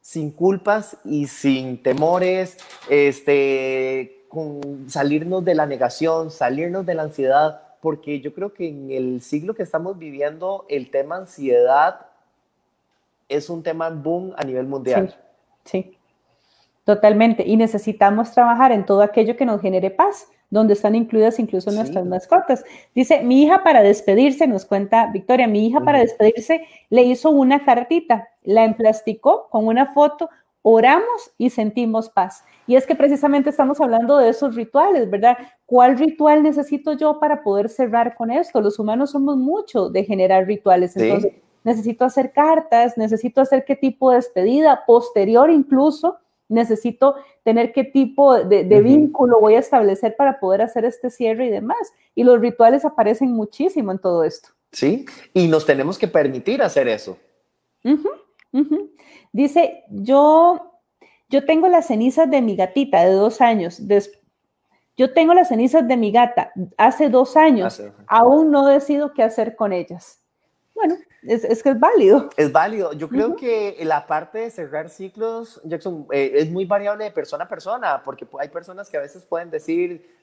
sin 0.01 0.31
culpas 0.31 0.97
y 1.03 1.27
sin 1.27 1.81
temores, 1.81 2.57
este, 2.89 4.25
salirnos 4.87 5.43
de 5.43 5.55
la 5.55 5.65
negación, 5.65 6.29
salirnos 6.29 6.85
de 6.85 6.93
la 6.93 7.03
ansiedad, 7.03 7.61
porque 7.81 8.19
yo 8.19 8.33
creo 8.33 8.53
que 8.53 8.67
en 8.67 8.91
el 8.91 9.21
siglo 9.21 9.53
que 9.53 9.63
estamos 9.63 9.97
viviendo 9.97 10.65
el 10.69 10.91
tema 10.91 11.17
ansiedad 11.17 12.07
es 13.29 13.49
un 13.49 13.63
tema 13.63 13.89
boom 13.89 14.33
a 14.37 14.43
nivel 14.43 14.67
mundial. 14.67 15.15
Sí, 15.63 15.81
sí. 15.81 15.94
Totalmente. 16.85 17.43
Y 17.45 17.57
necesitamos 17.57 18.31
trabajar 18.31 18.71
en 18.71 18.85
todo 18.85 19.01
aquello 19.01 19.35
que 19.35 19.45
nos 19.45 19.59
genere 19.59 19.89
paz, 19.89 20.29
donde 20.51 20.73
están 20.73 20.93
incluidas 20.93 21.39
incluso 21.39 21.71
nuestras 21.71 22.05
mascotas. 22.05 22.63
Dice, 22.93 23.23
mi 23.23 23.43
hija 23.43 23.63
para 23.63 23.81
despedirse, 23.81 24.45
nos 24.45 24.65
cuenta 24.65 25.07
Victoria, 25.11 25.47
mi 25.47 25.65
hija 25.65 25.81
para 25.81 25.99
despedirse 25.99 26.61
le 26.91 27.01
hizo 27.01 27.31
una 27.31 27.65
cartita, 27.65 28.29
la 28.43 28.63
emplasticó 28.63 29.47
con 29.49 29.65
una 29.65 29.93
foto, 29.93 30.29
oramos 30.61 31.31
y 31.39 31.49
sentimos 31.49 32.09
paz. 32.09 32.43
Y 32.67 32.75
es 32.75 32.85
que 32.85 32.95
precisamente 32.95 33.49
estamos 33.49 33.81
hablando 33.81 34.17
de 34.17 34.29
esos 34.29 34.55
rituales, 34.55 35.09
¿verdad? 35.09 35.37
¿Cuál 35.65 35.97
ritual 35.97 36.43
necesito 36.43 36.93
yo 36.93 37.19
para 37.19 37.41
poder 37.41 37.69
cerrar 37.69 38.15
con 38.15 38.29
esto? 38.29 38.61
Los 38.61 38.77
humanos 38.77 39.11
somos 39.11 39.37
mucho 39.37 39.89
de 39.89 40.03
generar 40.03 40.45
rituales. 40.45 40.95
Entonces, 40.95 41.33
necesito 41.63 42.05
hacer 42.05 42.31
cartas, 42.31 42.95
necesito 42.95 43.41
hacer 43.41 43.65
qué 43.65 43.75
tipo 43.75 44.11
de 44.11 44.17
despedida, 44.17 44.83
posterior 44.85 45.49
incluso 45.49 46.17
necesito 46.47 47.15
tener 47.43 47.73
qué 47.73 47.83
tipo 47.83 48.35
de, 48.43 48.81
vínculo 48.81 49.39
voy 49.39 49.55
a 49.55 49.59
establecer 49.59 50.15
para 50.15 50.39
poder 50.39 50.61
hacer 50.61 50.85
este 50.85 51.09
cierre 51.09 51.47
y 51.47 51.49
demás. 51.49 51.93
Y 52.13 52.23
los 52.23 52.39
rituales 52.39 52.85
aparecen 52.85 53.31
muchísimo 53.31 53.91
en 53.91 53.99
todo 53.99 54.23
esto. 54.23 54.49
Sí, 54.71 55.05
y 55.33 55.47
nos 55.47 55.65
tenemos 55.65 55.97
que 55.97 56.07
permitir 56.07 56.61
hacer 56.61 56.87
eso. 56.87 57.17
Dice, 59.31 59.83
yo, 59.89 60.79
yo 61.29 61.45
tengo 61.45 61.67
las 61.67 61.87
cenizas 61.87 62.29
de 62.29 62.41
mi 62.41 62.55
gatita 62.55 63.03
de 63.03 63.11
dos 63.11 63.41
años. 63.41 63.81
yo 64.97 65.13
tengo 65.13 65.33
las 65.33 65.49
cenizas 65.49 65.87
de 65.87 65.97
mi 65.97 66.11
gata 66.11 66.51
hace 66.77 67.09
dos 67.09 67.37
años. 67.37 67.81
Aún 68.07 68.51
no 68.51 68.67
decido 68.67 69.13
qué 69.13 69.23
hacer 69.23 69.55
con 69.55 69.73
ellas. 69.73 70.24
Bueno, 70.75 70.97
es, 71.23 71.63
que 71.63 71.69
es 71.69 71.79
válido. 71.79 72.29
Es 72.35 72.51
válido. 72.51 72.91
Yo 72.93 73.07
creo 73.07 73.35
que 73.35 73.77
la 73.83 74.05
parte 74.05 74.39
de 74.39 74.51
cerrar 74.51 74.89
ciclos, 74.89 75.61
Jackson, 75.63 76.05
eh, 76.11 76.33
es 76.35 76.51
muy 76.51 76.65
variable 76.65 77.05
de 77.05 77.11
persona 77.11 77.45
a 77.45 77.47
persona, 77.47 78.03
porque 78.03 78.27
hay 78.39 78.49
personas 78.49 78.89
que 78.89 78.97
a 78.97 79.01
veces 79.01 79.23
pueden 79.23 79.49
decir 79.49 80.13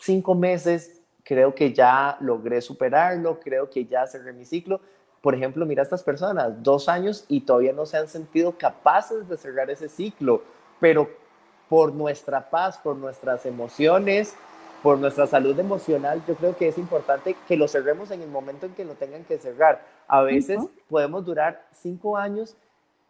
cinco 0.00 0.34
meses, 0.34 1.00
creo 1.22 1.54
que 1.54 1.72
ya 1.72 2.16
logré 2.20 2.60
superarlo, 2.60 3.38
creo 3.38 3.68
que 3.68 3.84
ya 3.84 4.06
cerré 4.06 4.32
mi 4.32 4.46
ciclo. 4.46 4.80
Por 5.20 5.34
ejemplo, 5.34 5.64
mira 5.66 5.82
a 5.82 5.84
estas 5.84 6.02
personas, 6.02 6.62
dos 6.62 6.88
años 6.88 7.24
y 7.28 7.42
todavía 7.42 7.72
no 7.72 7.86
se 7.86 7.98
han 7.98 8.08
sentido 8.08 8.56
capaces 8.58 9.28
de 9.28 9.36
cerrar 9.36 9.70
ese 9.70 9.88
ciclo, 9.88 10.42
pero 10.80 11.08
por 11.68 11.92
nuestra 11.92 12.50
paz, 12.50 12.78
por 12.78 12.96
nuestras 12.96 13.46
emociones, 13.46 14.34
por 14.82 14.98
nuestra 14.98 15.26
salud 15.26 15.58
emocional, 15.58 16.22
yo 16.26 16.34
creo 16.34 16.56
que 16.56 16.68
es 16.68 16.78
importante 16.78 17.36
que 17.46 17.56
lo 17.56 17.68
cerremos 17.68 18.10
en 18.10 18.22
el 18.22 18.28
momento 18.28 18.66
en 18.66 18.74
que 18.74 18.84
lo 18.84 18.94
tengan 18.94 19.24
que 19.24 19.38
cerrar. 19.38 19.86
A 20.08 20.22
veces 20.22 20.58
podemos 20.88 21.24
durar 21.24 21.66
cinco 21.72 22.16
años 22.16 22.56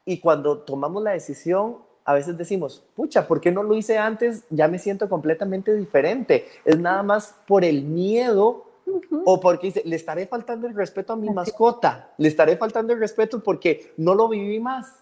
y 0.05 0.21
cuando 0.21 0.59
tomamos 0.59 1.03
la 1.03 1.13
decisión, 1.13 1.79
a 2.05 2.15
veces 2.15 2.37
decimos, 2.37 2.85
pucha, 2.95 3.27
¿por 3.27 3.41
qué 3.41 3.51
no 3.51 3.63
lo 3.63 3.75
hice 3.75 3.97
antes? 3.97 4.45
Ya 4.51 4.69
me 4.69 4.79
siento 4.79 5.09
completamente 5.09 5.75
diferente. 5.75 6.47
Es 6.65 6.79
nada 6.79 7.03
más 7.03 7.35
por 7.47 7.65
el 7.65 7.83
miedo 7.83 8.67
o 9.25 9.41
porque 9.41 9.69
dice, 9.69 9.83
le 9.85 9.97
estaré 9.97 10.27
faltando 10.27 10.67
el 10.67 10.75
respeto 10.75 11.13
a 11.13 11.17
mi 11.17 11.31
mascota, 11.31 12.11
le 12.19 12.29
estaré 12.29 12.57
faltando 12.57 12.93
el 12.93 12.99
respeto 12.99 13.43
porque 13.43 13.93
no 13.97 14.15
lo 14.15 14.29
viví 14.29 14.61
más. 14.61 14.97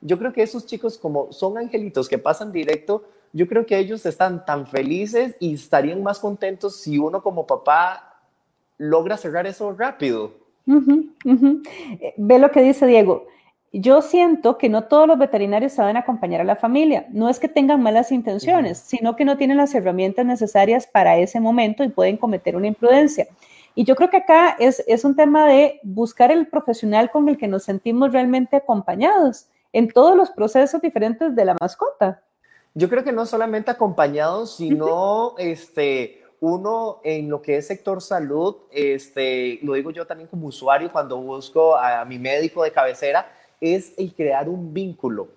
Yo 0.00 0.18
creo 0.18 0.32
que 0.32 0.42
esos 0.42 0.66
chicos 0.66 0.98
como 0.98 1.32
son 1.32 1.58
angelitos 1.58 2.08
que 2.08 2.18
pasan 2.18 2.52
directo, 2.52 3.04
yo 3.32 3.46
creo 3.48 3.66
que 3.66 3.78
ellos 3.78 4.04
están 4.06 4.44
tan 4.44 4.66
felices 4.66 5.36
y 5.40 5.54
estarían 5.54 6.02
más 6.02 6.18
contentos 6.18 6.80
si 6.80 6.98
uno 6.98 7.22
como 7.22 7.46
papá 7.46 8.20
logra 8.78 9.16
cerrar 9.16 9.46
eso 9.46 9.72
rápido. 9.72 10.32
Eh, 12.00 12.14
ve 12.16 12.38
lo 12.38 12.50
que 12.50 12.62
dice 12.62 12.86
Diego. 12.86 13.26
Yo 13.72 14.00
siento 14.00 14.56
que 14.56 14.70
no 14.70 14.84
todos 14.84 15.06
los 15.06 15.18
veterinarios 15.18 15.72
saben 15.72 15.98
acompañar 15.98 16.40
a 16.40 16.44
la 16.44 16.56
familia. 16.56 17.06
No 17.10 17.28
es 17.28 17.38
que 17.38 17.48
tengan 17.48 17.82
malas 17.82 18.12
intenciones, 18.12 18.78
sino 18.78 19.14
que 19.14 19.26
no 19.26 19.36
tienen 19.36 19.58
las 19.58 19.74
herramientas 19.74 20.24
necesarias 20.24 20.86
para 20.86 21.18
ese 21.18 21.38
momento 21.38 21.84
y 21.84 21.90
pueden 21.90 22.16
cometer 22.16 22.56
una 22.56 22.66
imprudencia. 22.66 23.26
Y 23.74 23.84
yo 23.84 23.94
creo 23.94 24.08
que 24.08 24.16
acá 24.16 24.56
es, 24.58 24.82
es 24.86 25.04
un 25.04 25.14
tema 25.14 25.46
de 25.46 25.80
buscar 25.82 26.32
el 26.32 26.46
profesional 26.46 27.10
con 27.10 27.28
el 27.28 27.36
que 27.36 27.46
nos 27.46 27.64
sentimos 27.64 28.12
realmente 28.12 28.56
acompañados 28.56 29.48
en 29.72 29.88
todos 29.88 30.16
los 30.16 30.30
procesos 30.30 30.80
diferentes 30.80 31.36
de 31.36 31.44
la 31.44 31.56
mascota. 31.60 32.22
Yo 32.74 32.88
creo 32.88 33.02
que 33.02 33.12
no 33.12 33.26
solamente 33.26 33.70
acompañados, 33.70 34.56
sino 34.56 35.34
este, 35.38 36.22
uno 36.40 37.00
en 37.02 37.28
lo 37.28 37.42
que 37.42 37.56
es 37.56 37.66
sector 37.66 38.00
salud, 38.00 38.56
este, 38.70 39.58
lo 39.62 39.74
digo 39.74 39.90
yo 39.90 40.06
también 40.06 40.28
como 40.28 40.46
usuario 40.46 40.92
cuando 40.92 41.16
busco 41.18 41.76
a, 41.76 42.04
mi 42.04 42.18
médico 42.18 42.62
de 42.62 42.72
cabecera, 42.72 43.32
es 43.60 43.94
el 43.96 44.14
crear 44.14 44.48
un 44.48 44.72
vínculo. 44.72 45.28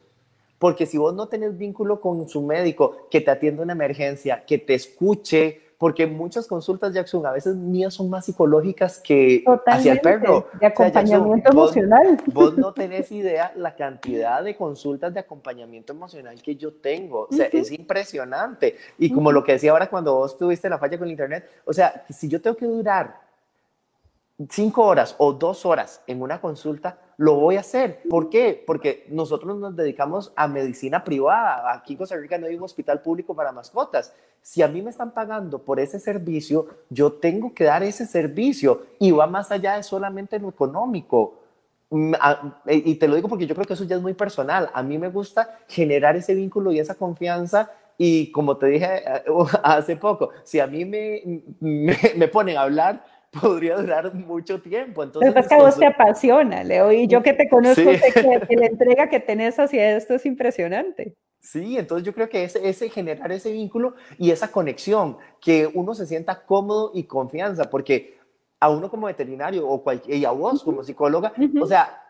Porque 0.59 0.85
si 0.85 0.97
vos 0.97 1.15
no 1.15 1.27
tenés 1.27 1.57
vínculo 1.57 1.99
con 1.99 2.29
su 2.29 2.41
médico, 2.43 3.07
que 3.09 3.21
te 3.21 3.31
atienda 3.31 3.63
una 3.63 3.73
emergencia, 3.73 4.45
que 4.45 4.59
te 4.59 4.75
escuche, 4.75 5.60
porque 5.81 6.05
muchas 6.05 6.45
consultas, 6.45 6.93
Jackson, 6.93 7.25
a 7.25 7.31
veces 7.31 7.55
mías 7.55 7.95
son 7.95 8.07
más 8.07 8.25
psicológicas 8.25 8.99
que 8.99 9.43
hacia 9.65 9.93
el 9.93 9.99
perro. 9.99 10.47
De 10.59 10.67
acompañamiento 10.67 11.49
emocional. 11.49 12.21
Vos, 12.27 12.55
no 12.55 12.71
tenés 12.71 13.11
idea 13.11 13.51
la 13.55 13.75
cantidad 13.75 14.43
de 14.43 14.55
consultas 14.55 15.11
de 15.11 15.21
acompañamiento 15.21 15.93
emocional 15.93 16.39
que 16.39 16.55
yo 16.55 16.71
tengo. 16.71 17.27
O 17.31 17.33
sea, 17.33 17.47
es 17.47 17.71
impresionante. 17.71 18.75
Y 18.99 19.11
como 19.11 19.31
lo 19.31 19.43
que 19.43 19.53
decía 19.53 19.71
ahora 19.71 19.89
cuando 19.89 20.13
vos 20.13 20.37
tuviste 20.37 20.69
la 20.69 20.77
falla 20.77 20.99
con 20.99 21.07
el 21.07 21.13
internet, 21.13 21.49
o 21.65 21.73
sea, 21.73 22.05
si 22.11 22.29
yo 22.29 22.39
tengo 22.39 22.55
que 22.55 22.67
durar 22.67 23.19
cinco 24.49 24.85
horas 24.85 25.15
o 25.17 25.33
dos 25.33 25.65
horas 25.65 26.01
en 26.07 26.21
una 26.21 26.39
consulta, 26.41 26.97
lo 27.17 27.35
voy 27.35 27.57
a 27.57 27.59
hacer. 27.59 28.01
¿Por 28.09 28.29
qué? 28.29 28.63
Porque 28.65 29.05
nosotros 29.09 29.57
nos 29.57 29.75
dedicamos 29.75 30.33
a 30.35 30.47
medicina 30.47 31.03
privada. 31.03 31.73
Aquí 31.73 31.93
en 31.93 31.99
Costa 31.99 32.15
Rica 32.15 32.37
no 32.37 32.47
hay 32.47 32.55
un 32.55 32.63
hospital 32.63 33.01
público 33.01 33.35
para 33.35 33.51
mascotas. 33.51 34.13
Si 34.41 34.61
a 34.61 34.67
mí 34.67 34.81
me 34.81 34.89
están 34.89 35.11
pagando 35.11 35.59
por 35.59 35.79
ese 35.79 35.99
servicio, 35.99 36.67
yo 36.89 37.13
tengo 37.13 37.53
que 37.53 37.65
dar 37.65 37.83
ese 37.83 38.07
servicio 38.07 38.81
y 38.99 39.11
va 39.11 39.27
más 39.27 39.51
allá 39.51 39.75
de 39.75 39.83
solamente 39.83 40.39
lo 40.39 40.49
económico. 40.49 41.39
mm, 41.91 42.13
y 42.67 42.95
te 42.95 43.07
lo 43.07 43.15
digo 43.15 43.27
porque 43.27 43.45
yo 43.45 43.53
creo 43.53 43.67
que 43.67 43.73
eso 43.73 43.83
ya 43.83 43.97
es 43.97 44.01
muy 44.01 44.13
personal. 44.13 44.71
A 44.73 44.81
mí 44.81 44.97
me 44.97 45.09
gusta 45.09 45.59
generar 45.67 46.15
ese 46.15 46.33
vínculo 46.33 46.71
y 46.71 46.79
esa 46.79 46.95
confianza 46.95 47.69
y 48.03 48.31
como 48.31 48.57
te 48.57 48.65
dije 48.65 49.03
eh, 49.05 49.23
hace 49.63 49.95
poco, 49.95 50.31
si 50.43 50.59
a 50.59 50.65
mí 50.65 50.85
me, 50.85 51.43
me, 51.59 52.27
ponen 52.27 52.57
a 52.57 52.63
hablar, 52.63 53.05
podría 53.31 53.77
durar 53.77 54.13
mucho 54.13 54.61
tiempo. 54.61 55.03
Entonces, 55.03 55.31
Pero 55.31 55.41
es 55.41 55.47
que 55.47 55.55
a 55.55 55.57
vos 55.57 55.77
te 55.77 55.85
apasiona, 55.85 56.63
Leo, 56.63 56.91
y 56.91 57.07
yo 57.07 57.23
que 57.23 57.33
te 57.33 57.49
conozco, 57.49 57.83
sé 57.83 58.11
que, 58.13 58.55
la 58.55 58.65
entrega 58.65 59.09
que 59.09 59.19
tenés 59.19 59.59
hacia 59.59 59.95
esto 59.95 60.13
es 60.15 60.25
impresionante. 60.25 61.15
Sí, 61.39 61.77
entonces 61.77 62.05
yo 62.05 62.13
creo 62.13 62.29
que 62.29 62.43
ese, 62.43 62.67
ese, 62.67 62.89
generar 62.89 63.31
ese 63.31 63.51
vínculo 63.51 63.95
y 64.19 64.31
esa 64.31 64.51
conexión, 64.51 65.17
que 65.39 65.67
uno 65.73 65.95
se 65.95 66.05
sienta 66.05 66.45
cómodo 66.45 66.91
y 66.93 67.05
confianza, 67.05 67.69
porque 67.69 68.19
a 68.59 68.69
uno 68.69 68.91
como 68.91 69.07
veterinario 69.07 69.67
o 69.67 69.81
cualquier, 69.81 70.17
y 70.17 70.25
a 70.25 70.31
vos 70.31 70.63
como 70.63 70.83
psicóloga, 70.83 71.33
o 71.59 71.65
sea, 71.65 72.03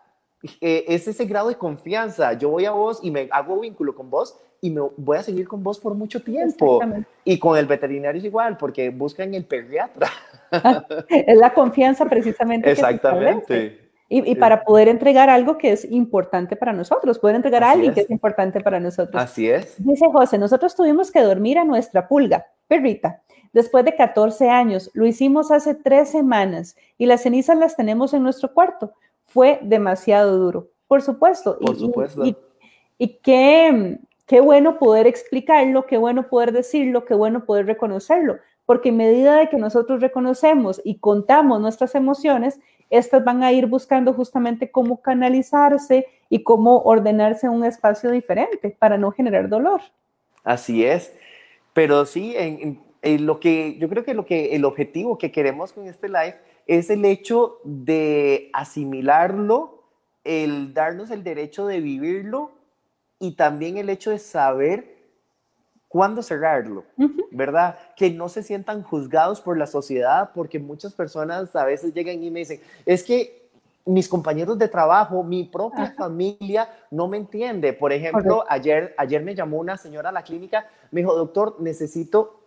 eh, 0.60 0.86
es 0.88 1.08
ese 1.08 1.26
grado 1.26 1.50
de 1.50 1.56
confianza. 1.56 2.34
Yo 2.34 2.50
voy 2.50 2.66
a 2.66 2.72
vos 2.72 3.00
y 3.02 3.12
me 3.12 3.30
hago 3.32 3.60
vínculo 3.60 3.96
con 3.96 4.10
vos 4.10 4.38
y 4.62 4.70
me 4.70 4.82
voy 4.96 5.18
a 5.18 5.24
seguir 5.24 5.48
con 5.48 5.64
vos 5.64 5.80
por 5.80 5.96
mucho 5.96 6.22
tiempo. 6.22 6.80
Y 7.26 7.40
con 7.40 7.58
el 7.58 7.66
veterinario 7.66 8.20
es 8.20 8.26
igual, 8.26 8.58
porque 8.58 8.90
buscan 8.90 9.34
el 9.34 9.46
pediatra. 9.46 10.08
es 11.10 11.38
la 11.38 11.54
confianza 11.54 12.06
precisamente. 12.06 12.72
Exactamente. 12.72 13.92
y, 14.08 14.36
para 14.36 14.64
poder 14.64 14.88
entregar 14.88 15.30
algo 15.30 15.58
que 15.58 15.72
es 15.72 15.84
importante 15.90 16.56
para 16.56 16.74
nosotros, 16.74 17.18
poder 17.18 17.38
entregar 17.38 17.64
a 17.64 17.72
alguien 17.72 17.94
que 17.94 18.02
es 18.02 18.10
importante 18.10 18.62
para 18.62 18.80
nosotros. 18.80 19.22
Así 19.22 19.50
es. 19.50 19.76
Dice 19.84 20.06
José, 20.12 20.38
nosotros 20.38 20.76
tuvimos 20.76 21.12
que 21.12 21.22
dormir 21.22 21.58
a 21.58 21.66
nuestra 21.66 22.08
pulga, 22.08 22.46
perrita, 22.68 23.22
después 23.52 23.84
de 23.84 23.96
14 23.96 24.50
años. 24.50 24.92
Lo 24.94 25.08
hicimos 25.08 25.52
hace 25.52 25.74
tres 25.74 26.10
semanas 26.10 26.76
y 26.98 27.08
las 27.08 27.24
cenizas 27.24 27.58
las 27.58 27.76
tenemos 27.76 28.14
en 28.14 28.24
nuestro 28.24 28.54
cuarto 28.54 28.94
fue 29.32 29.60
demasiado 29.62 30.38
duro. 30.38 30.68
Por 30.88 31.02
supuesto. 31.02 31.58
Por 31.58 31.78
supuesto. 31.78 32.24
Y, 32.98 33.18
qué, 33.24 33.98
qué 34.32 34.40
bueno 34.40 34.80
poder 34.80 35.08
explicarlo, 35.08 35.86
qué 35.86 35.98
bueno 35.98 36.30
poder 36.30 36.54
decirlo, 36.54 37.04
qué 37.04 37.14
bueno 37.14 37.44
poder 37.44 37.66
reconocerlo, 37.66 38.38
porque 38.66 38.88
en 38.88 38.96
medida 38.96 39.36
de 39.36 39.50
que 39.50 39.58
nosotros 39.58 40.00
reconocemos 40.00 40.80
y 40.86 41.00
contamos 41.00 41.60
nuestras 41.60 41.96
emociones, 41.96 42.58
estas 42.90 43.26
van 43.26 43.44
a 43.44 43.52
ir 43.52 43.66
buscando 43.66 44.14
justamente 44.14 44.72
cómo 44.72 45.02
canalizarse 45.02 46.08
y 46.30 46.44
cómo 46.44 46.78
ordenarse 46.84 47.46
en 47.48 47.52
un 47.52 47.66
espacio 47.66 48.10
diferente 48.10 48.74
para 48.80 48.98
no 48.98 49.12
generar 49.12 49.50
dolor. 49.50 49.82
Así 50.46 50.86
es. 50.86 51.14
Pero 51.74 52.06
sí, 52.06 52.34
en, 52.38 52.80
lo 53.26 53.38
que 53.42 53.78
yo 53.80 53.90
creo 53.90 54.06
que 54.06 54.14
lo 54.14 54.26
que 54.26 54.56
el 54.56 54.64
objetivo 54.64 55.18
que 55.18 55.34
queremos 55.34 55.74
con 55.74 55.88
este 55.88 56.08
live 56.08 56.38
es 56.68 56.90
el 56.90 57.04
hecho 57.04 57.58
de 57.66 58.50
asimilarlo, 58.54 59.84
el 60.24 60.74
darnos 60.74 61.12
el 61.12 61.22
derecho 61.22 61.68
de 61.68 61.82
vivirlo 61.82 62.61
y 63.22 63.34
también 63.34 63.78
el 63.78 63.90
hecho 63.90 64.10
de 64.10 64.20
saber 64.20 64.98
cuándo 65.88 66.24
cerrarlo, 66.24 66.84
¿verdad? 67.32 67.78
Que 67.96 68.10
no 68.10 68.30
se 68.30 68.42
sientan 68.44 68.82
juzgados 68.82 69.40
por 69.42 69.58
la 69.58 69.68
sociedad, 69.68 70.32
porque 70.34 70.58
muchas 70.58 70.94
personas 70.94 71.56
a 71.56 71.64
veces 71.64 71.94
llegan 71.94 72.24
y 72.24 72.32
me 72.32 72.40
dicen, 72.40 72.60
es 72.86 73.04
que 73.04 73.50
mis 73.86 74.10
compañeros 74.10 74.58
de 74.58 74.68
trabajo, 74.68 75.24
mi 75.24 75.44
propia 75.44 75.92
familia 75.92 76.68
no 76.90 77.08
me 77.08 77.18
entiende. 77.18 77.74
Por 77.74 77.94
ejemplo, 77.94 78.44
ayer, 78.50 78.96
ayer 78.98 79.24
me 79.24 79.36
llamó 79.36 79.58
una 79.58 79.78
señora 79.78 80.10
a 80.10 80.14
la 80.14 80.24
clínica, 80.24 80.68
me 80.90 81.02
dijo, 81.02 81.14
doctor, 81.14 81.58
necesito 81.60 82.40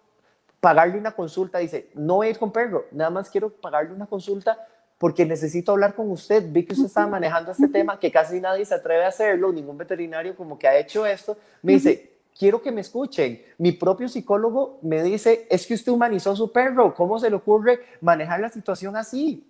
pagarle 0.59 0.99
una 0.99 1.13
consulta, 1.13 1.59
dice, 1.59 1.91
no 1.95 2.17
voy 2.17 2.29
a 2.29 2.31
ir 2.31 2.39
con 2.39 2.51
perro, 2.51 2.87
nada 2.91 3.11
más 3.11 3.31
quiero 3.31 3.51
pagarle 3.51 3.93
una 3.93 4.07
consulta 4.07 4.59
porque 4.99 5.25
necesito 5.25 5.73
hablar 5.73 5.95
con 5.95 6.11
usted. 6.11 6.45
Vi 6.51 6.65
que 6.65 6.73
usted 6.73 6.87
estaba 6.87 7.07
manejando 7.07 7.53
este 7.53 7.69
tema, 7.69 7.99
que 7.99 8.11
casi 8.11 8.41
nadie 8.41 8.65
se 8.65 8.75
atreve 8.75 9.05
a 9.05 9.09
hacerlo, 9.09 9.53
ningún 9.53 9.77
veterinario 9.77 10.37
como 10.37 10.59
que 10.59 10.69
ha 10.69 10.79
hecho 10.79 11.05
esto. 11.07 11.37
Me 11.63 11.73
dice, 11.73 12.15
quiero 12.39 12.63
que 12.63 12.73
me 12.73 12.81
escuchen. 12.81 13.43
Mi 13.59 13.73
propio 13.73 14.09
psicólogo 14.09 14.79
me 14.83 15.03
dice, 15.03 15.47
es 15.51 15.67
que 15.67 15.75
usted 15.75 15.93
humanizó 15.93 16.35
su 16.37 16.53
perro, 16.53 16.95
¿cómo 16.95 17.19
se 17.19 17.31
le 17.31 17.37
ocurre 17.37 17.81
manejar 18.01 18.41
la 18.41 18.49
situación 18.49 18.97
así? 18.97 19.47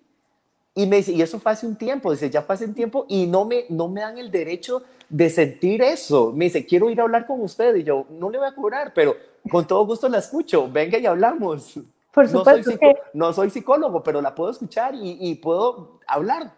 Y 0.77 0.87
me 0.87 0.97
dice, 0.97 1.13
y 1.13 1.21
eso 1.21 1.39
fue 1.39 1.53
hace 1.53 1.65
un 1.65 1.77
tiempo, 1.77 2.11
dice, 2.11 2.29
ya 2.29 2.41
fue 2.41 2.55
hace 2.55 2.65
un 2.65 2.73
tiempo 2.73 3.05
y 3.07 3.27
no 3.27 3.45
me, 3.45 3.65
no 3.69 3.87
me 3.87 4.01
dan 4.01 4.17
el 4.17 4.29
derecho 4.29 4.83
de 5.07 5.29
sentir 5.29 5.81
eso. 5.81 6.33
Me 6.33 6.45
dice, 6.45 6.65
quiero 6.65 6.89
ir 6.89 6.99
a 6.99 7.03
hablar 7.03 7.25
con 7.25 7.41
usted 7.41 7.75
y 7.75 7.83
yo, 7.83 8.05
no 8.09 8.29
le 8.29 8.39
voy 8.39 8.47
a 8.47 8.55
cobrar, 8.55 8.93
pero 8.93 9.15
con 9.49 9.65
todo 9.65 9.85
gusto 9.85 10.09
la 10.09 10.17
escucho, 10.17 10.69
venga 10.69 10.97
y 10.97 11.05
hablamos. 11.05 11.79
Por 12.15 12.29
supuesto. 12.29 12.71
No 12.71 12.77
soy, 12.77 12.95
no 13.13 13.33
soy 13.33 13.49
psicólogo, 13.49 14.01
pero 14.01 14.21
la 14.21 14.33
puedo 14.33 14.49
escuchar 14.49 14.93
y, 14.95 15.35
puedo 15.35 15.99
hablar. 16.07 16.53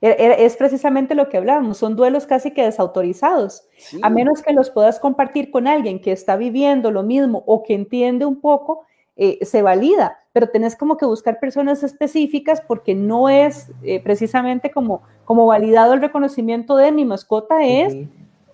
E, 0.00 0.08
e, 0.08 0.44
es 0.44 0.56
precisamente 0.56 1.16
lo 1.16 1.28
que 1.28 1.36
hablábamos, 1.36 1.78
son 1.78 1.96
duelos 1.96 2.26
casi 2.26 2.52
que 2.52 2.62
desautorizados, 2.62 3.66
a 4.02 4.08
menos 4.08 4.40
que 4.40 4.52
los 4.52 4.70
puedas 4.70 5.00
compartir 5.00 5.50
con 5.50 5.66
alguien 5.66 6.00
que 6.00 6.12
está 6.12 6.36
viviendo 6.36 6.92
lo 6.92 7.02
mismo 7.02 7.42
o 7.46 7.64
que 7.64 7.74
entiende 7.74 8.24
un 8.24 8.40
poco, 8.40 8.86
eh, 9.16 9.44
se 9.44 9.62
valida, 9.62 10.20
pero 10.32 10.48
tenés 10.48 10.76
como 10.76 10.96
que 10.96 11.06
buscar 11.06 11.40
personas 11.40 11.82
específicas 11.82 12.60
porque 12.60 12.94
no 12.94 13.28
es 13.28 13.72
eh, 13.82 14.00
precisamente 14.00 14.70
como, 14.70 15.02
como 15.24 15.46
validado 15.46 15.94
el 15.94 16.00
reconocimiento 16.00 16.76
de 16.76 16.92
mi 16.92 17.04
mascota 17.04 17.64
es 17.64 17.96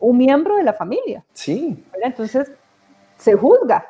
un 0.01 0.16
miembro 0.16 0.57
de 0.57 0.62
la 0.62 0.72
familia. 0.72 1.22
Sí. 1.34 1.84
Entonces, 2.03 2.51
se 3.18 3.34
juzga. 3.34 3.86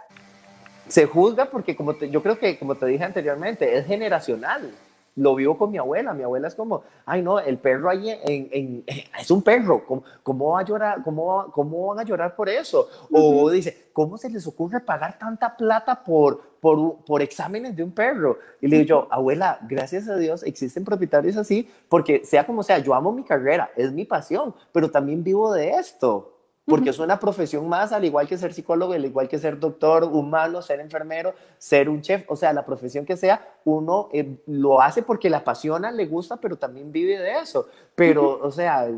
Se 0.88 1.06
juzga 1.06 1.46
porque 1.46 1.76
como 1.76 1.96
yo 1.98 2.22
creo 2.22 2.38
que, 2.38 2.58
como 2.58 2.74
te 2.74 2.86
dije 2.86 3.04
anteriormente, 3.04 3.76
es 3.76 3.86
generacional. 3.86 4.70
Lo 5.16 5.34
vivo 5.34 5.58
con 5.58 5.70
mi 5.70 5.78
abuela. 5.78 6.14
Mi 6.14 6.22
abuela 6.22 6.48
es 6.48 6.54
como, 6.54 6.84
ay 7.04 7.20
no, 7.20 7.38
el 7.38 7.58
perro 7.58 7.90
ahí 7.90 8.10
en, 8.24 8.84
es 9.18 9.30
un 9.30 9.42
perro. 9.42 9.84
¿Cómo, 9.84 10.04
¿Cómo, 10.22 10.50
va 10.52 10.60
a 10.60 10.64
llorar? 10.64 11.02
¿Cómo, 11.02 11.50
¿Cómo 11.52 11.88
van 11.88 12.00
a 12.00 12.04
llorar 12.04 12.34
por 12.36 12.48
eso? 12.48 12.88
O 13.12 13.50
dice, 13.50 13.88
¿cómo 13.92 14.16
se 14.16 14.30
les 14.30 14.46
ocurre 14.46 14.80
pagar 14.80 15.18
tanta 15.18 15.56
plata 15.56 16.02
por, 16.02 16.40
por, 16.60 17.04
por 17.04 17.22
exámenes 17.22 17.76
de 17.76 17.82
un 17.82 17.92
perro? 17.92 18.38
Y 18.60 18.68
le 18.68 18.78
digo 18.78 18.88
yo, 18.88 19.08
abuela, 19.10 19.58
gracias 19.68 20.08
a 20.08 20.16
Dios 20.16 20.42
existen 20.44 20.84
propietarios 20.84 21.36
así, 21.36 21.68
porque 21.88 22.24
sea 22.24 22.46
como 22.46 22.62
sea, 22.62 22.78
yo 22.78 22.94
amo 22.94 23.12
mi 23.12 23.24
carrera, 23.24 23.70
es 23.76 23.92
mi 23.92 24.04
pasión, 24.04 24.54
pero 24.72 24.90
también 24.90 25.24
vivo 25.24 25.52
de 25.52 25.70
esto 25.70 26.29
porque 26.64 26.90
es 26.90 26.98
una 26.98 27.18
profesión 27.18 27.68
más, 27.68 27.92
al 27.92 28.04
igual 28.04 28.28
que 28.28 28.38
ser 28.38 28.52
psicólogo, 28.52 28.92
al 28.92 29.04
igual 29.04 29.28
que 29.28 29.38
ser 29.38 29.58
doctor 29.58 30.04
humano, 30.04 30.62
ser 30.62 30.80
enfermero, 30.80 31.34
ser 31.58 31.88
un 31.88 32.00
chef, 32.00 32.24
o 32.28 32.36
sea, 32.36 32.52
la 32.52 32.64
profesión 32.64 33.04
que 33.04 33.16
sea, 33.16 33.54
uno 33.64 34.08
eh, 34.12 34.36
lo 34.46 34.80
hace 34.80 35.02
porque 35.02 35.28
le 35.28 35.36
apasiona, 35.36 35.90
le 35.90 36.06
gusta, 36.06 36.36
pero 36.36 36.56
también 36.56 36.92
vive 36.92 37.18
de 37.18 37.38
eso. 37.38 37.66
Pero, 37.94 38.38
o 38.40 38.50
sea, 38.50 38.88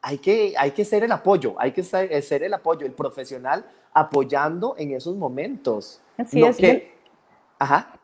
hay 0.00 0.18
que, 0.18 0.54
hay 0.56 0.70
que 0.70 0.84
ser 0.84 1.04
el 1.04 1.12
apoyo, 1.12 1.54
hay 1.58 1.72
que 1.72 1.82
ser, 1.82 2.12
eh, 2.12 2.22
ser 2.22 2.42
el 2.42 2.54
apoyo, 2.54 2.86
el 2.86 2.92
profesional 2.92 3.66
apoyando 3.92 4.74
en 4.78 4.92
esos 4.92 5.16
momentos. 5.16 6.00
Así 6.16 6.42
es. 6.42 6.58
ajá. 7.58 7.95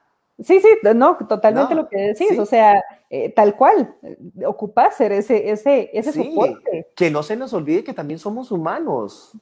Sí, 0.43 0.61
sí, 0.61 0.68
no, 0.95 1.16
totalmente 1.28 1.74
lo 1.74 1.88
que 1.88 1.99
decís, 1.99 2.38
o 2.38 2.47
sea, 2.47 2.82
eh, 3.11 3.30
tal 3.30 3.57
cual, 3.57 3.95
eh, 4.03 4.16
ocupa 4.47 4.90
ser 4.90 5.12
ese, 5.12 5.51
ese, 5.51 5.90
ese 5.93 6.12
soporte. 6.12 6.88
Que 6.97 7.11
no 7.11 7.22
se 7.22 7.36
nos 7.36 7.53
olvide 7.53 7.84
que 7.84 7.93
también 7.93 8.18
somos 8.18 8.51
humanos, 8.51 9.32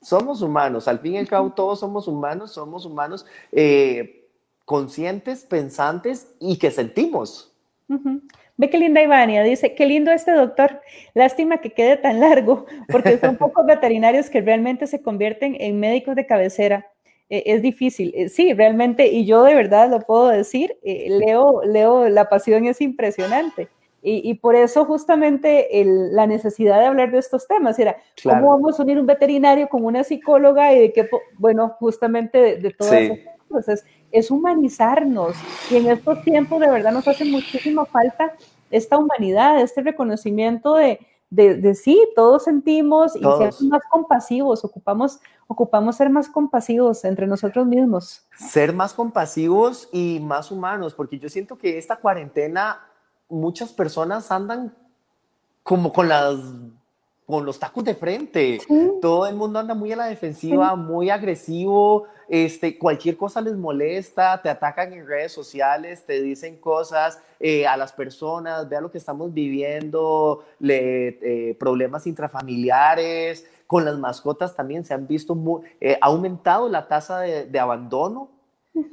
somos 0.00 0.42
humanos, 0.42 0.86
al 0.88 1.00
fin 1.00 1.14
y 1.14 1.18
al 1.18 1.28
cabo 1.28 1.50
todos 1.50 1.80
somos 1.80 2.06
humanos, 2.06 2.52
somos 2.52 2.86
humanos 2.86 3.26
eh, 3.52 4.28
conscientes, 4.64 5.44
pensantes 5.44 6.34
y 6.38 6.58
que 6.58 6.70
sentimos. 6.70 7.52
Ve 8.58 8.70
qué 8.70 8.78
linda 8.78 9.02
Ivania, 9.02 9.42
dice, 9.44 9.74
qué 9.74 9.86
lindo 9.86 10.10
este 10.10 10.32
doctor, 10.32 10.82
lástima 11.14 11.58
que 11.58 11.70
quede 11.70 11.96
tan 11.96 12.20
largo, 12.20 12.66
porque 12.90 13.16
son 13.18 13.36
pocos 13.38 13.64
veterinarios 13.64 14.28
que 14.30 14.40
realmente 14.40 14.86
se 14.86 15.00
convierten 15.00 15.56
en 15.60 15.80
médicos 15.80 16.16
de 16.16 16.26
cabecera. 16.26 16.86
Eh, 17.30 17.42
es 17.46 17.62
difícil. 17.62 18.12
Eh, 18.14 18.28
sí, 18.28 18.52
realmente, 18.54 19.08
y 19.08 19.26
yo 19.26 19.42
de 19.42 19.54
verdad 19.54 19.90
lo 19.90 20.00
puedo 20.00 20.28
decir, 20.28 20.76
eh, 20.82 21.08
Leo, 21.10 21.62
Leo, 21.64 22.08
la 22.08 22.28
pasión 22.28 22.66
es 22.66 22.80
impresionante. 22.80 23.68
Y, 24.00 24.34
por 24.34 24.54
eso 24.54 24.86
justamente 24.86 25.68
la 25.84 26.26
necesidad 26.26 26.78
de 26.78 26.86
hablar 26.86 27.10
de 27.10 27.18
estos 27.18 27.46
temas 27.46 27.78
era, 27.78 27.98
¿cómo 28.22 28.50
vamos 28.50 28.78
a 28.78 28.82
unir 28.82 28.98
un 28.98 29.04
veterinario 29.04 29.68
con 29.68 29.84
una 29.84 30.02
psicóloga 30.02 30.72
y 30.72 30.78
de 30.78 30.92
qué, 30.92 31.10
bueno, 31.36 31.76
justamente 31.78 32.38
de, 32.38 32.56
de 32.56 32.70
todas 32.70 32.94
esas 32.94 33.18
cosas? 33.48 33.84
Es 34.10 34.30
humanizarnos. 34.30 35.36
Y 35.70 35.76
en 35.76 35.88
estos 35.88 36.22
tiempos 36.22 36.60
de 36.60 36.70
verdad 36.70 36.92
nos 36.92 37.06
hace 37.06 37.26
muchísima 37.26 37.84
falta 37.84 38.32
esta 38.70 38.96
humanidad, 38.96 39.60
este 39.60 39.82
reconocimiento 39.82 40.76
de, 40.76 41.00
de, 41.30 41.74
sí, 41.74 42.00
todos 42.14 42.44
sentimos 42.44 43.14
y 43.14 43.20
ser 43.20 43.52
más 43.68 43.82
compasivos, 43.90 44.64
ocupamos, 44.64 45.20
ocupamos 45.48 45.96
ser 45.96 46.10
más 46.10 46.28
compasivos 46.28 47.04
entre 47.04 47.26
nosotros 47.26 47.66
mismos. 47.66 48.24
Ser 48.36 48.72
más 48.72 48.94
compasivos 48.94 49.88
y 49.92 50.20
más 50.20 50.52
humanos, 50.52 50.94
porque 50.94 51.18
yo 51.18 51.28
siento 51.28 51.58
que 51.58 51.78
esta 51.78 51.96
cuarentena 51.96 52.86
muchas 53.28 53.72
personas 53.72 54.30
andan 54.30 54.76
como 55.62 55.92
con 55.92 56.08
las 56.08 56.36
con 57.28 57.44
los 57.44 57.58
tacos 57.58 57.84
de 57.84 57.94
frente. 57.94 58.58
Todo 59.02 59.26
el 59.26 59.36
mundo 59.36 59.58
anda 59.58 59.74
muy 59.74 59.92
a 59.92 59.96
la 59.96 60.06
defensiva, 60.06 60.74
muy 60.76 61.10
agresivo, 61.10 62.06
este, 62.26 62.78
cualquier 62.78 63.18
cosa 63.18 63.42
les 63.42 63.54
molesta, 63.54 64.40
te 64.40 64.48
atacan 64.48 64.94
en 64.94 65.06
redes 65.06 65.32
sociales, 65.32 66.06
te 66.06 66.22
dicen 66.22 66.56
cosas 66.56 67.20
eh, 67.38 67.66
a 67.66 67.76
las 67.76 67.92
personas, 67.92 68.66
vea 68.70 68.80
lo 68.80 68.90
que 68.90 68.96
estamos 68.96 69.34
viviendo, 69.34 70.42
le, 70.58 71.18
eh, 71.50 71.54
problemas 71.60 72.06
intrafamiliares, 72.06 73.46
con 73.66 73.84
las 73.84 73.98
mascotas 73.98 74.56
también 74.56 74.86
se 74.86 74.94
han 74.94 75.06
visto, 75.06 75.34
muy, 75.34 75.60
eh, 75.82 75.98
ha 76.00 76.06
aumentado 76.06 76.70
la 76.70 76.88
tasa 76.88 77.20
de, 77.20 77.44
de 77.44 77.58
abandono 77.58 78.30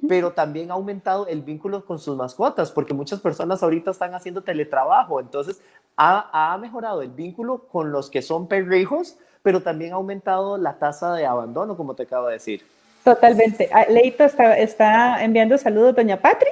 pero 0.08 0.32
también 0.32 0.72
ha 0.72 0.76
aumentado 0.76 1.28
el 1.28 1.42
vínculo 1.42 1.86
con 1.86 2.00
sus 2.00 2.16
mascotas, 2.18 2.72
porque 2.72 2.94
muchas 2.94 3.20
personas 3.20 3.62
ahorita 3.62 3.92
están 3.92 4.14
haciendo 4.16 4.42
teletrabajo, 4.42 5.20
entonces 5.20 5.62
ha, 5.98 6.58
mejorado 6.60 7.02
el 7.02 7.10
vínculo 7.10 7.68
con 7.68 7.92
los 7.92 8.10
que 8.10 8.22
son 8.22 8.48
perrijos, 8.48 9.18
pero 9.42 9.62
también 9.62 9.94
ha 9.94 9.96
aumentado 9.96 10.58
la 10.58 10.78
tasa 10.78 11.14
de 11.14 11.26
abandono, 11.26 11.78
como 11.78 11.96
te 11.96 12.04
acabo 12.04 12.28
de 12.28 12.34
decir. 12.34 12.66
Totalmente. 13.04 13.70
Ah, 13.72 13.86
Leito 13.88 14.24
está, 14.24 14.58
está 14.58 15.24
enviando 15.24 15.58
saludos, 15.58 15.96
doña 15.96 16.20
Patri, 16.20 16.50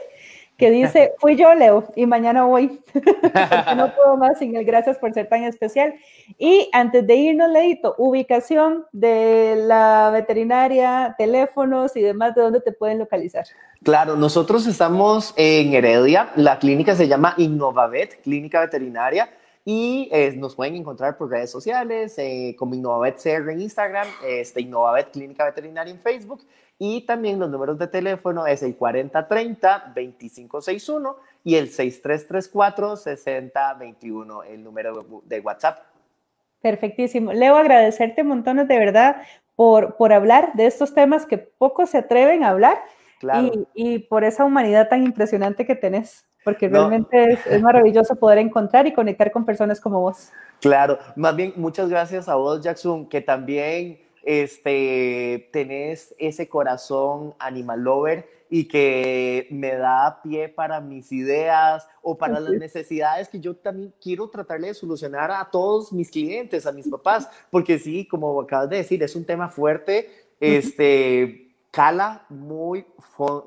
que 0.64 0.72
dice, 0.72 1.14
fui 1.20 1.36
yo, 1.36 1.54
Leo, 1.54 1.84
y 1.94 2.06
mañana 2.06 2.46
voy. 2.46 2.80
no 3.76 3.94
puedo 3.94 4.16
más 4.16 4.40
sin 4.40 4.56
el 4.56 4.64
gracias 4.64 4.98
por 4.98 5.14
ser 5.14 5.28
tan 5.28 5.44
especial. 5.44 5.94
Y 6.38 6.70
antes 6.72 7.06
de 7.06 7.16
irnos, 7.16 7.52
Leito, 7.52 7.96
ubicación 7.98 8.86
de 8.94 9.56
la 9.58 10.10
veterinaria, 10.14 11.16
teléfonos 11.18 11.98
y 11.98 12.02
demás, 12.02 12.34
¿de 12.34 12.44
dónde 12.44 12.62
te 12.62 12.72
pueden 12.72 13.00
localizar? 13.00 13.46
Claro, 13.84 14.16
nosotros 14.16 14.66
estamos 14.66 15.34
en 15.36 15.74
Heredia, 15.74 16.30
la 16.38 16.60
clínica 16.60 16.96
se 16.96 17.10
llama 17.10 17.34
Innovavet, 17.36 18.22
clínica 18.22 18.62
veterinaria, 18.62 19.30
y 19.66 20.08
eh, 20.14 20.34
nos 20.38 20.56
pueden 20.56 20.76
encontrar 20.76 21.18
por 21.18 21.30
redes 21.30 21.52
sociales, 21.52 22.16
eh, 22.18 22.56
como 22.58 22.74
Innovavet 22.74 23.18
CR 23.22 23.50
en 23.50 23.60
Instagram, 23.60 24.08
este, 24.26 24.62
Innovavet 24.62 25.12
Clínica 25.12 25.44
Veterinaria 25.44 25.92
en 25.92 26.00
Facebook, 26.00 26.42
y 26.80 27.06
también 27.06 27.40
los 27.40 27.50
números 27.50 27.80
de 27.80 27.88
teléfono 27.88 28.46
es 28.48 28.64
el 28.64 28.78
4030-2561 28.78 31.16
y 31.44 31.56
el 31.56 31.70
6334-6021, 31.70 34.46
el 34.48 34.64
número 34.64 35.22
de 35.26 35.40
WhatsApp. 35.40 35.80
Perfectísimo. 36.62 37.34
Leo, 37.34 37.58
agradecerte 37.58 38.24
montones 38.24 38.68
de 38.68 38.80
verdad 38.80 39.22
por, 39.56 39.98
por 39.98 40.14
hablar 40.14 40.54
de 40.54 40.66
estos 40.66 40.94
temas 40.94 41.26
que 41.26 41.38
pocos 41.38 41.90
se 41.90 41.98
atreven 42.00 42.44
a 42.44 42.50
hablar 42.50 42.82
y, 43.74 44.00
por 44.00 44.24
esa 44.24 44.46
humanidad 44.46 44.90
tan 44.90 45.04
impresionante 45.04 45.66
que 45.66 45.76
tenés, 45.76 46.26
porque 46.44 46.68
realmente 46.68 47.40
es, 47.46 47.62
maravilloso 47.62 48.16
poder 48.16 48.40
encontrar 48.40 48.88
y 48.88 48.94
conectar 48.94 49.32
con 49.32 49.46
personas 49.46 49.80
como 49.80 50.02
vos. 50.02 50.32
Claro, 50.60 50.98
más 51.16 51.36
bien 51.36 51.54
muchas 51.56 51.90
gracias 51.90 52.28
a 52.28 52.36
vos, 52.36 52.62
Jackson, 52.62 53.08
que 53.08 53.22
también 53.22 54.00
este, 54.24 55.50
tenés 55.52 56.16
ese 56.18 56.48
corazón 56.48 57.36
animal 57.40 57.82
lover 57.82 58.44
y 58.50 58.68
que 58.68 59.48
me 59.50 59.76
da 59.76 60.22
pie 60.22 60.48
para 60.48 60.80
mis 60.80 61.12
ideas 61.12 61.88
o 62.02 62.18
para 62.18 62.40
las 62.40 62.54
necesidades 62.54 63.28
que 63.28 63.40
yo 63.40 63.56
también 63.56 63.94
quiero 64.00 64.30
tratarle 64.30 64.68
de 64.68 64.74
solucionar 64.76 65.32
a 65.32 65.50
todos 65.52 65.92
mis 65.92 66.12
clientes, 66.12 66.66
a 66.66 66.72
mis 66.72 66.88
papás, 66.88 67.28
porque 67.50 67.80
sí, 67.80 68.08
como 68.08 68.40
acabas 68.40 68.70
de 68.70 68.78
decir, 68.78 69.02
es 69.02 69.16
un 69.16 69.26
tema 69.26 69.50
fuerte, 69.50 70.08
este, 70.40 71.43
cala 71.74 72.24
muy, 72.30 72.86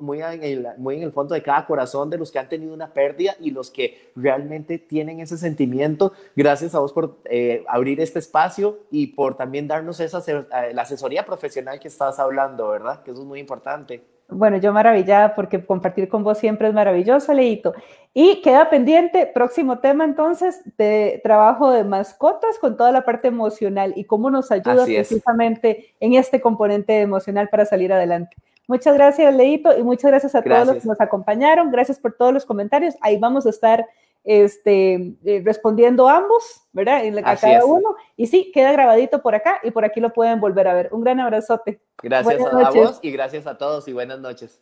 muy, 0.01 0.21
en 0.21 0.43
el, 0.43 0.67
muy 0.77 0.97
en 0.97 1.03
el 1.03 1.13
fondo 1.13 1.33
de 1.33 1.41
cada 1.41 1.65
corazón 1.65 2.09
de 2.09 2.17
los 2.17 2.29
que 2.29 2.37
han 2.37 2.49
tenido 2.49 2.73
una 2.73 2.91
pérdida 2.91 3.35
y 3.39 3.51
los 3.51 3.71
que 3.71 4.11
realmente 4.17 4.77
tienen 4.79 5.21
ese 5.21 5.37
sentimiento. 5.37 6.11
Gracias 6.35 6.75
a 6.75 6.79
vos 6.79 6.91
por 6.91 7.19
eh, 7.23 7.63
abrir 7.69 8.01
este 8.01 8.19
espacio 8.19 8.79
y 8.91 9.07
por 9.07 9.37
también 9.37 9.65
darnos 9.65 10.01
esa, 10.01 10.19
eh, 10.27 10.73
la 10.73 10.81
asesoría 10.81 11.25
profesional 11.25 11.79
que 11.79 11.87
estás 11.87 12.19
hablando, 12.19 12.67
¿verdad? 12.67 13.01
Que 13.01 13.11
eso 13.11 13.21
es 13.21 13.25
muy 13.25 13.39
importante. 13.39 14.03
Bueno, 14.29 14.57
yo 14.57 14.73
maravillada 14.73 15.33
porque 15.33 15.65
compartir 15.65 16.09
con 16.09 16.21
vos 16.21 16.37
siempre 16.37 16.67
es 16.67 16.73
maravilloso, 16.73 17.33
Leito. 17.33 17.73
Y 18.19 18.41
queda 18.41 18.67
pendiente, 18.71 19.27
próximo 19.27 19.77
tema 19.77 20.03
entonces, 20.03 20.63
de 20.75 21.21
trabajo 21.21 21.69
de 21.69 21.83
mascotas 21.83 22.57
con 22.57 22.75
toda 22.75 22.91
la 22.91 23.05
parte 23.05 23.27
emocional 23.27 23.93
y 23.95 24.05
cómo 24.05 24.31
nos 24.31 24.49
ayuda 24.49 24.85
precisamente 24.85 25.93
en 25.99 26.15
este 26.15 26.41
componente 26.41 26.99
emocional 26.99 27.47
para 27.49 27.67
salir 27.67 27.93
adelante. 27.93 28.35
Muchas 28.65 28.95
gracias, 28.95 29.35
Leito, 29.35 29.77
y 29.77 29.83
muchas 29.83 30.09
gracias 30.09 30.33
a 30.33 30.41
todos 30.41 30.65
los 30.65 30.77
que 30.77 30.87
nos 30.87 30.99
acompañaron. 30.99 31.69
Gracias 31.69 31.99
por 31.99 32.13
todos 32.13 32.33
los 32.33 32.43
comentarios. 32.43 32.95
Ahí 33.01 33.19
vamos 33.19 33.45
a 33.45 33.51
estar 33.51 33.85
este, 34.23 35.13
eh, 35.23 35.43
respondiendo 35.45 36.09
ambos, 36.09 36.63
¿verdad? 36.73 37.05
En 37.05 37.13
la, 37.13 37.21
a 37.23 37.37
cada 37.37 37.65
uno. 37.65 37.97
Y 38.15 38.25
sí, 38.25 38.51
queda 38.51 38.71
grabadito 38.71 39.21
por 39.21 39.35
acá 39.35 39.59
y 39.61 39.69
por 39.69 39.85
aquí 39.85 39.99
lo 39.99 40.11
pueden 40.11 40.39
volver 40.39 40.67
a 40.67 40.73
ver. 40.73 40.89
Un 40.91 41.01
gran 41.01 41.19
abrazote. 41.19 41.81
Gracias 42.01 42.41
a 42.41 42.71
vos 42.71 42.99
y 43.03 43.11
gracias 43.11 43.45
a 43.45 43.59
todos 43.59 43.87
y 43.87 43.93
buenas 43.93 44.19
noches. 44.19 44.59